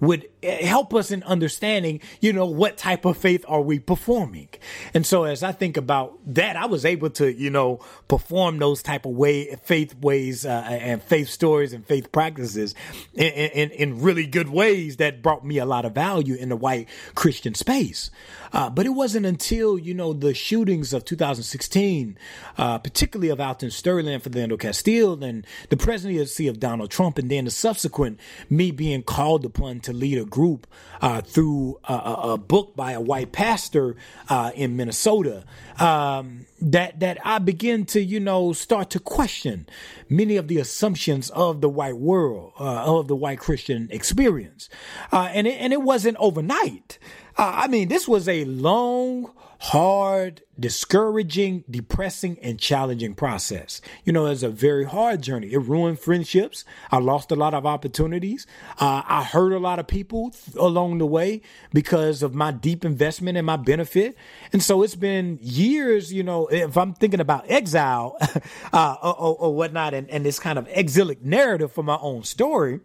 would 0.02 0.28
eh, 0.44 0.66
help 0.66 0.94
us 0.94 1.12
in 1.12 1.24
understanding, 1.24 2.02
you 2.20 2.34
know, 2.34 2.46
what 2.46 2.76
type 2.76 3.06
of 3.06 3.16
faith 3.16 3.46
are 3.48 3.62
we 3.62 3.80
performing. 3.80 4.50
And 4.94 5.06
so 5.06 5.24
as 5.24 5.44
I 5.44 5.54
think 5.54 5.78
about 5.78 6.18
that, 6.34 6.58
I 6.58 6.66
was 6.66 6.84
able 6.84 7.12
to, 7.12 7.32
you 7.32 7.50
know, 7.50 7.80
perform 8.10 8.58
those 8.58 8.84
type 8.84 9.06
of 9.06 9.14
way, 9.14 9.56
faith 9.64 9.96
ways, 9.96 10.46
uh, 10.46 10.50
and 10.50 11.02
faith 11.02 11.30
stories 11.30 11.72
and 11.72 11.86
faith 11.86 12.12
practices 12.12 12.76
in, 13.14 13.32
in, 13.32 13.72
in 13.72 14.02
really 14.02 14.26
good 14.26 14.50
ways 14.50 14.98
that 14.98 15.22
brought 15.22 15.46
me 15.46 15.60
a 15.60 15.66
lot 15.66 15.86
of 15.86 15.94
value 15.94 16.36
in 16.36 16.50
the 16.50 16.58
white 16.58 16.90
Christian 17.16 17.54
space. 17.54 18.12
Uh, 18.54 18.70
but 18.70 18.86
it 18.86 18.90
wasn't 18.90 19.26
until, 19.26 19.78
you 19.78 19.94
know, 19.94 20.14
the 20.14 20.34
shootings 20.34 20.94
of 20.94 21.06
2016, 21.06 22.18
uh, 22.58 22.78
particularly 22.80 23.30
of 23.30 23.40
Alton 23.40 23.72
Sterling 23.72 24.14
and 24.14 24.24
Philando 24.24 24.60
Castile 24.60 25.24
and 25.24 25.46
the 25.70 25.78
presidency 25.78 26.48
of 26.48 26.60
Donald 26.60 26.92
Trump, 26.92 27.18
and 27.18 27.30
then 27.30 27.46
the 27.46 27.52
subsequent 27.52 28.20
me 28.50 28.72
being 28.72 29.04
called 29.04 29.46
upon 29.46 29.80
to 29.82 29.94
lead 29.94 30.18
a 30.18 30.26
group 30.26 30.68
uh, 31.02 31.22
through 31.22 31.80
a, 31.86 31.94
a, 31.94 32.38
book 32.38 32.76
by 32.76 32.92
a 32.92 33.02
white 33.02 33.32
pastor 33.32 33.96
uh, 34.30 34.52
in 34.56 34.76
Minnesota, 34.76 35.44
um, 35.80 36.46
that 36.62 37.00
that 37.00 37.18
I 37.26 37.40
begin 37.40 37.86
to, 37.88 38.02
you 38.02 38.20
know, 38.20 38.54
start 38.54 38.90
to 38.92 39.00
question 39.00 39.68
many 40.10 40.38
of 40.38 40.48
the 40.48 40.58
assumptions 40.58 41.30
of 41.32 41.62
the 41.62 41.70
white 41.70 41.98
world, 41.98 42.54
uh, 42.60 42.98
of 42.98 43.08
the 43.08 43.16
white 43.16 43.40
Christian 43.40 43.88
experience, 43.92 44.70
uh, 45.12 45.30
and 45.34 45.48
it, 45.48 45.54
and 45.60 45.74
it 45.74 45.82
wasn't 45.82 46.18
overnight. 46.20 47.00
Uh, 47.38 47.52
I 47.56 47.68
mean, 47.68 47.88
this 47.88 48.08
was 48.08 48.28
a 48.28 48.46
long, 48.46 49.32
hard, 49.60 50.42
discouraging, 50.60 51.64
depressing, 51.70 52.38
and 52.42 52.60
challenging 52.60 53.14
process. 53.14 53.80
You 54.04 54.12
know, 54.12 54.26
it's 54.26 54.42
a 54.42 54.50
very 54.50 54.86
hard 54.86 55.22
journey. 55.22 55.54
It 55.54 55.60
ruined 55.60 56.00
friendships. 56.00 56.66
I 56.92 56.98
lost 56.98 57.32
a 57.32 57.36
lot 57.36 57.54
of 57.54 57.66
opportunities. 57.66 58.48
Uh, 58.80 59.04
I 59.06 59.24
hurt 59.24 59.54
a 59.54 59.60
lot 59.60 59.78
of 59.78 59.86
people 59.88 60.34
along 60.58 60.98
the 60.98 61.06
way 61.06 61.42
because 61.74 62.24
of 62.24 62.34
my 62.34 62.52
deep 62.52 62.84
investment 62.84 63.38
and 63.38 63.46
my 63.46 63.56
benefit. 63.56 64.18
And 64.52 64.64
so 64.64 64.82
it's 64.82 64.96
been 64.96 65.38
years, 65.42 66.12
you 66.12 66.24
know, 66.24 66.48
if 66.48 66.76
I'm 66.76 66.94
thinking 66.94 67.20
about 67.20 67.46
exile 67.48 68.18
uh, 68.74 68.96
or, 69.02 69.16
or, 69.16 69.36
or, 69.38 69.56
whatnot 69.56 69.94
and, 69.94 70.10
and 70.10 70.26
this 70.26 70.40
kind 70.40 70.58
of 70.58 70.68
exilic 70.72 71.24
narrative 71.24 71.72
for 71.72 71.84
my 71.84 71.98
own 72.02 72.24
story, 72.24 72.80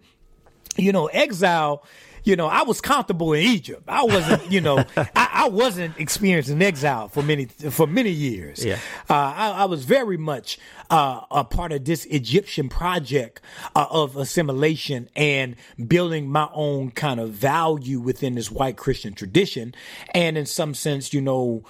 you 0.76 0.92
know, 0.92 1.06
exile 1.06 1.84
you 2.26 2.34
know, 2.34 2.48
I 2.48 2.62
was 2.62 2.80
comfortable 2.80 3.32
in 3.32 3.44
Egypt. 3.44 3.84
I 3.86 4.02
wasn't, 4.02 4.50
you 4.50 4.60
know, 4.60 4.78
I, 4.96 5.30
I, 5.32 5.48
wasn't 5.48 5.98
experiencing 5.98 6.60
exile 6.60 7.08
for 7.08 7.22
many 7.22 7.44
for 7.46 7.86
many 7.86 8.10
years. 8.10 8.64
Yeah. 8.64 8.80
Uh, 9.08 9.14
I, 9.14 9.50
I, 9.50 9.64
was 9.66 9.84
very 9.84 10.16
much 10.16 10.58
uh, 10.90 11.20
a 11.30 11.44
part 11.44 11.70
of 11.70 11.84
this 11.84 12.04
Egyptian 12.06 12.68
project 12.68 13.40
uh, 13.76 13.86
of 13.88 14.16
assimilation 14.16 15.08
and 15.14 15.54
building 15.86 16.28
my 16.28 16.48
own 16.52 16.90
kind 16.90 17.20
of 17.20 17.30
value 17.30 18.00
within 18.00 18.34
this 18.34 18.50
white 18.50 18.76
Christian 18.76 19.14
tradition, 19.14 19.72
and 20.12 20.36
in 20.36 20.46
some 20.46 20.74
sense, 20.74 21.14
you 21.14 21.20
know, 21.20 21.62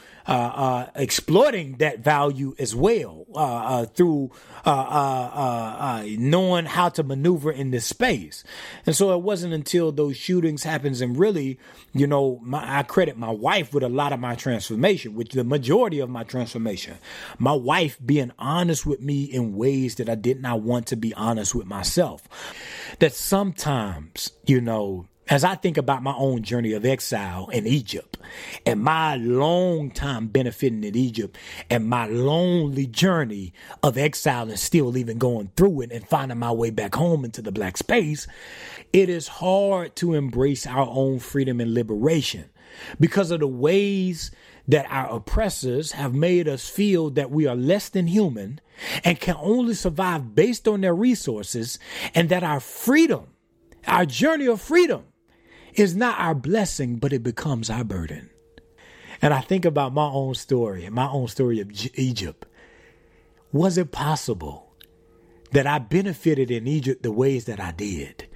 exploiting 0.94 1.76
that 1.78 2.00
value 2.00 2.54
as 2.58 2.74
well 2.74 3.26
uh, 3.34 3.38
uh 3.38 3.86
through 3.86 4.30
uh, 4.64 4.70
uh, 4.70 6.04
knowing 6.18 6.64
how 6.64 6.88
to 6.88 7.02
maneuver 7.02 7.52
in 7.52 7.70
this 7.70 7.86
space. 7.86 8.42
And 8.84 8.96
so 8.96 9.12
it 9.14 9.22
wasn't 9.22 9.54
until 9.54 9.92
those 9.92 10.16
shootings 10.16 10.64
happens, 10.64 11.00
and 11.00 11.16
really, 11.16 11.58
you 11.92 12.06
know, 12.06 12.40
my, 12.42 12.78
I 12.78 12.82
credit 12.82 13.16
my 13.16 13.30
wife 13.30 13.72
with 13.72 13.82
a 13.82 13.88
lot 13.88 14.12
of 14.12 14.20
my 14.20 14.34
transformation, 14.34 15.14
which 15.14 15.32
the 15.32 15.44
majority 15.44 16.00
of 16.00 16.10
my 16.10 16.24
transformation. 16.24 16.98
My 17.38 17.52
wife 17.52 17.98
being 18.04 18.32
honest 18.38 18.86
with 18.86 19.00
me 19.00 19.24
in 19.24 19.56
ways 19.56 19.96
that 19.96 20.08
I 20.08 20.14
did 20.14 20.40
not 20.40 20.62
want 20.62 20.86
to 20.88 20.96
be 20.96 21.14
honest 21.14 21.54
with 21.54 21.66
myself. 21.66 22.28
That 22.98 23.12
sometimes, 23.12 24.32
you 24.46 24.60
know, 24.60 25.06
as 25.28 25.42
I 25.42 25.56
think 25.56 25.76
about 25.76 26.02
my 26.02 26.14
own 26.14 26.42
journey 26.42 26.72
of 26.72 26.84
exile 26.84 27.48
in 27.48 27.66
Egypt 27.66 28.18
and 28.64 28.80
my 28.80 29.16
long 29.16 29.90
time 29.90 30.28
benefiting 30.28 30.84
in 30.84 30.96
Egypt 30.96 31.36
and 31.68 31.88
my 31.88 32.06
lonely 32.06 32.86
journey 32.86 33.52
of 33.82 33.98
exile 33.98 34.48
and 34.48 34.58
still 34.58 34.96
even 34.96 35.18
going 35.18 35.50
through 35.56 35.82
it 35.82 35.92
and 35.92 36.06
finding 36.06 36.38
my 36.38 36.52
way 36.52 36.70
back 36.70 36.94
home 36.94 37.24
into 37.24 37.42
the 37.42 37.50
black 37.50 37.76
space, 37.76 38.26
it 38.92 39.08
is 39.08 39.26
hard 39.26 39.96
to 39.96 40.14
embrace 40.14 40.66
our 40.66 40.86
own 40.88 41.18
freedom 41.18 41.60
and 41.60 41.74
liberation 41.74 42.44
because 43.00 43.30
of 43.30 43.40
the 43.40 43.46
ways 43.46 44.30
that 44.68 44.86
our 44.90 45.08
oppressors 45.12 45.92
have 45.92 46.14
made 46.14 46.48
us 46.48 46.68
feel 46.68 47.10
that 47.10 47.30
we 47.30 47.46
are 47.46 47.56
less 47.56 47.88
than 47.88 48.06
human 48.06 48.60
and 49.04 49.20
can 49.20 49.36
only 49.40 49.74
survive 49.74 50.34
based 50.34 50.68
on 50.68 50.80
their 50.80 50.94
resources 50.94 51.78
and 52.14 52.28
that 52.28 52.42
our 52.42 52.60
freedom, 52.60 53.26
our 53.86 54.04
journey 54.04 54.46
of 54.46 54.60
freedom, 54.60 55.04
is 55.76 55.94
not 55.94 56.18
our 56.18 56.34
blessing, 56.34 56.96
but 56.96 57.12
it 57.12 57.22
becomes 57.22 57.70
our 57.70 57.84
burden. 57.84 58.30
And 59.22 59.32
I 59.32 59.40
think 59.40 59.64
about 59.64 59.94
my 59.94 60.06
own 60.06 60.34
story 60.34 60.88
my 60.90 61.08
own 61.08 61.28
story 61.28 61.60
of 61.60 61.70
Egypt. 61.94 62.46
Was 63.52 63.78
it 63.78 63.92
possible 63.92 64.72
that 65.52 65.66
I 65.66 65.78
benefited 65.78 66.50
in 66.50 66.66
Egypt 66.66 67.02
the 67.02 67.12
ways 67.12 67.46
that 67.46 67.60
I 67.60 67.72
did 67.72 68.28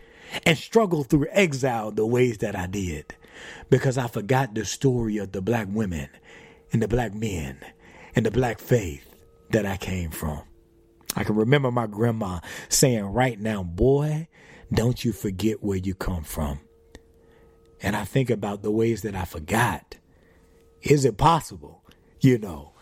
and 0.46 0.56
struggled 0.56 1.08
through 1.08 1.26
exile 1.30 1.90
the 1.90 2.06
ways 2.06 2.38
that 2.38 2.56
I 2.56 2.66
did? 2.66 3.14
Because 3.68 3.98
I 3.98 4.06
forgot 4.06 4.54
the 4.54 4.64
story 4.64 5.18
of 5.18 5.32
the 5.32 5.42
black 5.42 5.66
women 5.70 6.08
and 6.72 6.82
the 6.82 6.88
black 6.88 7.14
men 7.14 7.58
and 8.14 8.24
the 8.24 8.30
black 8.30 8.58
faith 8.58 9.06
that 9.50 9.66
I 9.66 9.76
came 9.76 10.10
from. 10.10 10.42
I 11.16 11.24
can 11.24 11.36
remember 11.36 11.70
my 11.70 11.86
grandma 11.86 12.40
saying, 12.68 13.04
Right 13.04 13.38
now, 13.38 13.62
boy, 13.62 14.28
don't 14.72 15.04
you 15.04 15.12
forget 15.12 15.62
where 15.62 15.78
you 15.78 15.94
come 15.94 16.22
from. 16.22 16.60
And 17.82 17.96
I 17.96 18.04
think 18.04 18.30
about 18.30 18.62
the 18.62 18.70
ways 18.70 19.02
that 19.02 19.14
I 19.14 19.24
forgot. 19.24 19.96
Is 20.82 21.04
it 21.04 21.16
possible, 21.16 21.84
you 22.20 22.38
know, 22.38 22.72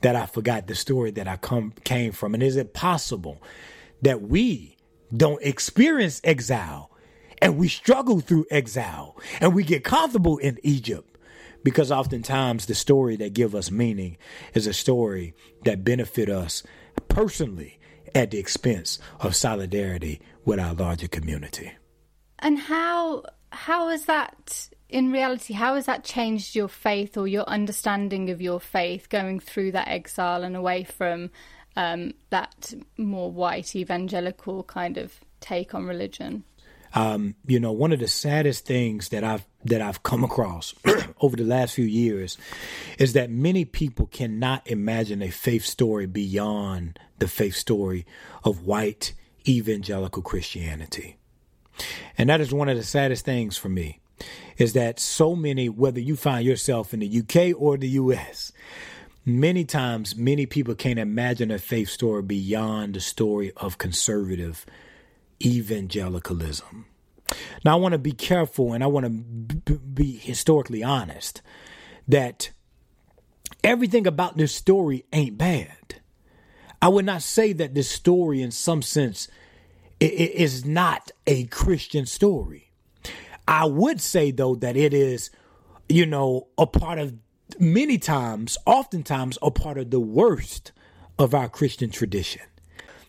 that 0.00 0.16
I 0.16 0.26
forgot 0.26 0.66
the 0.66 0.74
story 0.74 1.10
that 1.12 1.28
I 1.28 1.36
come 1.36 1.72
came 1.84 2.12
from? 2.12 2.34
And 2.34 2.42
is 2.42 2.56
it 2.56 2.74
possible 2.74 3.42
that 4.02 4.22
we 4.22 4.76
don't 5.14 5.42
experience 5.42 6.20
exile 6.24 6.90
and 7.40 7.56
we 7.56 7.68
struggle 7.68 8.20
through 8.20 8.46
exile 8.50 9.16
and 9.40 9.54
we 9.54 9.64
get 9.64 9.84
comfortable 9.84 10.38
in 10.38 10.58
Egypt? 10.62 11.16
Because 11.64 11.90
oftentimes 11.90 12.66
the 12.66 12.74
story 12.74 13.16
that 13.16 13.34
give 13.34 13.54
us 13.54 13.70
meaning 13.70 14.16
is 14.54 14.66
a 14.66 14.72
story 14.72 15.34
that 15.64 15.84
benefit 15.84 16.30
us 16.30 16.62
personally 17.08 17.78
at 18.14 18.30
the 18.30 18.38
expense 18.38 18.98
of 19.20 19.34
solidarity 19.34 20.20
with 20.44 20.58
our 20.58 20.74
larger 20.74 21.08
community. 21.08 21.72
And 22.38 22.58
how 22.58 23.24
how 23.50 23.88
has 23.88 24.04
that 24.06 24.68
in 24.88 25.12
reality 25.12 25.52
how 25.52 25.74
has 25.74 25.86
that 25.86 26.04
changed 26.04 26.54
your 26.56 26.68
faith 26.68 27.16
or 27.16 27.28
your 27.28 27.44
understanding 27.44 28.30
of 28.30 28.40
your 28.40 28.60
faith 28.60 29.08
going 29.08 29.40
through 29.40 29.72
that 29.72 29.88
exile 29.88 30.42
and 30.42 30.56
away 30.56 30.84
from 30.84 31.30
um, 31.76 32.12
that 32.30 32.74
more 32.96 33.30
white 33.30 33.76
evangelical 33.76 34.64
kind 34.64 34.98
of 34.98 35.20
take 35.40 35.74
on 35.74 35.86
religion? 35.86 36.42
Um, 36.94 37.34
you 37.46 37.60
know 37.60 37.72
one 37.72 37.92
of 37.92 38.00
the 38.00 38.08
saddest 38.08 38.64
things 38.64 39.10
that 39.10 39.22
i've 39.22 39.46
that 39.66 39.82
i've 39.82 40.02
come 40.02 40.24
across 40.24 40.74
over 41.20 41.36
the 41.36 41.44
last 41.44 41.74
few 41.74 41.84
years 41.84 42.38
is 42.98 43.12
that 43.12 43.28
many 43.30 43.66
people 43.66 44.06
cannot 44.06 44.66
imagine 44.66 45.20
a 45.20 45.28
faith 45.28 45.66
story 45.66 46.06
beyond 46.06 46.98
the 47.18 47.28
faith 47.28 47.56
story 47.56 48.06
of 48.42 48.62
white 48.62 49.12
evangelical 49.46 50.22
christianity 50.22 51.17
and 52.16 52.28
that 52.28 52.40
is 52.40 52.52
one 52.52 52.68
of 52.68 52.76
the 52.76 52.82
saddest 52.82 53.24
things 53.24 53.56
for 53.56 53.68
me 53.68 54.00
is 54.56 54.72
that 54.72 54.98
so 54.98 55.36
many, 55.36 55.68
whether 55.68 56.00
you 56.00 56.16
find 56.16 56.44
yourself 56.44 56.92
in 56.92 57.00
the 57.00 57.20
UK 57.20 57.54
or 57.60 57.76
the 57.76 57.88
US, 57.90 58.52
many 59.24 59.64
times 59.64 60.16
many 60.16 60.46
people 60.46 60.74
can't 60.74 60.98
imagine 60.98 61.50
a 61.50 61.58
faith 61.58 61.88
story 61.88 62.22
beyond 62.22 62.94
the 62.94 63.00
story 63.00 63.52
of 63.56 63.78
conservative 63.78 64.66
evangelicalism. 65.44 66.86
Now, 67.64 67.74
I 67.74 67.80
want 67.80 67.92
to 67.92 67.98
be 67.98 68.12
careful 68.12 68.72
and 68.72 68.82
I 68.82 68.86
want 68.86 69.04
to 69.66 69.78
be 69.78 70.16
historically 70.16 70.82
honest 70.82 71.42
that 72.08 72.50
everything 73.62 74.06
about 74.06 74.36
this 74.36 74.54
story 74.54 75.04
ain't 75.12 75.36
bad. 75.36 75.96
I 76.80 76.88
would 76.88 77.04
not 77.04 77.22
say 77.22 77.52
that 77.54 77.74
this 77.74 77.90
story, 77.90 78.40
in 78.40 78.50
some 78.50 78.82
sense, 78.82 79.28
it 80.00 80.32
is 80.32 80.64
not 80.64 81.10
a 81.26 81.44
Christian 81.44 82.06
story. 82.06 82.70
I 83.46 83.64
would 83.64 84.00
say 84.00 84.30
though 84.30 84.54
that 84.56 84.76
it 84.76 84.94
is, 84.94 85.30
you 85.88 86.06
know, 86.06 86.48
a 86.56 86.66
part 86.66 86.98
of 86.98 87.14
many 87.58 87.98
times, 87.98 88.58
oftentimes 88.66 89.38
a 89.42 89.50
part 89.50 89.78
of 89.78 89.90
the 89.90 90.00
worst 90.00 90.72
of 91.18 91.34
our 91.34 91.48
Christian 91.48 91.90
tradition. 91.90 92.42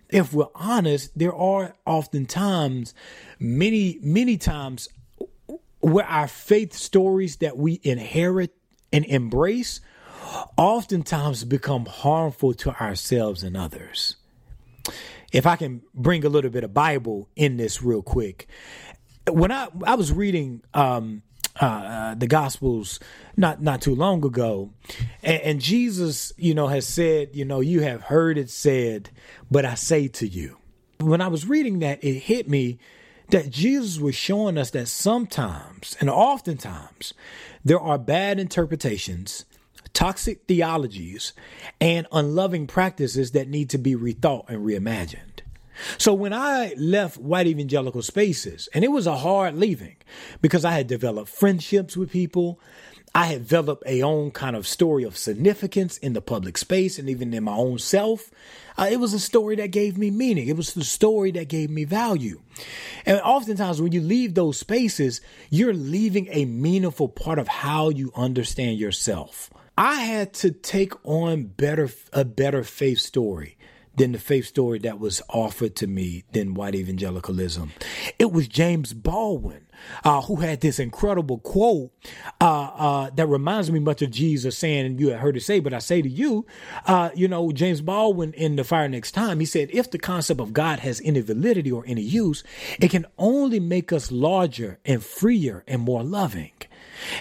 If 0.09 0.33
we're 0.33 0.47
honest, 0.55 1.11
there 1.17 1.35
are 1.35 1.75
oftentimes 1.85 2.95
many, 3.39 3.99
many 4.01 4.37
times 4.37 4.89
where 5.81 6.05
our 6.05 6.27
faith 6.27 6.73
stories 6.73 7.37
that 7.37 7.57
we 7.57 7.79
inherit 7.83 8.55
and 8.91 9.05
embrace 9.05 9.81
oftentimes 10.57 11.43
become 11.43 11.85
harmful 11.85 12.53
to 12.53 12.71
ourselves 12.81 13.43
and 13.43 13.55
others 13.55 14.15
if 15.31 15.45
I 15.45 15.55
can 15.55 15.81
bring 15.93 16.25
a 16.25 16.29
little 16.29 16.51
bit 16.51 16.63
of 16.63 16.73
Bible 16.73 17.29
in 17.35 17.57
this 17.57 17.81
real 17.81 18.01
quick. 18.01 18.47
when 19.27 19.51
I 19.51 19.67
I 19.85 19.95
was 19.95 20.11
reading 20.11 20.61
um, 20.73 21.21
uh, 21.61 21.65
uh, 21.65 22.15
the 22.15 22.27
Gospels 22.27 22.99
not 23.35 23.61
not 23.61 23.81
too 23.81 23.95
long 23.95 24.23
ago, 24.23 24.71
and, 25.21 25.41
and 25.41 25.61
Jesus, 25.61 26.31
you 26.37 26.53
know, 26.53 26.67
has 26.67 26.87
said, 26.87 27.29
you 27.33 27.45
know, 27.45 27.59
you 27.59 27.81
have 27.81 28.03
heard 28.03 28.37
it 28.37 28.49
said, 28.49 29.09
but 29.51 29.65
I 29.65 29.75
say 29.75 30.07
to 30.07 30.27
you. 30.27 30.57
When 30.99 31.21
I 31.21 31.27
was 31.27 31.47
reading 31.47 31.79
that, 31.79 32.03
it 32.03 32.19
hit 32.19 32.49
me 32.49 32.79
that 33.29 33.49
Jesus 33.49 33.99
was 33.99 34.15
showing 34.15 34.57
us 34.57 34.71
that 34.71 34.87
sometimes 34.87 35.95
and 35.99 36.09
oftentimes 36.09 37.13
there 37.63 37.79
are 37.79 37.97
bad 37.97 38.39
interpretations, 38.39 39.45
toxic 39.93 40.45
theologies, 40.47 41.33
and 41.79 42.07
unloving 42.11 42.67
practices 42.67 43.31
that 43.31 43.47
need 43.47 43.69
to 43.71 43.77
be 43.77 43.95
rethought 43.95 44.49
and 44.49 44.65
reimagined. 44.65 45.41
So 45.97 46.13
when 46.13 46.33
I 46.33 46.73
left 46.77 47.17
white 47.17 47.47
evangelical 47.47 48.01
spaces, 48.01 48.67
and 48.73 48.83
it 48.83 48.89
was 48.89 49.07
a 49.07 49.17
hard 49.17 49.55
leaving 49.55 49.95
because 50.41 50.65
I 50.65 50.71
had 50.71 50.87
developed 50.87 51.29
friendships 51.29 51.95
with 51.95 52.11
people, 52.11 52.59
I 53.15 53.25
had 53.25 53.47
developed 53.47 53.83
a 53.87 54.03
own 54.03 54.31
kind 54.31 54.55
of 54.55 54.67
story 54.67 55.03
of 55.03 55.17
significance 55.17 55.97
in 55.97 56.13
the 56.13 56.21
public 56.21 56.57
space 56.57 56.99
and 56.99 57.09
even 57.09 57.33
in 57.33 57.43
my 57.43 57.55
own 57.55 57.79
self. 57.79 58.29
Uh, 58.77 58.87
it 58.91 58.99
was 58.99 59.13
a 59.13 59.19
story 59.19 59.55
that 59.55 59.71
gave 59.71 59.97
me 59.97 60.11
meaning. 60.11 60.47
It 60.47 60.55
was 60.55 60.73
the 60.73 60.83
story 60.83 61.31
that 61.31 61.47
gave 61.47 61.69
me 61.69 61.85
value. 61.85 62.41
And 63.05 63.19
oftentimes 63.21 63.81
when 63.81 63.91
you 63.91 64.01
leave 64.01 64.35
those 64.35 64.59
spaces, 64.59 65.21
you're 65.49 65.73
leaving 65.73 66.27
a 66.29 66.45
meaningful 66.45 67.09
part 67.09 67.39
of 67.39 67.47
how 67.47 67.89
you 67.89 68.11
understand 68.15 68.77
yourself. 68.77 69.49
I 69.79 70.01
had 70.01 70.33
to 70.33 70.51
take 70.51 70.91
on 71.05 71.45
better 71.45 71.89
a 72.11 72.25
better 72.25 72.65
faith 72.65 72.99
story 72.99 73.57
than 73.95 74.11
the 74.11 74.19
faith 74.19 74.45
story 74.45 74.77
that 74.79 74.99
was 74.99 75.21
offered 75.29 75.77
to 75.77 75.87
me 75.87 76.25
than 76.33 76.53
white 76.53 76.75
evangelicalism. 76.75 77.71
It 78.19 78.33
was 78.33 78.49
James 78.49 78.93
Baldwin. 78.93 79.67
Uh, 80.03 80.19
who 80.23 80.35
had 80.35 80.59
this 80.59 80.77
incredible 80.77 81.37
quote 81.37 81.89
uh, 82.41 82.63
uh, 82.63 83.09
that 83.11 83.27
reminds 83.27 83.71
me 83.71 83.79
much 83.79 84.01
of 84.01 84.11
Jesus 84.11 84.57
saying, 84.57 84.85
and 84.85 84.99
you 84.99 85.07
had 85.07 85.21
heard 85.21 85.37
it 85.37 85.41
say, 85.41 85.61
but 85.61 85.73
I 85.73 85.79
say 85.79 86.01
to 86.01 86.09
you, 86.09 86.45
uh, 86.85 87.11
you 87.15 87.29
know, 87.29 87.53
James 87.53 87.79
Baldwin 87.79 88.33
in 88.33 88.57
The 88.57 88.65
Fire 88.65 88.89
Next 88.89 89.13
Time, 89.13 89.39
he 89.39 89.45
said, 89.45 89.69
if 89.71 89.89
the 89.89 89.97
concept 89.97 90.41
of 90.41 90.51
God 90.51 90.79
has 90.79 91.01
any 91.05 91.21
validity 91.21 91.71
or 91.71 91.85
any 91.87 92.01
use, 92.01 92.43
it 92.77 92.89
can 92.89 93.05
only 93.17 93.61
make 93.61 93.93
us 93.93 94.11
larger 94.11 94.79
and 94.83 95.01
freer 95.01 95.63
and 95.65 95.81
more 95.81 96.03
loving. 96.03 96.51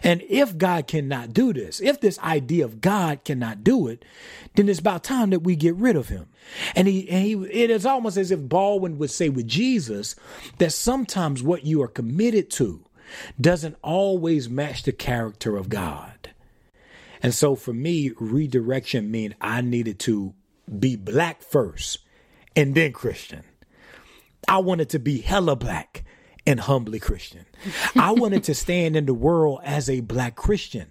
And 0.03 0.23
if 0.29 0.57
God 0.57 0.87
cannot 0.87 1.33
do 1.33 1.53
this, 1.53 1.81
if 1.81 2.01
this 2.01 2.19
idea 2.21 2.65
of 2.65 2.81
God 2.81 3.25
cannot 3.25 3.65
do 3.65 3.89
it, 3.89 4.05
then 4.55 4.69
it's 4.69 4.81
about 4.81 5.05
time 5.05 5.31
that 5.31 5.41
we 5.41 5.57
get 5.57 5.75
rid 5.77 5.97
of 5.97 6.09
him. 6.09 6.29
And 6.75 6.89
he, 6.89 7.09
and 7.09 7.25
he 7.25 7.33
it 7.63 7.71
is 7.71 7.87
almost 7.87 8.17
as 8.17 8.31
if 8.31 8.41
Baldwin 8.41 8.99
would 8.99 9.11
say 9.11 9.29
with 9.29 9.47
Jesus 9.47 10.17
that 10.59 10.73
sometimes 10.73 11.43
what 11.43 11.65
you 11.65 11.83
are 11.83 11.89
committed 11.89 12.51
to 12.53 12.85
doesn't 13.41 13.77
always 13.83 14.49
match 14.49 14.83
the 14.83 14.93
character 14.93 15.57
of 15.57 15.69
God. 15.69 16.31
And 17.23 17.35
so 17.35 17.57
for 17.57 17.73
me, 17.73 18.13
redirection 18.19 19.11
meant 19.11 19.35
I 19.41 19.61
needed 19.61 19.99
to 20.01 20.35
be 20.79 20.97
black 20.97 21.43
first 21.43 21.99
and 22.55 22.75
then 22.75 22.93
Christian. 22.93 23.43
I 24.47 24.59
wanted 24.59 24.91
to 24.91 24.99
be 24.99 25.21
hella 25.21 25.57
black 25.57 26.05
and 26.49 26.61
humbly 26.61 26.99
Christian. 26.99 27.45
I 27.95 28.13
wanted 28.13 28.43
to 28.45 28.55
stand 28.55 28.97
in 28.97 29.05
the 29.05 29.13
world 29.13 29.61
as 29.65 29.91
a 29.91 30.01
black 30.01 30.35
Christian, 30.35 30.91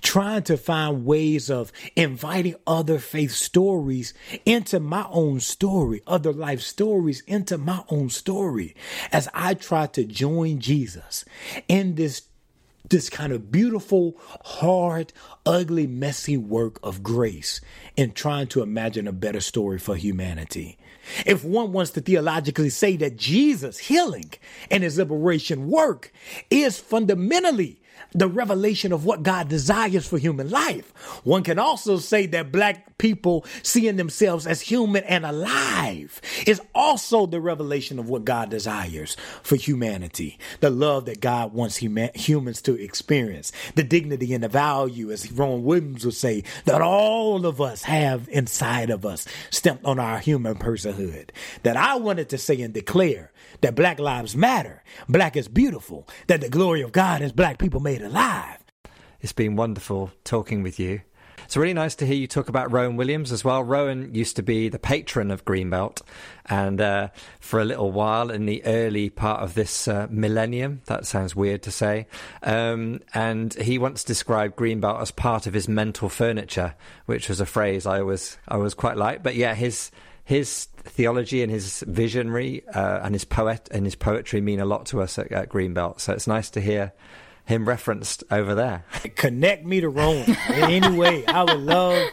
trying 0.00 0.42
to 0.44 0.56
find 0.56 1.06
ways 1.06 1.48
of 1.48 1.70
inviting 1.94 2.56
other 2.66 2.98
faith 2.98 3.30
stories 3.30 4.14
into 4.44 4.80
my 4.80 5.06
own 5.10 5.38
story, 5.38 6.02
other 6.08 6.32
life 6.32 6.60
stories 6.60 7.22
into 7.28 7.56
my 7.56 7.84
own 7.88 8.10
story, 8.10 8.74
as 9.12 9.28
I 9.32 9.54
tried 9.54 9.92
to 9.92 10.04
join 10.04 10.58
Jesus 10.58 11.24
in 11.68 11.94
this 11.94 12.22
this 12.88 13.10
kind 13.10 13.32
of 13.32 13.50
beautiful, 13.50 14.16
hard, 14.44 15.12
ugly, 15.44 15.88
messy 15.88 16.36
work 16.36 16.78
of 16.84 17.02
grace 17.02 17.60
in 17.96 18.12
trying 18.12 18.46
to 18.46 18.62
imagine 18.62 19.08
a 19.08 19.12
better 19.12 19.40
story 19.40 19.76
for 19.76 19.96
humanity. 19.96 20.78
If 21.24 21.44
one 21.44 21.72
wants 21.72 21.92
to 21.92 22.00
theologically 22.00 22.70
say 22.70 22.96
that 22.96 23.16
Jesus' 23.16 23.78
healing 23.78 24.32
and 24.70 24.82
his 24.82 24.98
liberation 24.98 25.68
work 25.68 26.12
is 26.50 26.78
fundamentally 26.78 27.80
the 28.12 28.28
revelation 28.28 28.92
of 28.92 29.04
what 29.04 29.22
God 29.22 29.48
desires 29.48 30.06
for 30.06 30.18
human 30.18 30.50
life. 30.50 30.92
One 31.24 31.42
can 31.42 31.58
also 31.58 31.98
say 31.98 32.26
that 32.26 32.52
black 32.52 32.98
people 32.98 33.44
seeing 33.62 33.96
themselves 33.96 34.46
as 34.46 34.60
human 34.60 35.04
and 35.04 35.26
alive 35.26 36.20
is 36.46 36.60
also 36.74 37.26
the 37.26 37.40
revelation 37.40 37.98
of 37.98 38.08
what 38.08 38.24
God 38.24 38.50
desires 38.50 39.16
for 39.42 39.56
humanity. 39.56 40.38
The 40.60 40.70
love 40.70 41.06
that 41.06 41.20
God 41.20 41.52
wants 41.52 41.76
human, 41.76 42.10
humans 42.14 42.62
to 42.62 42.74
experience. 42.74 43.52
The 43.74 43.84
dignity 43.84 44.32
and 44.34 44.42
the 44.42 44.48
value, 44.48 45.10
as 45.10 45.30
Rowan 45.30 45.64
Williams 45.64 46.04
would 46.04 46.14
say, 46.14 46.44
that 46.64 46.80
all 46.80 47.44
of 47.44 47.60
us 47.60 47.82
have 47.82 48.28
inside 48.30 48.90
of 48.90 49.04
us, 49.04 49.26
stamped 49.50 49.84
on 49.84 49.98
our 49.98 50.18
human 50.18 50.54
personhood. 50.54 51.30
That 51.62 51.76
I 51.76 51.96
wanted 51.96 52.28
to 52.30 52.38
say 52.38 52.60
and 52.62 52.72
declare 52.72 53.30
that 53.60 53.74
Black 53.74 53.98
Lives 53.98 54.36
Matter, 54.36 54.82
Black 55.08 55.36
is 55.36 55.48
beautiful, 55.48 56.08
that 56.26 56.40
the 56.40 56.48
glory 56.48 56.82
of 56.82 56.92
God 56.92 57.22
is 57.22 57.32
Black 57.32 57.58
people 57.58 57.80
made 57.80 58.02
alive. 58.02 58.58
It's 59.20 59.32
been 59.32 59.56
wonderful 59.56 60.12
talking 60.24 60.62
with 60.62 60.78
you. 60.78 61.00
It's 61.46 61.56
really 61.56 61.74
nice 61.74 61.94
to 61.96 62.06
hear 62.06 62.16
you 62.16 62.26
talk 62.26 62.48
about 62.48 62.72
Rowan 62.72 62.96
Williams 62.96 63.30
as 63.30 63.44
well. 63.44 63.62
Rowan 63.62 64.12
used 64.12 64.34
to 64.34 64.42
be 64.42 64.68
the 64.68 64.80
patron 64.80 65.30
of 65.30 65.44
Greenbelt, 65.44 66.02
and 66.46 66.80
uh, 66.80 67.08
for 67.38 67.60
a 67.60 67.64
little 67.64 67.92
while 67.92 68.30
in 68.30 68.46
the 68.46 68.64
early 68.64 69.10
part 69.10 69.44
of 69.44 69.54
this 69.54 69.86
uh, 69.86 70.08
millennium, 70.10 70.82
that 70.86 71.06
sounds 71.06 71.36
weird 71.36 71.62
to 71.62 71.70
say, 71.70 72.08
um, 72.42 73.00
and 73.14 73.54
he 73.54 73.78
once 73.78 74.02
described 74.02 74.56
Greenbelt 74.56 75.00
as 75.00 75.12
part 75.12 75.46
of 75.46 75.54
his 75.54 75.68
mental 75.68 76.08
furniture, 76.08 76.74
which 77.06 77.28
was 77.28 77.40
a 77.40 77.46
phrase 77.46 77.86
I 77.86 78.02
was 78.02 78.38
I 78.48 78.56
was 78.56 78.74
quite 78.74 78.96
like. 78.96 79.22
But 79.22 79.36
yeah, 79.36 79.54
his 79.54 79.92
his 80.26 80.64
theology 80.78 81.40
and 81.40 81.52
his 81.52 81.84
visionary 81.86 82.66
uh, 82.74 82.98
and 83.04 83.14
his 83.14 83.24
poet 83.24 83.68
and 83.70 83.84
his 83.84 83.94
poetry 83.94 84.40
mean 84.40 84.58
a 84.58 84.64
lot 84.64 84.84
to 84.86 85.00
us 85.00 85.20
at, 85.20 85.30
at 85.30 85.48
Greenbelt. 85.48 86.00
So 86.00 86.12
it's 86.12 86.26
nice 86.26 86.50
to 86.50 86.60
hear 86.60 86.92
him 87.44 87.66
referenced 87.66 88.24
over 88.28 88.52
there. 88.52 88.84
Connect 89.14 89.64
me 89.64 89.80
to 89.80 89.88
Rowan 89.88 90.28
in 90.28 90.64
any 90.64 90.98
way. 90.98 91.24
I 91.26 91.44
would 91.44 91.60
love 91.60 92.08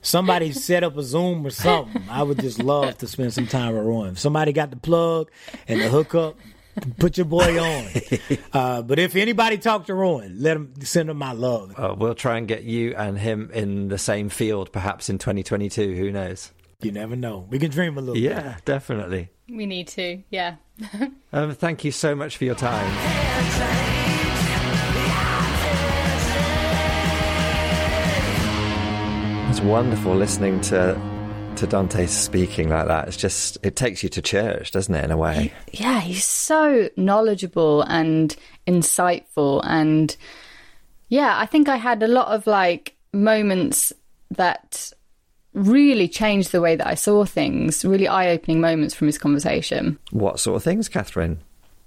somebody 0.00 0.50
set 0.50 0.82
up 0.82 0.96
a 0.96 1.04
Zoom 1.04 1.46
or 1.46 1.50
something. 1.50 2.02
I 2.10 2.24
would 2.24 2.40
just 2.40 2.58
love 2.58 2.98
to 2.98 3.06
spend 3.06 3.32
some 3.32 3.46
time 3.46 3.74
with 3.76 3.84
Rowan. 3.84 4.16
somebody 4.16 4.52
got 4.52 4.70
the 4.70 4.76
plug 4.76 5.30
and 5.68 5.80
the 5.80 5.88
hookup, 5.88 6.36
put 6.98 7.16
your 7.16 7.26
boy 7.26 7.60
on. 7.62 7.86
Uh, 8.52 8.82
but 8.82 8.98
if 8.98 9.16
anybody 9.16 9.56
talk 9.56 9.86
to 9.86 9.94
Rowan, 9.94 10.42
let 10.42 10.56
him 10.56 10.74
send 10.82 11.08
him 11.08 11.16
my 11.16 11.32
love. 11.32 11.72
Uh, 11.78 11.94
we'll 11.96 12.14
try 12.14 12.36
and 12.36 12.46
get 12.46 12.64
you 12.64 12.94
and 12.94 13.16
him 13.16 13.50
in 13.54 13.88
the 13.88 13.96
same 13.96 14.28
field, 14.28 14.70
perhaps 14.72 15.08
in 15.08 15.16
2022. 15.16 15.94
Who 15.94 16.10
knows? 16.10 16.50
You 16.82 16.90
never 16.90 17.14
know. 17.14 17.46
We 17.48 17.60
can 17.60 17.70
dream 17.70 17.96
a 17.96 18.00
little. 18.00 18.16
Yeah, 18.16 18.54
bit. 18.54 18.64
definitely. 18.64 19.28
We 19.48 19.66
need 19.66 19.86
to. 19.88 20.20
Yeah. 20.30 20.56
um, 21.32 21.54
thank 21.54 21.84
you 21.84 21.92
so 21.92 22.16
much 22.16 22.36
for 22.36 22.44
your 22.44 22.56
time. 22.56 22.90
It's 29.50 29.60
wonderful 29.60 30.16
listening 30.16 30.60
to 30.62 31.00
to 31.56 31.66
Dante 31.66 32.06
speaking 32.06 32.70
like 32.70 32.88
that. 32.88 33.06
It's 33.06 33.16
just 33.16 33.58
it 33.62 33.76
takes 33.76 34.02
you 34.02 34.08
to 34.08 34.22
church, 34.22 34.72
doesn't 34.72 34.94
it? 34.94 35.04
In 35.04 35.12
a 35.12 35.16
way. 35.16 35.52
Yeah, 35.72 36.00
he's 36.00 36.24
so 36.24 36.88
knowledgeable 36.96 37.82
and 37.82 38.34
insightful, 38.66 39.60
and 39.64 40.16
yeah, 41.10 41.38
I 41.38 41.46
think 41.46 41.68
I 41.68 41.76
had 41.76 42.02
a 42.02 42.08
lot 42.08 42.28
of 42.28 42.46
like 42.48 42.96
moments 43.12 43.92
that 44.30 44.92
really 45.54 46.08
changed 46.08 46.52
the 46.52 46.60
way 46.60 46.76
that 46.76 46.86
I 46.86 46.94
saw 46.94 47.24
things, 47.24 47.84
really 47.84 48.08
eye 48.08 48.30
opening 48.30 48.60
moments 48.60 48.94
from 48.94 49.06
his 49.06 49.18
conversation. 49.18 49.98
What 50.10 50.40
sort 50.40 50.56
of 50.56 50.62
things, 50.62 50.88
Catherine? 50.88 51.40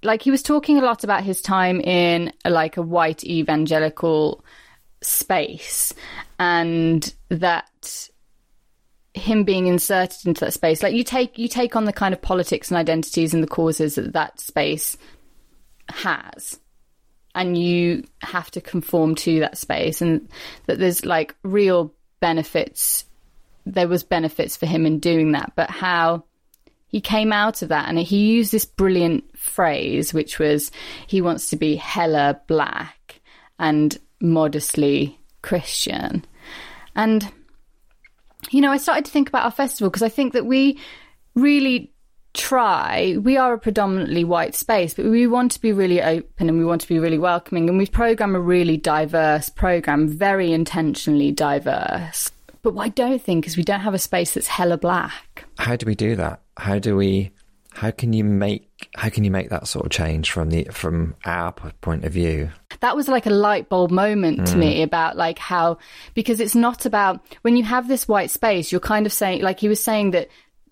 Like 0.03 0.21
he 0.21 0.31
was 0.31 0.43
talking 0.43 0.77
a 0.77 0.81
lot 0.81 1.03
about 1.03 1.23
his 1.23 1.41
time 1.41 1.81
in 1.81 2.31
a, 2.43 2.49
like 2.49 2.77
a 2.77 2.81
white 2.81 3.23
evangelical 3.23 4.43
space 5.01 5.93
and 6.39 7.13
that 7.29 8.09
him 9.13 9.43
being 9.43 9.67
inserted 9.67 10.25
into 10.25 10.41
that 10.41 10.51
space 10.51 10.83
like 10.83 10.93
you 10.93 11.03
take 11.03 11.37
you 11.37 11.47
take 11.47 11.75
on 11.75 11.85
the 11.85 11.93
kind 11.93 12.13
of 12.13 12.21
politics 12.21 12.69
and 12.69 12.77
identities 12.77 13.33
and 13.33 13.41
the 13.41 13.47
causes 13.47 13.95
that 13.95 14.11
that 14.11 14.39
space 14.41 14.97
has 15.87 16.59
and 17.33 17.57
you 17.57 18.03
have 18.21 18.51
to 18.51 18.59
conform 18.59 19.15
to 19.15 19.39
that 19.39 19.57
space 19.57 20.01
and 20.01 20.27
that 20.65 20.79
there's 20.79 21.05
like 21.05 21.33
real 21.43 21.93
benefits 22.19 23.05
there 23.65 23.87
was 23.87 24.03
benefits 24.03 24.55
for 24.55 24.65
him 24.65 24.85
in 24.85 24.99
doing 24.99 25.31
that, 25.31 25.53
but 25.55 25.69
how 25.69 26.23
he 26.87 27.01
came 27.01 27.33
out 27.33 27.61
of 27.61 27.69
that 27.69 27.89
and 27.89 27.99
he 27.99 28.31
used 28.33 28.51
this 28.51 28.65
brilliant 28.65 29.37
phrase, 29.37 30.13
which 30.13 30.39
was 30.39 30.71
he 31.07 31.21
wants 31.21 31.49
to 31.49 31.55
be 31.55 31.75
hella 31.75 32.39
black 32.47 33.21
and 33.59 33.97
modestly 34.21 35.19
Christian. 35.41 36.23
And, 36.95 37.29
you 38.51 38.61
know, 38.61 38.71
I 38.71 38.77
started 38.77 39.05
to 39.05 39.11
think 39.11 39.27
about 39.27 39.45
our 39.45 39.51
festival 39.51 39.89
because 39.89 40.03
I 40.03 40.09
think 40.09 40.33
that 40.33 40.45
we 40.45 40.79
really 41.33 41.91
try, 42.33 43.17
we 43.19 43.37
are 43.37 43.53
a 43.53 43.59
predominantly 43.59 44.23
white 44.23 44.55
space, 44.55 44.93
but 44.93 45.05
we 45.05 45.27
want 45.27 45.51
to 45.53 45.61
be 45.61 45.71
really 45.71 46.01
open 46.01 46.49
and 46.49 46.57
we 46.57 46.65
want 46.65 46.81
to 46.81 46.87
be 46.87 46.99
really 46.99 47.17
welcoming. 47.17 47.67
And 47.69 47.77
we 47.77 47.87
program 47.87 48.35
a 48.35 48.39
really 48.39 48.77
diverse 48.77 49.49
program, 49.49 50.07
very 50.07 50.51
intentionally 50.53 51.31
diverse. 51.31 52.31
But 52.65 52.73
what 52.73 52.85
I 52.85 52.89
don't 52.89 53.21
think 53.21 53.45
is 53.45 53.57
we 53.57 53.63
don't 53.63 53.81
have 53.81 53.93
a 53.93 53.99
space 53.99 54.33
that's 54.33 54.47
hella 54.47 54.79
black. 54.79 55.45
How 55.59 55.75
do 55.75 55.85
we 55.85 55.93
do 55.93 56.15
that? 56.15 56.41
How 56.57 56.79
do 56.79 56.95
we? 56.95 57.29
How 57.73 57.91
can 57.91 58.11
you 58.11 58.23
make? 58.23 58.89
How 58.95 59.09
can 59.09 59.23
you 59.23 59.29
make 59.29 59.51
that 59.51 59.67
sort 59.67 59.85
of 59.85 59.91
change 59.91 60.31
from 60.31 60.49
the 60.49 60.63
from 60.71 61.13
our 61.25 61.51
point 61.51 62.05
of 62.05 62.11
view? 62.11 62.49
That 62.79 62.95
was 62.95 63.07
like 63.07 63.27
a 63.27 63.29
light 63.29 63.69
bulb 63.69 63.91
moment 63.91 64.39
mm. 64.39 64.45
to 64.51 64.57
me 64.57 64.81
about 64.81 65.15
like 65.15 65.37
how 65.37 65.77
because 66.15 66.39
it's 66.39 66.55
not 66.55 66.87
about 66.87 67.23
when 67.43 67.55
you 67.55 67.63
have 67.63 67.87
this 67.87 68.07
white 68.07 68.31
space, 68.31 68.71
you're 68.71 68.81
kind 68.81 69.05
of 69.05 69.13
saying 69.13 69.43
like 69.43 69.59
he 69.59 69.69
was 69.69 69.83
saying 69.83 70.09
that 70.11 70.29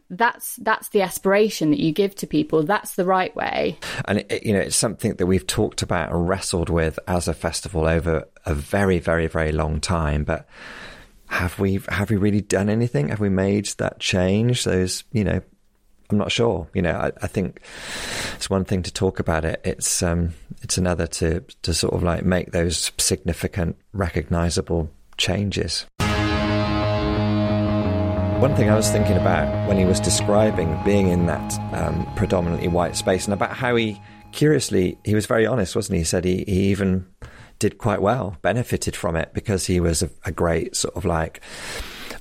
that's 0.09 0.55
that's 0.55 0.89
the 0.89 1.03
aspiration 1.03 1.69
that 1.69 1.79
you 1.79 1.91
give 1.91 2.15
to 2.15 2.25
people. 2.25 2.63
That's 2.63 2.95
the 2.95 3.05
right 3.05 3.35
way. 3.35 3.77
And 4.05 4.25
it, 4.29 4.43
you 4.43 4.53
know, 4.53 4.61
it's 4.61 4.75
something 4.75 5.13
that 5.17 5.27
we've 5.27 5.45
talked 5.45 5.83
about 5.83 6.11
and 6.11 6.27
wrestled 6.27 6.69
with 6.69 6.97
as 7.07 7.27
a 7.27 7.35
festival 7.35 7.85
over 7.85 8.27
a 8.47 8.55
very, 8.55 8.97
very, 8.97 9.27
very 9.27 9.51
long 9.51 9.79
time. 9.79 10.23
But 10.23 10.47
have 11.33 11.59
we 11.59 11.81
have 11.89 12.11
we 12.11 12.15
really 12.15 12.41
done 12.41 12.69
anything? 12.69 13.09
Have 13.09 13.19
we 13.19 13.29
made 13.29 13.65
that 13.77 13.99
change? 13.99 14.65
Those, 14.65 15.03
you 15.11 15.23
know, 15.23 15.41
I'm 16.11 16.17
not 16.17 16.31
sure. 16.31 16.67
You 16.75 16.83
know, 16.83 16.91
I, 16.91 17.11
I 17.21 17.27
think 17.27 17.59
it's 18.35 18.51
one 18.51 18.65
thing 18.65 18.83
to 18.83 18.93
talk 18.93 19.19
about 19.19 19.43
it. 19.43 19.59
It's 19.63 20.03
um, 20.03 20.35
it's 20.61 20.77
another 20.77 21.07
to 21.07 21.43
to 21.63 21.73
sort 21.73 21.93
of 21.93 22.03
like 22.03 22.23
make 22.23 22.51
those 22.51 22.91
significant, 22.99 23.77
recognizable 23.93 24.91
changes. 25.17 25.87
One 28.39 28.55
thing 28.55 28.69
I 28.69 28.75
was 28.75 28.91
thinking 28.91 29.17
about 29.17 29.67
when 29.67 29.77
he 29.77 29.85
was 29.85 29.99
describing 29.99 30.79
being 30.83 31.07
in 31.07 31.25
that 31.25 31.59
um, 31.73 32.05
predominantly 32.15 32.67
white 32.67 32.95
space 32.95 33.25
and 33.25 33.33
about 33.33 33.53
how 33.53 33.75
he, 33.75 34.01
curiously, 34.33 34.97
he 35.05 35.15
was 35.15 35.25
very 35.25 35.45
honest, 35.45 35.77
wasn't 35.77 35.95
he? 35.95 35.99
He 36.01 36.05
said 36.05 36.25
he, 36.25 36.43
he 36.45 36.71
even 36.71 37.07
did 37.63 37.77
quite 37.77 38.01
well, 38.01 38.35
benefited 38.41 38.93
from 38.93 39.15
it 39.15 39.33
because 39.33 39.67
he 39.67 39.79
was 39.79 40.03
a, 40.03 40.09
a 40.25 40.33
great 40.33 40.75
sort 40.75 40.93
of 40.97 41.05
like 41.05 41.39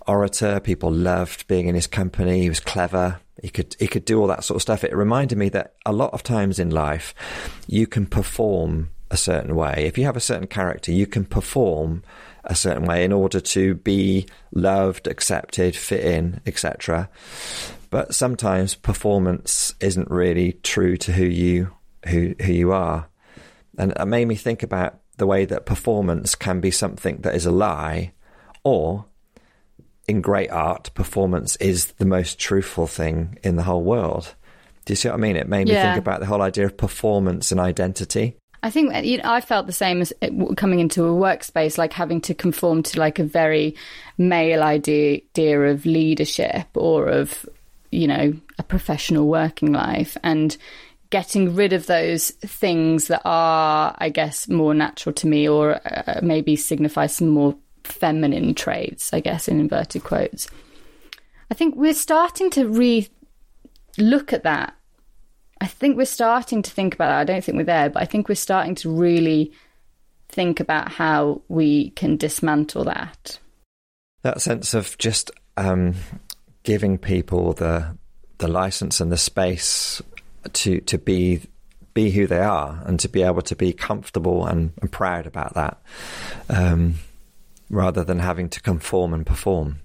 orator. 0.06 0.60
People 0.60 0.92
loved 0.92 1.48
being 1.48 1.66
in 1.66 1.74
his 1.74 1.88
company. 1.88 2.42
He 2.42 2.48
was 2.48 2.60
clever. 2.60 3.18
He 3.42 3.48
could 3.48 3.74
he 3.80 3.88
could 3.88 4.04
do 4.04 4.20
all 4.20 4.28
that 4.28 4.44
sort 4.44 4.54
of 4.54 4.62
stuff. 4.62 4.84
It 4.84 4.94
reminded 4.94 5.36
me 5.36 5.48
that 5.48 5.74
a 5.84 5.92
lot 5.92 6.12
of 6.12 6.22
times 6.22 6.60
in 6.60 6.70
life, 6.70 7.12
you 7.66 7.88
can 7.88 8.06
perform 8.06 8.90
a 9.10 9.16
certain 9.16 9.56
way. 9.56 9.84
If 9.84 9.98
you 9.98 10.04
have 10.04 10.16
a 10.16 10.20
certain 10.20 10.46
character, 10.46 10.92
you 10.92 11.08
can 11.08 11.24
perform 11.24 12.04
a 12.44 12.54
certain 12.54 12.84
way 12.84 13.04
in 13.04 13.12
order 13.12 13.40
to 13.40 13.74
be 13.74 14.26
loved, 14.52 15.08
accepted, 15.08 15.74
fit 15.74 16.04
in, 16.04 16.40
etc. 16.46 17.10
But 17.90 18.14
sometimes 18.14 18.76
performance 18.76 19.74
isn't 19.80 20.08
really 20.08 20.52
true 20.62 20.96
to 20.98 21.10
who 21.10 21.24
you 21.24 21.72
who 22.06 22.36
who 22.40 22.52
you 22.52 22.70
are, 22.70 23.08
and 23.76 23.90
it 23.90 24.06
made 24.06 24.28
me 24.28 24.36
think 24.36 24.62
about 24.62 25.01
the 25.18 25.26
way 25.26 25.44
that 25.44 25.66
performance 25.66 26.34
can 26.34 26.60
be 26.60 26.70
something 26.70 27.18
that 27.18 27.34
is 27.34 27.46
a 27.46 27.50
lie, 27.50 28.12
or 28.64 29.06
in 30.08 30.20
great 30.20 30.50
art, 30.50 30.90
performance 30.94 31.56
is 31.56 31.86
the 31.92 32.04
most 32.04 32.38
truthful 32.38 32.86
thing 32.86 33.38
in 33.42 33.56
the 33.56 33.62
whole 33.62 33.82
world. 33.82 34.34
Do 34.84 34.92
you 34.92 34.96
see 34.96 35.08
what 35.08 35.14
I 35.14 35.18
mean? 35.18 35.36
It 35.36 35.48
made 35.48 35.68
me 35.68 35.74
yeah. 35.74 35.92
think 35.92 36.04
about 36.04 36.20
the 36.20 36.26
whole 36.26 36.42
idea 36.42 36.66
of 36.66 36.76
performance 36.76 37.52
and 37.52 37.60
identity. 37.60 38.36
I 38.64 38.70
think 38.70 38.94
uh, 38.94 38.98
you 38.98 39.18
know, 39.18 39.24
I 39.30 39.40
felt 39.40 39.66
the 39.66 39.72
same 39.72 40.00
as 40.00 40.12
uh, 40.22 40.54
coming 40.56 40.80
into 40.80 41.04
a 41.04 41.12
workspace, 41.12 41.78
like 41.78 41.92
having 41.92 42.20
to 42.22 42.34
conform 42.34 42.82
to 42.84 42.98
like 42.98 43.18
a 43.18 43.24
very 43.24 43.74
male 44.18 44.62
idea, 44.62 45.20
idea 45.34 45.60
of 45.62 45.84
leadership 45.84 46.66
or 46.74 47.08
of, 47.08 47.48
you 47.90 48.06
know, 48.06 48.32
a 48.58 48.62
professional 48.62 49.26
working 49.26 49.72
life 49.72 50.16
and 50.22 50.56
getting 51.12 51.54
rid 51.54 51.72
of 51.72 51.86
those 51.86 52.30
things 52.30 53.06
that 53.06 53.22
are, 53.24 53.94
I 53.98 54.08
guess, 54.08 54.48
more 54.48 54.74
natural 54.74 55.12
to 55.12 55.28
me 55.28 55.48
or 55.48 55.80
uh, 55.86 56.18
maybe 56.20 56.56
signify 56.56 57.06
some 57.06 57.28
more 57.28 57.56
feminine 57.84 58.54
traits, 58.54 59.12
I 59.12 59.20
guess, 59.20 59.46
in 59.46 59.60
inverted 59.60 60.02
quotes. 60.02 60.48
I 61.52 61.54
think 61.54 61.76
we're 61.76 61.94
starting 61.94 62.50
to 62.50 62.66
re 62.66 63.08
look 63.96 64.32
at 64.32 64.42
that 64.42 64.74
I 65.62 65.66
think 65.66 65.96
we're 65.96 66.06
starting 66.06 66.60
to 66.62 66.70
think 66.72 66.92
about 66.92 67.06
that. 67.06 67.20
I 67.20 67.24
don't 67.24 67.44
think 67.44 67.56
we're 67.56 67.62
there, 67.62 67.88
but 67.88 68.02
I 68.02 68.04
think 68.04 68.28
we're 68.28 68.34
starting 68.34 68.74
to 68.76 68.90
really 68.90 69.52
think 70.28 70.58
about 70.58 70.90
how 70.90 71.42
we 71.46 71.90
can 71.90 72.16
dismantle 72.16 72.82
that. 72.84 73.38
That 74.22 74.40
sense 74.40 74.74
of 74.74 74.98
just 74.98 75.30
um, 75.56 75.94
giving 76.64 76.98
people 76.98 77.52
the 77.52 77.96
the 78.38 78.48
license 78.48 79.00
and 79.00 79.12
the 79.12 79.16
space 79.16 80.02
to 80.52 80.80
to 80.80 80.98
be 80.98 81.40
be 81.94 82.10
who 82.10 82.26
they 82.26 82.40
are 82.40 82.82
and 82.86 82.98
to 83.00 83.08
be 83.08 83.22
able 83.22 83.42
to 83.42 83.54
be 83.54 83.72
comfortable 83.72 84.46
and, 84.46 84.72
and 84.80 84.90
proud 84.90 85.26
about 85.26 85.54
that, 85.54 85.82
um, 86.48 86.94
rather 87.68 88.02
than 88.02 88.18
having 88.18 88.48
to 88.48 88.62
conform 88.62 89.12
and 89.12 89.26
perform. 89.26 89.80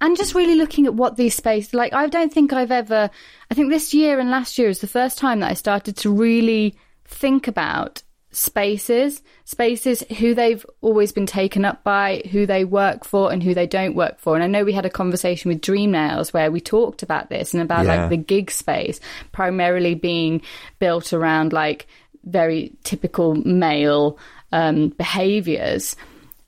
And 0.00 0.16
just 0.16 0.34
really 0.34 0.56
looking 0.56 0.86
at 0.86 0.94
what 0.94 1.16
these 1.16 1.34
spaces 1.34 1.72
like 1.72 1.94
i 1.94 2.06
don't 2.08 2.32
think 2.32 2.52
i've 2.52 2.72
ever 2.72 3.08
i 3.50 3.54
think 3.54 3.70
this 3.70 3.94
year 3.94 4.18
and 4.18 4.28
last 4.28 4.58
year 4.58 4.68
is 4.68 4.80
the 4.80 4.86
first 4.86 5.16
time 5.16 5.40
that 5.40 5.50
i 5.50 5.54
started 5.54 5.96
to 5.98 6.10
really 6.10 6.74
think 7.06 7.48
about 7.48 8.02
spaces 8.34 9.22
spaces 9.44 10.02
who 10.18 10.34
they've 10.34 10.66
always 10.80 11.12
been 11.12 11.26
taken 11.26 11.64
up 11.64 11.84
by 11.84 12.20
who 12.32 12.46
they 12.46 12.64
work 12.64 13.04
for 13.04 13.32
and 13.32 13.42
who 13.42 13.54
they 13.54 13.66
don't 13.66 13.94
work 13.94 14.18
for 14.18 14.34
and 14.34 14.42
i 14.42 14.46
know 14.46 14.64
we 14.64 14.72
had 14.72 14.84
a 14.84 14.90
conversation 14.90 15.48
with 15.48 15.60
dream 15.60 15.92
nails 15.92 16.32
where 16.32 16.50
we 16.50 16.60
talked 16.60 17.02
about 17.02 17.28
this 17.28 17.54
and 17.54 17.62
about 17.62 17.86
yeah. 17.86 18.00
like 18.00 18.10
the 18.10 18.16
gig 18.16 18.50
space 18.50 18.98
primarily 19.30 19.94
being 19.94 20.42
built 20.80 21.12
around 21.12 21.52
like 21.52 21.86
very 22.24 22.72
typical 22.82 23.34
male 23.34 24.18
um, 24.52 24.88
behaviors 24.90 25.94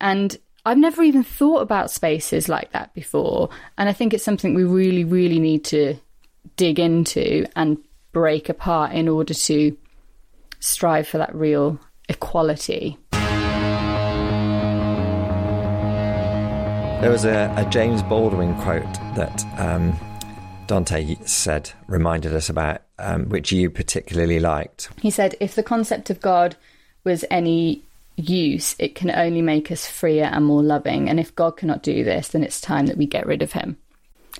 and 0.00 0.36
I've 0.64 0.78
never 0.78 1.04
even 1.04 1.22
thought 1.22 1.62
about 1.62 1.92
spaces 1.92 2.48
like 2.48 2.72
that 2.72 2.92
before. 2.92 3.50
And 3.78 3.88
I 3.88 3.92
think 3.92 4.12
it's 4.12 4.24
something 4.24 4.52
we 4.52 4.64
really, 4.64 5.04
really 5.04 5.38
need 5.38 5.64
to 5.66 5.94
dig 6.56 6.80
into 6.80 7.46
and 7.54 7.78
break 8.12 8.48
apart 8.48 8.92
in 8.92 9.08
order 9.08 9.32
to 9.32 9.76
strive 10.60 11.08
for 11.08 11.18
that 11.18 11.34
real 11.34 11.78
equality. 12.08 12.98
There 17.00 17.10
was 17.10 17.24
a, 17.24 17.52
a 17.56 17.64
James 17.70 18.02
Baldwin 18.02 18.54
quote 18.62 18.82
that 19.14 19.44
um, 19.58 19.96
Dante 20.66 21.16
said, 21.24 21.70
reminded 21.86 22.34
us 22.34 22.48
about, 22.48 22.82
um, 22.98 23.28
which 23.28 23.52
you 23.52 23.70
particularly 23.70 24.40
liked. 24.40 24.88
He 25.00 25.10
said, 25.10 25.36
If 25.40 25.54
the 25.54 25.62
concept 25.62 26.10
of 26.10 26.20
God 26.20 26.56
was 27.04 27.24
any 27.30 27.84
use, 28.16 28.74
it 28.78 28.94
can 28.94 29.10
only 29.10 29.42
make 29.42 29.70
us 29.70 29.86
freer 29.86 30.24
and 30.24 30.44
more 30.44 30.62
loving. 30.62 31.08
And 31.08 31.20
if 31.20 31.34
God 31.34 31.56
cannot 31.56 31.82
do 31.82 32.02
this, 32.02 32.28
then 32.28 32.42
it's 32.42 32.60
time 32.60 32.86
that 32.86 32.96
we 32.96 33.06
get 33.06 33.26
rid 33.26 33.42
of 33.42 33.52
him. 33.52 33.76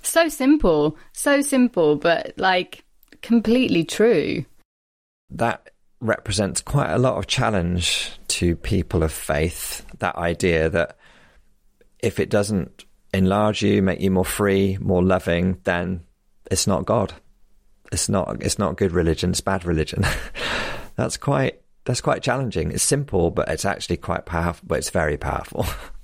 So 0.02 0.28
simple, 0.28 0.96
so 1.12 1.40
simple, 1.42 1.96
but 1.96 2.32
like 2.36 2.84
completely 3.22 3.84
true. 3.84 4.44
That 5.30 5.70
represents 6.01 6.61
quite 6.61 6.90
a 6.90 6.99
lot 6.99 7.16
of 7.16 7.26
challenge 7.26 8.12
to 8.28 8.57
people 8.57 9.03
of 9.03 9.12
faith. 9.12 9.84
That 9.99 10.16
idea 10.16 10.68
that 10.70 10.97
if 11.99 12.20
it 12.20 12.30
doesn't 12.30 12.84
enlarge 13.14 13.62
you, 13.62 13.82
make 13.82 14.01
you 14.01 14.11
more 14.11 14.24
free, 14.24 14.78
more 14.80 15.03
loving, 15.03 15.59
then 15.64 16.03
it's 16.51 16.66
not 16.66 16.86
God. 16.86 17.14
It's 17.92 18.09
not. 18.09 18.42
It's 18.42 18.59
not 18.59 18.76
good 18.76 18.92
religion. 18.92 19.30
It's 19.30 19.40
bad 19.40 19.64
religion. 19.64 20.05
That's 20.97 21.16
quite 21.16 21.61
that's 21.84 22.01
quite 22.01 22.22
challenging. 22.22 22.72
It's 22.72 22.82
simple, 22.82 23.30
but 23.30 23.49
it's 23.49 23.64
actually 23.64 23.99
quite 23.99 24.26
powerful. 24.26 24.66
But 24.66 24.78
it's 24.78 24.90
very 24.90 25.16
powerful. 25.16 25.66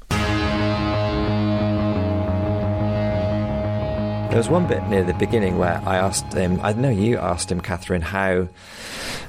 there 4.33 4.39
was 4.39 4.49
one 4.49 4.66
bit 4.66 4.83
near 4.89 5.05
the 5.05 5.12
beginning 5.12 5.59
where 5.59 5.83
I 5.85 5.99
asked 5.99 6.33
him. 6.33 6.59
I 6.62 6.72
know 6.72 6.89
you 6.89 7.18
asked 7.18 7.53
him, 7.53 7.61
Catherine, 7.61 8.01
how 8.01 8.49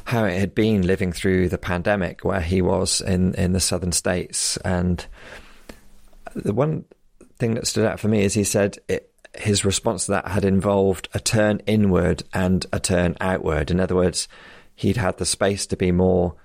how 0.05 0.23
it 0.23 0.39
had 0.39 0.55
been 0.55 0.87
living 0.87 1.11
through 1.11 1.49
the 1.49 1.57
pandemic, 1.57 2.23
where 2.23 2.39
he 2.39 2.61
was 2.61 3.01
in 3.01 3.33
in 3.33 3.51
the 3.51 3.59
southern 3.59 3.91
states, 3.91 4.55
and 4.63 5.05
the 6.33 6.53
one 6.53 6.85
thing 7.37 7.55
that 7.55 7.67
stood 7.67 7.85
out 7.85 7.99
for 7.99 8.07
me 8.07 8.23
is 8.23 8.33
he 8.33 8.45
said 8.45 8.77
it, 8.87 9.11
his 9.35 9.65
response 9.65 10.05
to 10.05 10.11
that 10.11 10.29
had 10.29 10.45
involved 10.45 11.09
a 11.13 11.19
turn 11.19 11.59
inward 11.67 12.23
and 12.33 12.65
a 12.71 12.79
turn 12.79 13.17
outward. 13.19 13.71
In 13.71 13.81
other 13.81 13.95
words, 13.95 14.29
he'd 14.73 14.95
had 14.95 15.17
the 15.17 15.25
space 15.25 15.67
to 15.67 15.75
be 15.75 15.91
more 15.91 16.35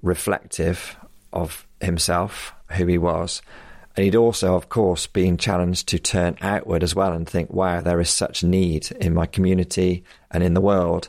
reflective 0.00 0.96
of 1.30 1.68
himself, 1.78 2.54
who 2.70 2.86
he 2.86 2.96
was. 2.96 3.42
And 3.98 4.04
he'd 4.04 4.14
also, 4.14 4.54
of 4.54 4.68
course, 4.68 5.08
been 5.08 5.36
challenged 5.38 5.88
to 5.88 5.98
turn 5.98 6.38
outward 6.40 6.84
as 6.84 6.94
well 6.94 7.12
and 7.12 7.28
think, 7.28 7.52
wow, 7.52 7.80
there 7.80 7.98
is 7.98 8.08
such 8.08 8.44
need 8.44 8.92
in 8.92 9.12
my 9.12 9.26
community 9.26 10.04
and 10.30 10.40
in 10.40 10.54
the 10.54 10.60
world. 10.60 11.08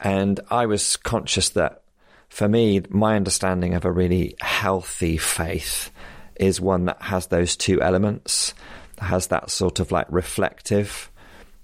And 0.00 0.40
I 0.50 0.66
was 0.66 0.96
conscious 0.96 1.50
that 1.50 1.84
for 2.28 2.48
me, 2.48 2.82
my 2.88 3.14
understanding 3.14 3.74
of 3.74 3.84
a 3.84 3.92
really 3.92 4.34
healthy 4.40 5.16
faith 5.16 5.92
is 6.34 6.60
one 6.60 6.86
that 6.86 7.00
has 7.02 7.28
those 7.28 7.54
two 7.54 7.80
elements, 7.80 8.52
has 8.98 9.28
that 9.28 9.48
sort 9.48 9.78
of 9.78 9.92
like 9.92 10.08
reflective, 10.10 11.08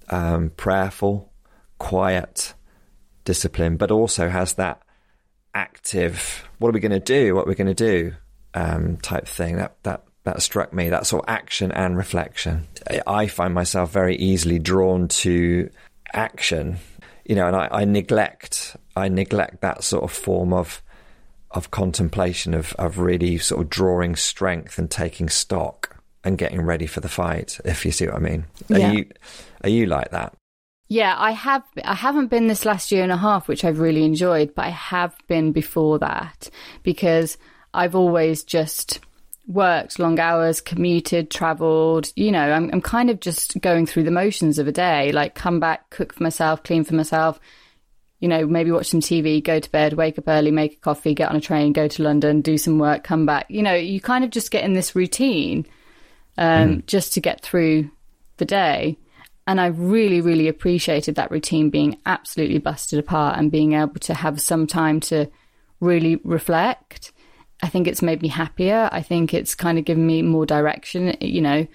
um, 0.08 0.50
prayerful 0.50 1.32
quiet 1.78 2.54
discipline, 3.24 3.76
but 3.76 3.90
also 3.90 4.28
has 4.28 4.52
that 4.52 4.82
active, 5.52 6.48
what 6.58 6.68
are 6.68 6.74
we 6.74 6.78
going 6.78 6.92
to 6.92 7.00
do? 7.00 7.34
What 7.34 7.46
are 7.46 7.48
we 7.48 7.56
going 7.56 7.74
to 7.74 7.74
do? 7.74 8.14
Um, 8.54 8.98
type 8.98 9.26
thing. 9.26 9.56
That, 9.56 9.74
that, 9.82 10.04
that 10.28 10.42
struck 10.42 10.72
me, 10.72 10.88
that 10.90 11.06
sort 11.06 11.24
of 11.24 11.28
action 11.28 11.72
and 11.72 11.96
reflection. 11.96 12.66
I 13.06 13.26
find 13.26 13.52
myself 13.52 13.90
very 13.90 14.16
easily 14.16 14.58
drawn 14.58 15.08
to 15.08 15.68
action, 16.12 16.76
you 17.24 17.34
know, 17.34 17.46
and 17.46 17.56
I, 17.56 17.68
I 17.70 17.84
neglect, 17.84 18.76
I 18.96 19.08
neglect 19.08 19.60
that 19.62 19.82
sort 19.82 20.04
of 20.04 20.12
form 20.12 20.52
of, 20.52 20.82
of 21.50 21.70
contemplation 21.70 22.54
of, 22.54 22.72
of 22.74 22.98
really 22.98 23.38
sort 23.38 23.62
of 23.62 23.70
drawing 23.70 24.16
strength 24.16 24.78
and 24.78 24.90
taking 24.90 25.28
stock 25.28 25.96
and 26.24 26.36
getting 26.38 26.60
ready 26.62 26.86
for 26.86 27.00
the 27.00 27.08
fight, 27.08 27.58
if 27.64 27.84
you 27.84 27.90
see 27.92 28.06
what 28.06 28.16
I 28.16 28.20
mean. 28.20 28.44
Are 28.72 28.78
Yeah. 28.78 28.92
you 28.92 29.06
are 29.64 29.70
you 29.70 29.86
like 29.86 30.10
that? 30.10 30.34
Yeah, 30.88 31.14
I 31.18 31.32
have. 31.32 31.62
I 31.84 31.94
haven't 31.94 32.28
been 32.28 32.46
this 32.46 32.64
last 32.64 32.90
year 32.92 33.02
and 33.02 33.12
a 33.12 33.16
half, 33.16 33.46
which 33.46 33.64
I've 33.64 33.78
really 33.78 34.04
enjoyed, 34.04 34.54
but 34.54 34.64
I 34.64 34.70
have 34.70 35.14
been 35.26 35.52
before 35.52 35.98
that 35.98 36.48
because 36.82 37.36
I've 37.74 37.94
always 37.94 38.42
just 38.42 39.00
worked 39.48 39.98
long 39.98 40.20
hours, 40.20 40.60
commuted, 40.60 41.30
travelled. 41.30 42.12
You 42.14 42.30
know, 42.30 42.52
I'm, 42.52 42.70
I'm 42.72 42.82
kind 42.82 43.10
of 43.10 43.18
just 43.18 43.60
going 43.60 43.86
through 43.86 44.04
the 44.04 44.10
motions 44.10 44.58
of 44.58 44.68
a 44.68 44.72
day. 44.72 45.10
Like, 45.10 45.34
come 45.34 45.58
back, 45.58 45.90
cook 45.90 46.12
for 46.12 46.22
myself, 46.22 46.62
clean 46.62 46.84
for 46.84 46.94
myself. 46.94 47.40
You 48.20 48.28
know, 48.28 48.46
maybe 48.46 48.70
watch 48.70 48.88
some 48.88 49.00
TV, 49.00 49.42
go 49.42 49.58
to 49.58 49.70
bed, 49.70 49.94
wake 49.94 50.18
up 50.18 50.28
early, 50.28 50.50
make 50.50 50.74
a 50.74 50.80
coffee, 50.80 51.14
get 51.14 51.30
on 51.30 51.36
a 51.36 51.40
train, 51.40 51.72
go 51.72 51.88
to 51.88 52.02
London, 52.02 52.42
do 52.42 52.58
some 52.58 52.78
work, 52.78 53.04
come 53.04 53.26
back. 53.26 53.46
You 53.48 53.62
know, 53.62 53.74
you 53.74 54.00
kind 54.00 54.24
of 54.24 54.30
just 54.30 54.50
get 54.50 54.64
in 54.64 54.74
this 54.74 54.94
routine 54.94 55.66
um, 56.36 56.82
just 56.86 57.14
to 57.14 57.20
get 57.20 57.40
through 57.40 57.90
the 58.36 58.44
day. 58.44 58.98
And 59.46 59.60
I 59.60 59.66
really, 59.68 60.20
really 60.20 60.48
appreciated 60.48 61.14
that 61.14 61.30
routine 61.30 61.70
being 61.70 61.98
absolutely 62.04 62.58
busted 62.58 62.98
apart 62.98 63.38
and 63.38 63.50
being 63.50 63.72
able 63.72 63.94
to 64.00 64.12
have 64.12 64.42
some 64.42 64.66
time 64.66 65.00
to 65.00 65.30
really 65.80 66.16
reflect. 66.16 67.12
I 67.62 67.68
think 67.68 67.88
it's 67.88 68.02
made 68.02 68.22
me 68.22 68.28
happier. 68.28 68.88
I 68.92 69.02
think 69.02 69.34
it's 69.34 69.54
kind 69.54 69.78
of 69.78 69.84
given 69.84 70.06
me 70.06 70.22
more 70.22 70.46
direction. 70.46 71.16
You 71.20 71.40
know, 71.40 71.66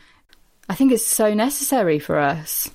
I 0.69 0.75
think 0.75 0.91
it's 0.91 1.05
so 1.05 1.34
necessary 1.34 1.99
for 1.99 2.17
us, 2.17 2.69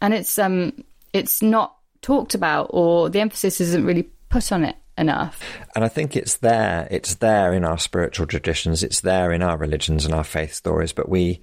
and 0.00 0.14
it's 0.14 0.38
um, 0.38 0.84
it's 1.12 1.42
not 1.42 1.74
talked 2.00 2.34
about 2.34 2.70
or 2.70 3.10
the 3.10 3.20
emphasis 3.20 3.60
isn't 3.60 3.84
really 3.84 4.08
put 4.28 4.52
on 4.52 4.64
it 4.64 4.76
enough. 4.96 5.42
And 5.74 5.84
I 5.84 5.88
think 5.88 6.16
it's 6.16 6.36
there. 6.36 6.86
It's 6.90 7.16
there 7.16 7.52
in 7.52 7.64
our 7.64 7.78
spiritual 7.78 8.26
traditions. 8.26 8.82
It's 8.82 9.00
there 9.00 9.32
in 9.32 9.42
our 9.42 9.56
religions 9.56 10.04
and 10.04 10.14
our 10.14 10.24
faith 10.24 10.54
stories. 10.54 10.92
But 10.92 11.08
we 11.08 11.40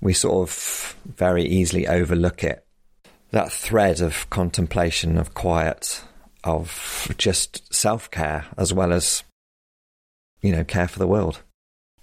we 0.00 0.12
sort 0.12 0.48
of 0.48 0.96
very 1.04 1.44
easily 1.44 1.86
overlook 1.86 2.44
it. 2.44 2.64
That 3.30 3.50
thread 3.50 4.00
of 4.00 4.28
contemplation, 4.30 5.18
of 5.18 5.34
quiet, 5.34 6.02
of 6.44 7.12
just 7.18 7.72
self 7.74 8.10
care, 8.10 8.46
as 8.56 8.72
well 8.72 8.92
as 8.92 9.22
you 10.46 10.52
know 10.52 10.64
care 10.64 10.88
for 10.88 10.98
the 10.98 11.06
world. 11.06 11.42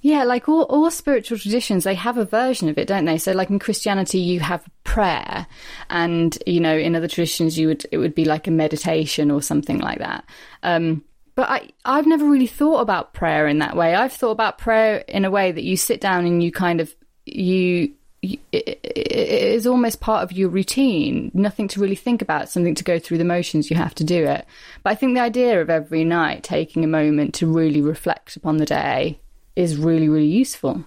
Yeah, 0.04 0.26
like 0.26 0.50
all, 0.50 0.64
all 0.64 0.92
spiritual 0.92 1.38
traditions, 1.38 1.86
they 1.86 1.96
have 1.96 2.18
a 2.18 2.26
version 2.26 2.68
of 2.68 2.78
it, 2.78 2.90
don't 2.90 3.06
they? 3.06 3.18
So, 3.18 3.32
like 3.32 3.50
in 3.50 3.58
Christianity, 3.58 4.20
you 4.20 4.42
have 4.42 4.70
prayer, 4.84 5.48
and 5.90 6.38
you 6.46 6.60
know, 6.60 6.78
in 6.78 6.94
other 6.94 7.08
traditions, 7.08 7.58
you 7.58 7.70
would 7.70 7.86
it 7.90 7.98
would 7.98 8.14
be 8.14 8.26
like 8.26 8.46
a 8.46 8.52
meditation 8.52 9.32
or 9.32 9.42
something 9.42 9.80
like 9.80 10.00
that. 10.00 10.26
Um, 10.62 11.06
but 11.36 11.50
I, 11.50 11.70
I've 11.86 12.06
never 12.06 12.26
really 12.26 12.48
thought 12.48 12.82
about 12.82 13.14
prayer 13.14 13.48
in 13.48 13.60
that 13.60 13.78
way. 13.78 13.96
I've 13.96 14.12
thought 14.12 14.32
about 14.32 14.58
prayer 14.58 14.98
in 15.08 15.24
a 15.24 15.32
way 15.32 15.54
that 15.54 15.64
you 15.64 15.78
sit 15.78 16.02
down 16.02 16.26
and 16.26 16.44
you 16.44 16.52
kind 16.52 16.82
of 16.82 16.94
you. 17.26 17.94
It, 18.24 18.40
it 18.52 19.12
is 19.12 19.68
almost 19.68 20.00
part 20.00 20.24
of 20.24 20.32
your 20.32 20.50
routine. 20.50 21.30
Nothing 21.34 21.68
to 21.70 21.80
really 21.80 21.96
think 21.96 22.22
about. 22.22 22.50
Something 22.50 22.76
to 22.76 22.84
go 22.84 22.98
through 23.00 23.18
the 23.18 23.26
motions. 23.26 23.70
You 23.70 23.78
have 23.78 23.94
to 23.96 24.04
do 24.04 24.26
it. 24.26 24.46
But 24.82 24.92
I 24.92 24.96
think 24.96 25.14
the 25.16 25.22
idea 25.22 25.62
of 25.62 25.70
every 25.70 26.04
night 26.04 26.44
taking 26.44 26.84
a 26.84 26.88
moment 26.88 27.34
to 27.36 27.48
really 27.48 27.82
reflect 27.82 28.36
upon 28.36 28.58
the 28.58 28.66
day 28.66 29.20
is 29.56 29.78
really, 29.78 30.10
really 30.10 30.28
useful. 30.28 30.84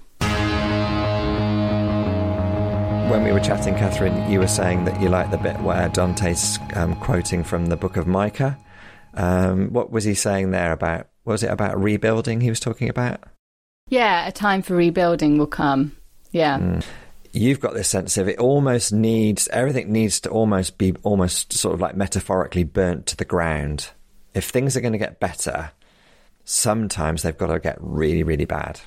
When 3.10 3.22
we 3.22 3.30
were 3.32 3.40
chatting, 3.40 3.74
Catherine, 3.74 4.30
you 4.30 4.40
were 4.40 4.48
saying 4.48 4.84
that 4.86 5.00
you 5.00 5.08
like 5.08 5.30
the 5.30 5.38
bit 5.38 5.60
where 5.60 5.88
Dante's 5.88 6.58
um, 6.74 6.96
quoting 6.96 7.44
from 7.44 7.66
the 7.66 7.76
book 7.76 7.96
of 7.96 8.06
Micah. 8.06 8.58
Um, 9.14 9.72
what 9.72 9.92
was 9.92 10.04
he 10.04 10.14
saying 10.14 10.50
there 10.50 10.72
about? 10.72 11.08
Was 11.24 11.42
it 11.42 11.50
about 11.50 11.80
rebuilding 11.80 12.40
he 12.40 12.50
was 12.50 12.60
talking 12.60 12.88
about? 12.88 13.20
Yeah, 13.88 14.26
a 14.26 14.32
time 14.32 14.62
for 14.62 14.74
rebuilding 14.74 15.38
will 15.38 15.46
come. 15.46 15.96
Yeah. 16.32 16.80
You've 17.36 17.60
got 17.60 17.74
this 17.74 17.88
sense 17.88 18.16
of 18.16 18.28
it 18.28 18.38
almost 18.38 18.94
needs, 18.94 19.46
everything 19.48 19.92
needs 19.92 20.20
to 20.20 20.30
almost 20.30 20.78
be 20.78 20.94
almost 21.02 21.52
sort 21.52 21.74
of 21.74 21.82
like 21.82 21.94
metaphorically 21.94 22.64
burnt 22.64 23.04
to 23.08 23.16
the 23.16 23.26
ground. 23.26 23.90
If 24.32 24.48
things 24.48 24.74
are 24.74 24.80
going 24.80 24.94
to 24.94 24.98
get 24.98 25.20
better, 25.20 25.72
sometimes 26.44 27.22
they've 27.22 27.36
got 27.36 27.48
to 27.48 27.58
get 27.58 27.76
really, 27.78 28.22
really 28.22 28.46
bad. 28.46 28.80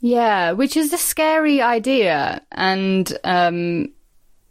Yeah, 0.00 0.50
which 0.50 0.76
is 0.76 0.92
a 0.92 0.98
scary 0.98 1.62
idea 1.62 2.42
and 2.50 3.16
um 3.22 3.92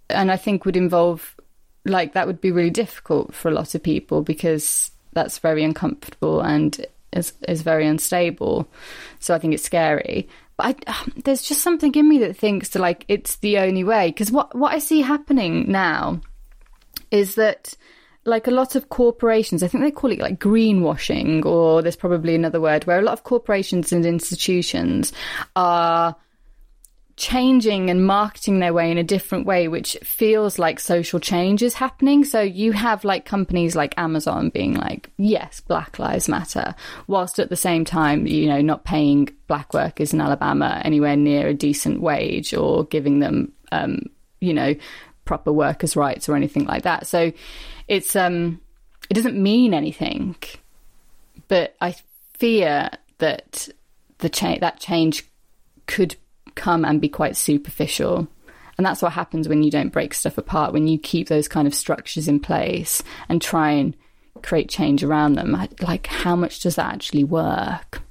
and 0.10 0.32
I 0.32 0.38
think 0.38 0.64
would 0.64 0.78
involve 0.78 1.36
like 1.84 2.14
that 2.14 2.28
would 2.28 2.40
be 2.40 2.52
really 2.52 2.70
difficult 2.70 3.36
for 3.36 3.50
a 3.50 3.54
lot 3.54 3.76
of 3.76 3.84
people 3.84 4.22
because 4.22 4.92
that's 5.12 5.40
very 5.40 5.66
uncomfortable 5.66 6.40
and 6.40 6.86
is 7.12 7.34
is 7.50 7.64
very 7.64 7.86
unstable. 7.86 8.66
So 9.20 9.36
I 9.36 9.40
think 9.40 9.54
it's 9.54 9.64
scary. 9.64 10.30
But 10.58 10.84
I, 10.88 11.12
there's 11.24 11.42
just 11.42 11.62
something 11.62 11.94
in 11.96 12.08
me 12.08 12.20
that 12.20 12.38
thinks 12.38 12.70
that 12.70 12.80
like 12.80 13.06
it's 13.08 13.38
the 13.38 13.58
only 13.60 13.84
way. 13.84 14.10
Because 14.10 14.32
what 14.32 14.56
what 14.56 14.74
I 14.74 14.80
see 14.80 15.02
happening 15.02 15.72
now 15.72 16.22
is 17.12 17.36
that 17.36 17.76
like 18.26 18.48
a 18.48 18.52
lot 18.52 18.76
of 18.76 18.90
corporations, 18.90 19.62
I 19.62 19.68
think 19.68 19.84
they 19.84 19.92
call 19.92 20.12
it 20.12 20.20
like 20.20 20.40
greenwashing, 20.40 21.46
or 21.46 21.82
there's 21.82 21.96
probably 21.96 22.36
another 22.36 22.60
word 22.60 22.86
where 22.86 23.00
a 23.00 23.04
lot 23.04 23.14
of 23.14 23.24
corporations 23.24 23.94
and 23.94 24.06
institutions 24.06 25.14
are 25.56 26.16
changing 27.18 27.90
and 27.90 28.06
marketing 28.06 28.60
their 28.60 28.74
way 28.74 28.92
in 28.92 28.98
a 28.98 29.04
different 29.04 29.46
way, 29.46 29.68
which 29.68 29.98
feels 30.04 30.60
like 30.60 30.80
social 30.80 31.20
change 31.20 31.64
is 31.64 31.74
happening. 31.74 32.26
So 32.26 32.42
you 32.42 32.74
have 32.74 33.06
like 33.06 33.26
companies 33.26 33.76
like 33.76 33.94
Amazon 33.98 34.50
being 34.50 34.74
like, 34.74 35.10
yes, 35.18 35.62
Black 35.62 35.98
Lives 35.98 36.28
Matter, 36.28 36.76
whilst 37.08 37.40
at 37.40 37.50
the 37.50 37.56
same 37.56 37.86
time, 37.86 38.28
you 38.28 38.48
know, 38.48 38.62
not 38.62 38.84
paying 38.84 39.30
black 39.48 39.74
workers 39.74 40.14
in 40.14 40.20
Alabama 40.20 40.82
anywhere 40.84 41.16
near 41.16 41.48
a 41.48 41.54
decent 41.54 42.02
wage 42.02 42.54
or 42.54 42.84
giving 42.86 43.20
them, 43.20 43.54
um, 43.72 44.02
you 44.42 44.54
know, 44.54 44.76
proper 45.24 45.54
workers' 45.54 45.96
rights 45.96 46.28
or 46.28 46.36
anything 46.36 46.66
like 46.66 46.84
that. 46.84 47.08
So 47.08 47.32
it's 47.88 48.16
um 48.16 48.60
it 49.10 49.14
doesn't 49.14 49.42
mean 49.42 49.74
anything. 49.74 50.36
But 51.48 51.76
I 51.80 51.96
fear 52.34 52.90
that 53.20 53.70
the 54.18 54.30
change, 54.30 54.60
that 54.60 54.80
change 54.80 55.26
could 55.88 56.16
come 56.56 56.86
and 56.86 57.02
be 57.02 57.10
quite 57.10 57.36
superficial. 57.36 58.28
And 58.78 58.86
that's 58.86 59.02
what 59.02 59.14
happens 59.14 59.48
when 59.48 59.64
you 59.64 59.72
don't 59.72 59.94
break 59.94 60.14
stuff 60.14 60.38
apart, 60.38 60.74
when 60.74 60.88
you 60.88 60.98
keep 60.98 61.28
those 61.28 61.48
kind 61.48 61.68
of 61.68 61.74
structures 61.74 62.28
in 62.28 62.40
place 62.40 63.02
and 63.30 63.42
try 63.42 63.72
and 63.72 63.96
create 64.44 64.70
change 64.70 65.04
around 65.04 65.34
them. 65.34 65.52
Like, 65.82 66.08
how 66.08 66.36
much 66.36 66.60
does 66.60 66.76
that 66.76 66.94
actually 66.94 67.24
work? 67.24 68.02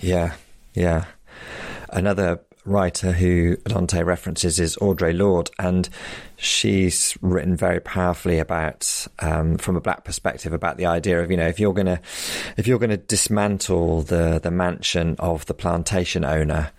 Yeah, 0.00 0.34
yeah. 0.74 1.06
Another 1.90 2.40
writer 2.64 3.12
who 3.12 3.56
Dante 3.64 4.02
references 4.02 4.60
is 4.60 4.76
Audre 4.76 5.16
Lorde, 5.16 5.50
and 5.58 5.88
she's 6.36 7.16
written 7.20 7.56
very 7.56 7.80
powerfully 7.80 8.38
about, 8.38 9.06
um, 9.18 9.58
from 9.58 9.76
a 9.76 9.80
black 9.80 10.04
perspective, 10.04 10.52
about 10.52 10.76
the 10.76 10.86
idea 10.86 11.22
of 11.22 11.30
you 11.30 11.36
know 11.36 11.48
if 11.48 11.58
you're 11.58 11.74
gonna 11.74 12.00
if 12.56 12.66
you're 12.66 12.78
gonna 12.78 12.96
dismantle 12.96 14.02
the 14.02 14.40
the 14.42 14.50
mansion 14.50 15.16
of 15.18 15.46
the 15.46 15.54
plantation 15.54 16.24
owner. 16.24 16.70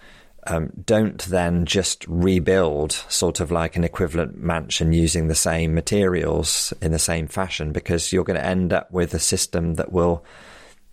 Um, 0.46 0.72
don't 0.86 1.22
then 1.24 1.66
just 1.66 2.06
rebuild 2.08 2.91
sort 2.91 3.39
of 3.39 3.50
like 3.50 3.78
an 3.78 3.84
equivalent 3.84 4.38
mansion 4.38 4.91
using 4.91 5.28
the 5.28 5.36
same 5.36 5.74
materials 5.74 6.74
in 6.82 6.91
the 6.91 7.00
same 7.00 7.28
fashion 7.28 7.72
because 7.72 8.12
you're 8.12 8.26
going 8.26 8.39
to 8.39 8.46
end 8.46 8.74
up 8.74 8.91
with 8.91 9.14
a 9.14 9.20
system 9.20 9.76
that 9.76 9.94
will 9.94 10.26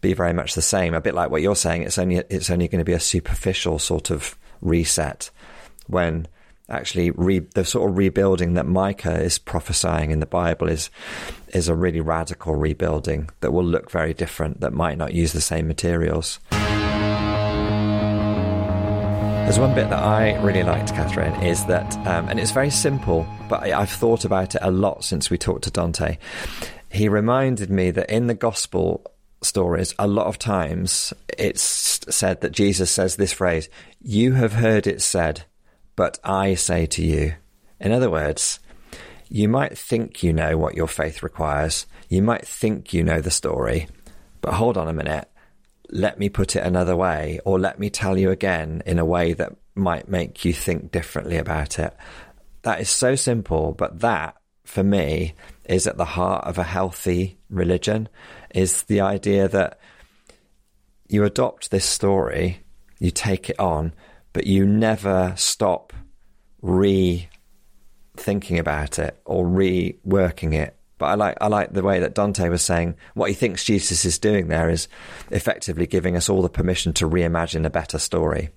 be 0.01 0.15
very 0.15 0.33
much 0.33 0.55
the 0.55 0.63
same. 0.63 0.95
A 0.95 1.01
bit 1.01 1.15
like 1.15 1.31
what 1.31 1.43
you're 1.43 1.57
saying, 1.57 1.83
it's 1.83 1.99
only 1.99 2.17
it's 2.31 2.51
only 2.51 2.69
going 2.69 2.79
to 2.79 2.85
be 2.85 2.93
a 2.93 3.01
superficial 3.01 3.79
sort 3.79 4.11
of 4.11 4.37
reset 4.61 5.31
when 5.87 6.27
actually 6.69 7.11
re, 7.11 7.41
the 7.41 7.65
sort 7.65 7.91
of 7.91 7.97
rebuilding 7.97 8.55
that 8.55 8.67
Micah 8.67 9.21
is 9.21 9.39
prophesying 9.39 10.11
in 10.13 10.21
the 10.21 10.27
Bible 10.27 10.69
is 10.69 10.91
is 11.49 11.69
a 11.69 11.75
really 11.75 12.01
radical 12.01 12.55
rebuilding 12.55 13.29
that 13.41 13.53
will 13.53 13.65
look 13.65 13.91
very 13.91 14.15
different 14.15 14.61
that 14.61 14.73
might 14.73 14.97
not 14.97 15.13
use 15.13 15.33
the 15.33 15.41
same 15.41 15.67
materials. 15.67 16.39
There's 19.51 19.59
one 19.59 19.75
bit 19.75 19.91
that 19.91 20.05
I 20.05 20.41
really 20.43 20.63
liked, 20.63 20.95
Catherine, 20.95 21.35
is 21.43 21.65
that, 21.65 21.97
um, 22.07 22.29
and 22.29 22.39
it's 22.39 22.53
very 22.53 22.71
simple, 22.71 23.27
but 23.49 23.65
I, 23.65 23.81
I've 23.81 23.91
thought 23.91 24.25
about 24.25 24.55
it 24.55 24.61
a 24.63 24.71
lot 24.71 25.03
since 25.03 25.29
we 25.29 25.39
talked 25.39 25.65
to 25.65 25.73
Dante. 25.73 26.19
He 26.89 27.09
reminded 27.09 27.69
me 27.69 27.91
that 27.91 28.09
in 28.09 28.29
the 28.29 28.35
gospel 28.35 29.05
stories, 29.43 29.93
a 29.99 30.07
lot 30.07 30.29
of 30.29 30.39
times 30.39 31.13
it's 31.37 31.65
said 32.09 32.43
that 32.43 32.53
Jesus 32.53 32.93
says 32.93 33.17
this 33.17 33.33
phrase, 33.33 33.69
You 34.01 34.35
have 34.35 34.53
heard 34.53 34.87
it 34.87 35.03
said, 35.03 35.43
but 35.97 36.21
I 36.23 36.55
say 36.55 36.87
to 36.87 37.05
you. 37.05 37.35
In 37.81 37.91
other 37.91 38.09
words, 38.09 38.61
you 39.29 39.49
might 39.49 39.77
think 39.77 40.23
you 40.23 40.33
know 40.33 40.59
what 40.59 40.77
your 40.77 40.87
faith 40.87 41.25
requires. 41.25 41.87
You 42.09 42.23
might 42.23 42.47
think 42.47 42.95
you 42.95 43.03
know 43.03 43.21
the 43.21 43.33
story, 43.33 43.89
but 44.43 44.55
hold 44.55 44.77
on 44.77 44.87
a 44.87 44.93
minute. 44.93 45.29
Let 45.91 46.19
me 46.19 46.29
put 46.29 46.57
it 46.57 46.65
another 46.65 46.97
way, 46.97 47.41
or 47.45 47.59
let 47.59 47.79
me 47.79 47.91
tell 47.91 48.17
you 48.17 48.31
again 48.31 48.83
in 48.87 48.99
a 48.99 49.05
way 49.05 49.33
that 49.35 49.57
might 49.75 50.09
make 50.09 50.45
you 50.45 50.53
think 50.53 50.93
differently 50.93 51.37
about 51.37 51.79
it. 51.79 51.95
That 52.63 52.81
is 52.81 52.89
so 52.89 53.15
simple, 53.15 53.73
but 53.73 54.01
that, 54.01 54.37
for 54.65 54.85
me, 54.85 55.35
is 55.65 55.87
at 55.87 55.97
the 55.97 56.05
heart 56.05 56.45
of 56.45 56.59
a 56.59 56.65
healthy 56.65 57.39
religion, 57.49 58.09
is 58.55 58.85
the 58.85 59.01
idea 59.01 59.49
that 59.49 59.81
you 61.09 61.25
adopt 61.25 61.71
this 61.71 61.85
story, 61.85 62.61
you 62.99 63.11
take 63.11 63.51
it 63.51 63.59
on, 63.59 63.93
but 64.33 64.47
you 64.47 64.65
never 64.67 65.35
stop 65.37 65.93
re 66.63 67.29
thinking 68.17 68.59
about 68.59 68.99
it 68.99 69.21
or 69.25 69.47
reworking 69.47 70.55
it. 70.55 70.77
But 71.01 71.07
I 71.07 71.15
like 71.15 71.39
I 71.41 71.49
like 71.49 71.73
the 71.73 71.83
way 71.83 71.99
that 71.99 72.15
Dante 72.15 72.51
was 72.51 72.61
saying 72.61 72.95
what 73.15 73.31
he 73.31 73.35
thinks 73.35 73.65
Jesus 73.65 74.05
is 74.05 74.19
doing 74.19 74.49
there 74.49 74.69
is 74.69 74.87
effectively 75.31 75.87
giving 75.87 76.15
us 76.15 76.29
all 76.29 76.43
the 76.43 76.51
permission 76.51 76.93
to 76.93 77.09
reimagine 77.09 77.65
a 77.65 77.71
better 77.71 77.99
story. 77.99 78.51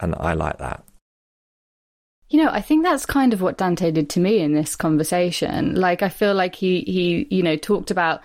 And 0.00 0.16
I 0.18 0.34
like 0.34 0.58
that. 0.58 0.84
You 2.28 2.42
know, 2.42 2.50
I 2.50 2.62
think 2.62 2.82
that's 2.82 3.06
kind 3.06 3.32
of 3.32 3.40
what 3.40 3.58
Dante 3.58 3.92
did 3.92 4.10
to 4.10 4.20
me 4.20 4.40
in 4.40 4.54
this 4.54 4.74
conversation. 4.74 5.76
Like 5.76 6.02
I 6.02 6.08
feel 6.08 6.34
like 6.34 6.56
he 6.56 6.80
he, 6.80 7.28
you 7.30 7.44
know, 7.44 7.54
talked 7.54 7.92
about 7.92 8.22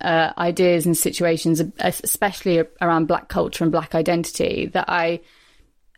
uh, 0.00 0.32
ideas 0.36 0.84
and 0.84 0.98
situations, 0.98 1.62
especially 1.78 2.64
around 2.80 3.06
black 3.06 3.28
culture 3.28 3.62
and 3.62 3.70
black 3.70 3.94
identity, 3.94 4.66
that 4.72 4.86
I 4.88 5.20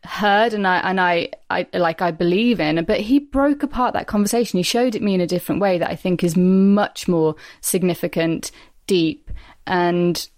heard 0.05 0.53
and 0.53 0.67
I 0.67 0.79
and 0.79 1.01
I, 1.01 1.31
I 1.51 1.67
like 1.73 2.03
I 2.03 2.11
believe 2.11 2.61
in, 2.61 2.85
but 2.85 3.01
he 3.01 3.19
broke 3.19 3.63
apart 3.63 3.95
that 3.95 4.07
conversation. 4.07 4.59
He 4.59 4.63
showed 4.63 4.95
it 4.95 5.03
me 5.03 5.15
in 5.15 5.21
a 5.21 5.27
different 5.27 5.61
way 5.61 5.79
that 5.79 5.91
I 5.91 5.97
think 5.97 6.23
is 6.23 6.37
much 6.37 7.09
more 7.09 7.35
significant, 7.61 8.51
deep, 8.87 9.31
and 9.67 10.29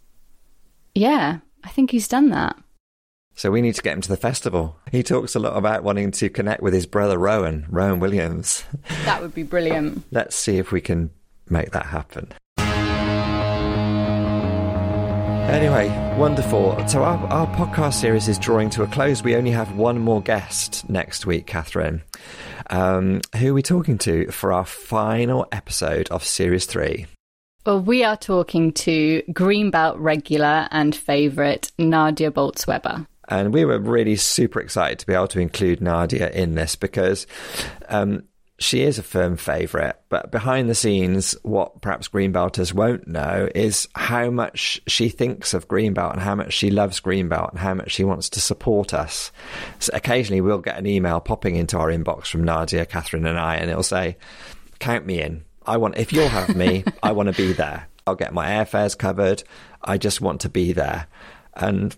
yeah, 0.95 1.39
I 1.65 1.69
think 1.69 1.91
he's 1.91 2.09
done 2.09 2.31
that. 2.31 2.57
So 3.35 3.51
we 3.51 3.61
need 3.61 3.75
to 3.75 3.83
get 3.83 3.93
him 3.93 4.01
to 4.01 4.09
the 4.09 4.17
festival. 4.17 4.79
He 4.91 5.03
talks 5.03 5.35
a 5.35 5.39
lot 5.39 5.59
about 5.59 5.85
wanting 5.85 6.11
to 6.13 6.31
connect 6.31 6.63
with 6.63 6.73
his 6.73 6.87
brother 6.87 7.19
Rowan, 7.19 7.67
Rowan 7.69 8.01
Williams. 8.01 8.65
That 9.05 9.21
would 9.21 9.35
be 9.35 9.43
brilliant. 9.43 10.05
Let's 10.11 10.37
see 10.37 10.57
if 10.57 10.73
we 10.73 10.81
can 10.81 11.11
make 11.51 11.73
that 11.73 11.87
happen. 11.87 12.33
Anyway, 15.49 15.89
wonderful. 16.19 16.77
So 16.89 17.05
our, 17.05 17.17
our 17.29 17.47
podcast 17.57 17.95
series 17.95 18.27
is 18.27 18.37
drawing 18.37 18.69
to 18.71 18.83
a 18.83 18.87
close. 18.89 19.23
We 19.23 19.37
only 19.37 19.53
have 19.53 19.77
one 19.77 20.01
more 20.01 20.21
guest 20.21 20.89
next 20.91 21.25
week, 21.25 21.47
Catherine. 21.47 22.03
Um, 22.69 23.21
who 23.37 23.53
are 23.53 23.55
we 23.55 23.63
talking 23.63 23.97
to 23.99 24.31
for 24.33 24.53
our 24.53 24.67
final 24.67 25.47
episode 25.53 26.09
of 26.11 26.25
Series 26.25 26.67
3? 26.67 27.07
Well, 27.65 27.81
we 27.81 28.03
are 28.03 28.17
talking 28.17 28.73
to 28.73 29.23
Greenbelt 29.31 29.97
regular 29.99 30.69
and 30.73 30.95
favourite 30.95 31.71
Nadia 31.79 32.31
Bolz-Weber. 32.33 33.07
And 33.29 33.55
we 33.55 33.65
were 33.65 33.79
really 33.79 34.17
super 34.17 34.61
excited 34.61 34.99
to 34.99 35.07
be 35.07 35.15
able 35.15 35.29
to 35.29 35.41
include 35.41 35.81
Nadia 35.81 36.29
in 36.31 36.57
this 36.57 36.75
because 36.77 37.27
um, 37.89 38.25
she 38.59 38.83
is 38.83 38.99
a 38.99 39.03
firm 39.03 39.37
favourite, 39.37 39.97
but 40.09 40.31
behind 40.31 40.69
the 40.69 40.75
scenes, 40.75 41.37
what 41.43 41.83
perhaps 41.83 42.09
Greenbelters 42.09 42.73
won't 42.73 43.07
know 43.07 43.51
is 43.55 43.87
how 43.95 44.31
much 44.31 44.81
she 44.87 45.11
thinks 45.11 45.53
of 45.53 45.69
Greenbelt 45.69 46.15
and 46.15 46.23
how 46.23 46.35
much 46.35 46.55
she 46.55 46.71
loves 46.71 47.01
Greenbelt 47.01 47.51
and 47.51 47.59
how 47.59 47.75
much 47.75 47.91
she 47.91 48.05
wants 48.05 48.31
to 48.31 48.41
support 48.41 48.95
us. 48.95 49.31
So 49.79 49.91
occasionally, 49.93 50.41
we'll 50.41 50.59
get 50.59 50.79
an 50.79 50.87
email 50.87 51.21
popping 51.21 51.57
into 51.57 51.77
our 51.77 51.89
inbox 51.89 52.29
from 52.29 52.45
Nadia, 52.45 52.87
Catherine, 52.87 53.27
and 53.27 53.39
I, 53.39 53.57
and 53.57 53.71
it'll 53.71 53.83
say, 53.83 54.17
"Count 54.79 55.05
me 55.05 55.21
in. 55.21 55.45
I 55.67 55.77
want 55.77 55.99
if 55.99 56.13
you'll 56.13 56.29
have 56.29 56.57
me, 56.57 56.85
I 57.03 57.13
want 57.13 57.29
to 57.29 57.35
be 57.35 57.53
there. 57.53 57.89
I'll 58.07 58.15
get 58.15 58.33
my 58.33 58.47
airfares 58.47 58.97
covered. 58.97 59.43
I 59.83 59.99
just 59.99 60.23
want 60.23 60.41
to 60.43 60.49
be 60.49 60.73
there." 60.73 61.09
And 61.53 61.95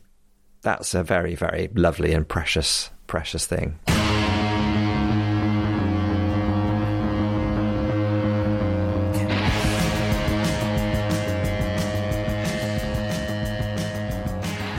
that's 0.62 0.94
a 0.94 1.04
very, 1.04 1.36
very 1.36 1.68
lovely 1.74 2.12
and 2.14 2.28
precious, 2.28 2.90
precious 3.06 3.46
thing. 3.46 3.78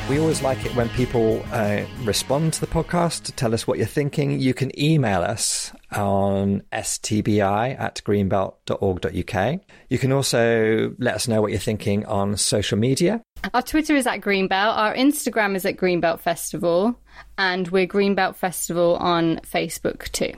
We 0.10 0.18
always 0.18 0.42
like 0.42 0.66
it 0.66 0.76
when 0.76 0.90
people 0.90 1.46
uh, 1.52 1.84
respond 2.02 2.54
to 2.54 2.62
the 2.62 2.66
podcast 2.66 3.26
to 3.26 3.32
tell 3.32 3.54
us 3.54 3.68
what 3.68 3.78
you're 3.78 3.86
thinking. 3.86 4.40
You 4.40 4.56
can 4.56 4.78
email 4.78 5.22
us 5.22 5.72
on 5.92 6.64
stbi 6.74 7.80
at 7.80 8.02
greenbelt.org.uk. 8.04 9.60
You 9.90 9.98
can 10.00 10.12
also 10.12 10.96
let 10.98 11.14
us 11.14 11.28
know 11.28 11.44
what 11.44 11.52
you're 11.52 11.60
thinking 11.60 12.08
on 12.08 12.38
social 12.38 12.80
media. 12.80 13.22
Our 13.54 13.62
Twitter 13.62 13.96
is 13.96 14.08
at 14.08 14.22
Greenbelt. 14.22 14.76
Our 14.76 14.96
Instagram 14.96 15.56
is 15.56 15.64
at 15.64 15.78
Greenbelt 15.78 16.22
Festival. 16.22 17.00
And 17.38 17.68
we're 17.68 17.86
Greenbelt 17.86 18.36
Festival 18.36 18.96
on 18.96 19.38
Facebook 19.46 20.12
too. 20.12 20.34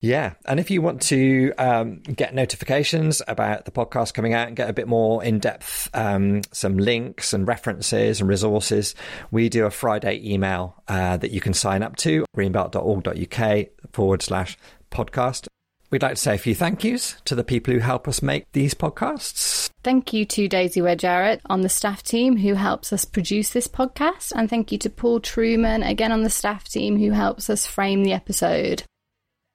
Yeah. 0.00 0.32
And 0.46 0.58
if 0.58 0.70
you 0.70 0.80
want 0.80 1.02
to 1.02 1.52
um, 1.58 1.98
get 2.00 2.34
notifications 2.34 3.20
about 3.28 3.66
the 3.66 3.70
podcast 3.70 4.14
coming 4.14 4.32
out 4.32 4.48
and 4.48 4.56
get 4.56 4.70
a 4.70 4.72
bit 4.72 4.88
more 4.88 5.22
in 5.22 5.38
depth, 5.38 5.90
um, 5.92 6.40
some 6.52 6.78
links 6.78 7.32
and 7.34 7.46
references 7.46 8.20
and 8.20 8.28
resources, 8.28 8.94
we 9.30 9.48
do 9.48 9.66
a 9.66 9.70
Friday 9.70 10.20
email 10.24 10.82
uh, 10.88 11.18
that 11.18 11.32
you 11.32 11.40
can 11.40 11.52
sign 11.52 11.82
up 11.82 11.96
to 11.96 12.24
greenbelt.org.uk 12.34 13.66
forward 13.92 14.22
slash 14.22 14.56
podcast. 14.90 15.48
We'd 15.90 16.02
like 16.02 16.14
to 16.14 16.20
say 16.20 16.36
a 16.36 16.38
few 16.38 16.54
thank 16.54 16.84
yous 16.84 17.16
to 17.24 17.34
the 17.34 17.44
people 17.44 17.74
who 17.74 17.80
help 17.80 18.06
us 18.06 18.22
make 18.22 18.50
these 18.52 18.74
podcasts. 18.74 19.68
Thank 19.82 20.12
you 20.12 20.24
to 20.24 20.46
Daisy 20.46 20.80
Ware 20.80 20.94
Jarrett 20.94 21.40
on 21.46 21.62
the 21.62 21.68
staff 21.68 22.02
team 22.02 22.36
who 22.36 22.54
helps 22.54 22.92
us 22.92 23.04
produce 23.04 23.50
this 23.50 23.66
podcast. 23.66 24.32
And 24.34 24.48
thank 24.48 24.70
you 24.72 24.78
to 24.78 24.90
Paul 24.90 25.20
Truman, 25.20 25.82
again 25.82 26.12
on 26.12 26.22
the 26.22 26.30
staff 26.30 26.68
team, 26.68 26.96
who 26.96 27.10
helps 27.10 27.50
us 27.50 27.66
frame 27.66 28.04
the 28.04 28.12
episode 28.12 28.84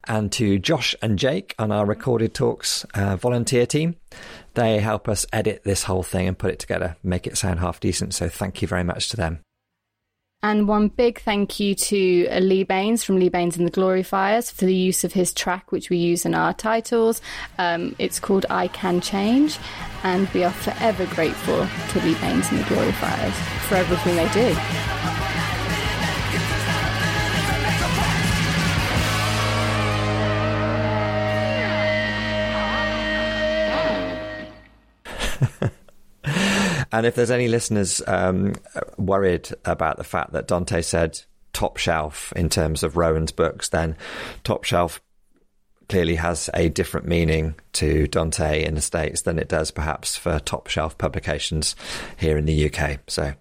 and 0.08 0.32
to 0.34 0.60
Josh 0.60 0.96
and 1.02 1.18
Jake 1.18 1.56
on 1.60 1.72
our 1.72 1.86
Recorded 1.86 2.34
Talks 2.34 2.86
uh, 2.94 3.16
volunteer 3.16 3.66
team. 3.66 3.96
They 4.54 4.80
help 4.80 5.10
us 5.10 5.26
edit 5.34 5.64
this 5.64 5.84
whole 5.84 6.04
thing 6.04 6.28
and 6.28 6.38
put 6.38 6.52
it 6.52 6.60
together, 6.60 6.96
make 7.04 7.28
it 7.28 7.38
sound 7.38 7.60
half 7.60 7.80
decent. 7.80 8.14
So 8.14 8.30
thank 8.30 8.62
you 8.62 8.68
very 8.68 8.84
much 8.84 9.10
to 9.10 9.18
them. 9.18 9.40
And 10.46 10.68
one 10.68 10.90
big 10.90 11.20
thank 11.22 11.60
you 11.60 11.74
to 11.74 12.28
uh, 12.28 12.38
Lee 12.38 12.64
Bains 12.64 13.04
from 13.04 13.18
Lee 13.18 13.30
Bains 13.30 13.58
and 13.58 13.66
the 13.66 13.72
Glory 13.72 14.04
Fires 14.04 14.52
for 14.52 14.66
the 14.66 14.76
use 14.76 15.04
of 15.04 15.12
his 15.12 15.34
track, 15.34 15.72
which 15.72 15.90
we 15.90 15.98
use 15.98 16.24
in 16.24 16.36
our 16.36 16.54
titles. 16.54 17.20
Um, 17.58 17.96
it's 17.98 18.20
called 18.20 18.46
I 18.50 18.68
Can 18.68 19.02
Change, 19.02 19.58
and 20.04 20.30
we 20.30 20.44
are 20.44 20.52
forever 20.52 21.08
grateful 21.08 21.66
to 21.90 22.06
Lee 22.06 22.14
Bains 22.22 22.52
and 22.52 22.60
the 22.60 22.70
Glory 22.70 22.92
Fires 22.92 23.34
for 23.68 23.76
everything 23.76 24.18
they 24.18 24.30
do. 24.34 25.15
and 36.92 37.06
if 37.06 37.16
there's 37.16 37.32
any 37.32 37.48
listeners 37.48 38.02
um, 38.08 38.54
worried 38.98 39.50
about 39.66 39.98
the 39.98 40.04
fact 40.04 40.34
that 40.34 40.48
Dante 40.48 40.82
said 40.82 41.22
top 41.54 41.78
shelf 41.78 42.34
in 42.36 42.50
terms 42.50 42.84
of 42.84 42.98
Rowan's 42.98 43.32
books, 43.32 43.70
then 43.70 43.96
top 44.44 44.64
shelf 44.64 45.02
clearly 45.88 46.16
has 46.16 46.50
a 46.54 46.70
different 46.70 47.08
meaning 47.08 47.56
to 47.74 48.08
Dante 48.08 48.66
in 48.66 48.76
the 48.76 48.82
States 48.82 49.22
than 49.22 49.40
it 49.40 49.48
does 49.48 49.72
perhaps 49.72 50.16
for 50.16 50.40
top 50.40 50.68
shelf 50.68 50.98
publications 50.98 51.76
here 52.18 52.38
in 52.38 52.46
the 52.46 52.72
UK. 52.72 53.00
So, 53.08 53.34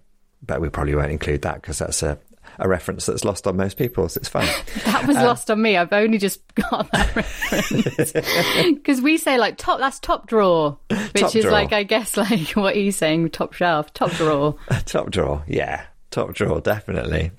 but 0.45 0.61
we 0.61 0.69
probably 0.69 0.95
won't 0.95 1.11
include 1.11 1.41
that 1.41 1.61
because 1.61 1.79
that's 1.79 2.03
a, 2.03 2.19
a 2.59 2.67
reference 2.67 3.05
that's 3.05 3.23
lost 3.25 3.47
on 3.47 3.57
most 3.57 3.77
people. 3.77 4.07
So 4.09 4.19
it's 4.19 4.29
fine. 4.29 4.47
that 4.85 5.07
was 5.07 5.17
um, 5.17 5.25
lost 5.25 5.51
on 5.51 5.61
me. 5.61 5.77
I've 5.77 5.93
only 5.93 6.17
just 6.17 6.41
got 6.69 6.91
that 6.91 7.15
reference 7.15 8.11
because 8.73 9.01
we 9.01 9.17
say 9.17 9.37
like 9.37 9.57
top. 9.57 9.79
That's 9.79 9.99
top 9.99 10.27
drawer, 10.27 10.77
which 10.89 11.13
top 11.13 11.35
is 11.35 11.43
drawer. 11.43 11.51
like 11.51 11.73
I 11.73 11.83
guess 11.83 12.17
like 12.17 12.49
what 12.51 12.75
he's 12.75 12.95
saying, 12.95 13.29
top 13.31 13.53
shelf, 13.53 13.93
top 13.93 14.11
drawer, 14.11 14.55
top 14.85 15.11
drawer. 15.11 15.43
Yeah, 15.47 15.85
top 16.11 16.33
drawer, 16.33 16.61
definitely. 16.61 17.31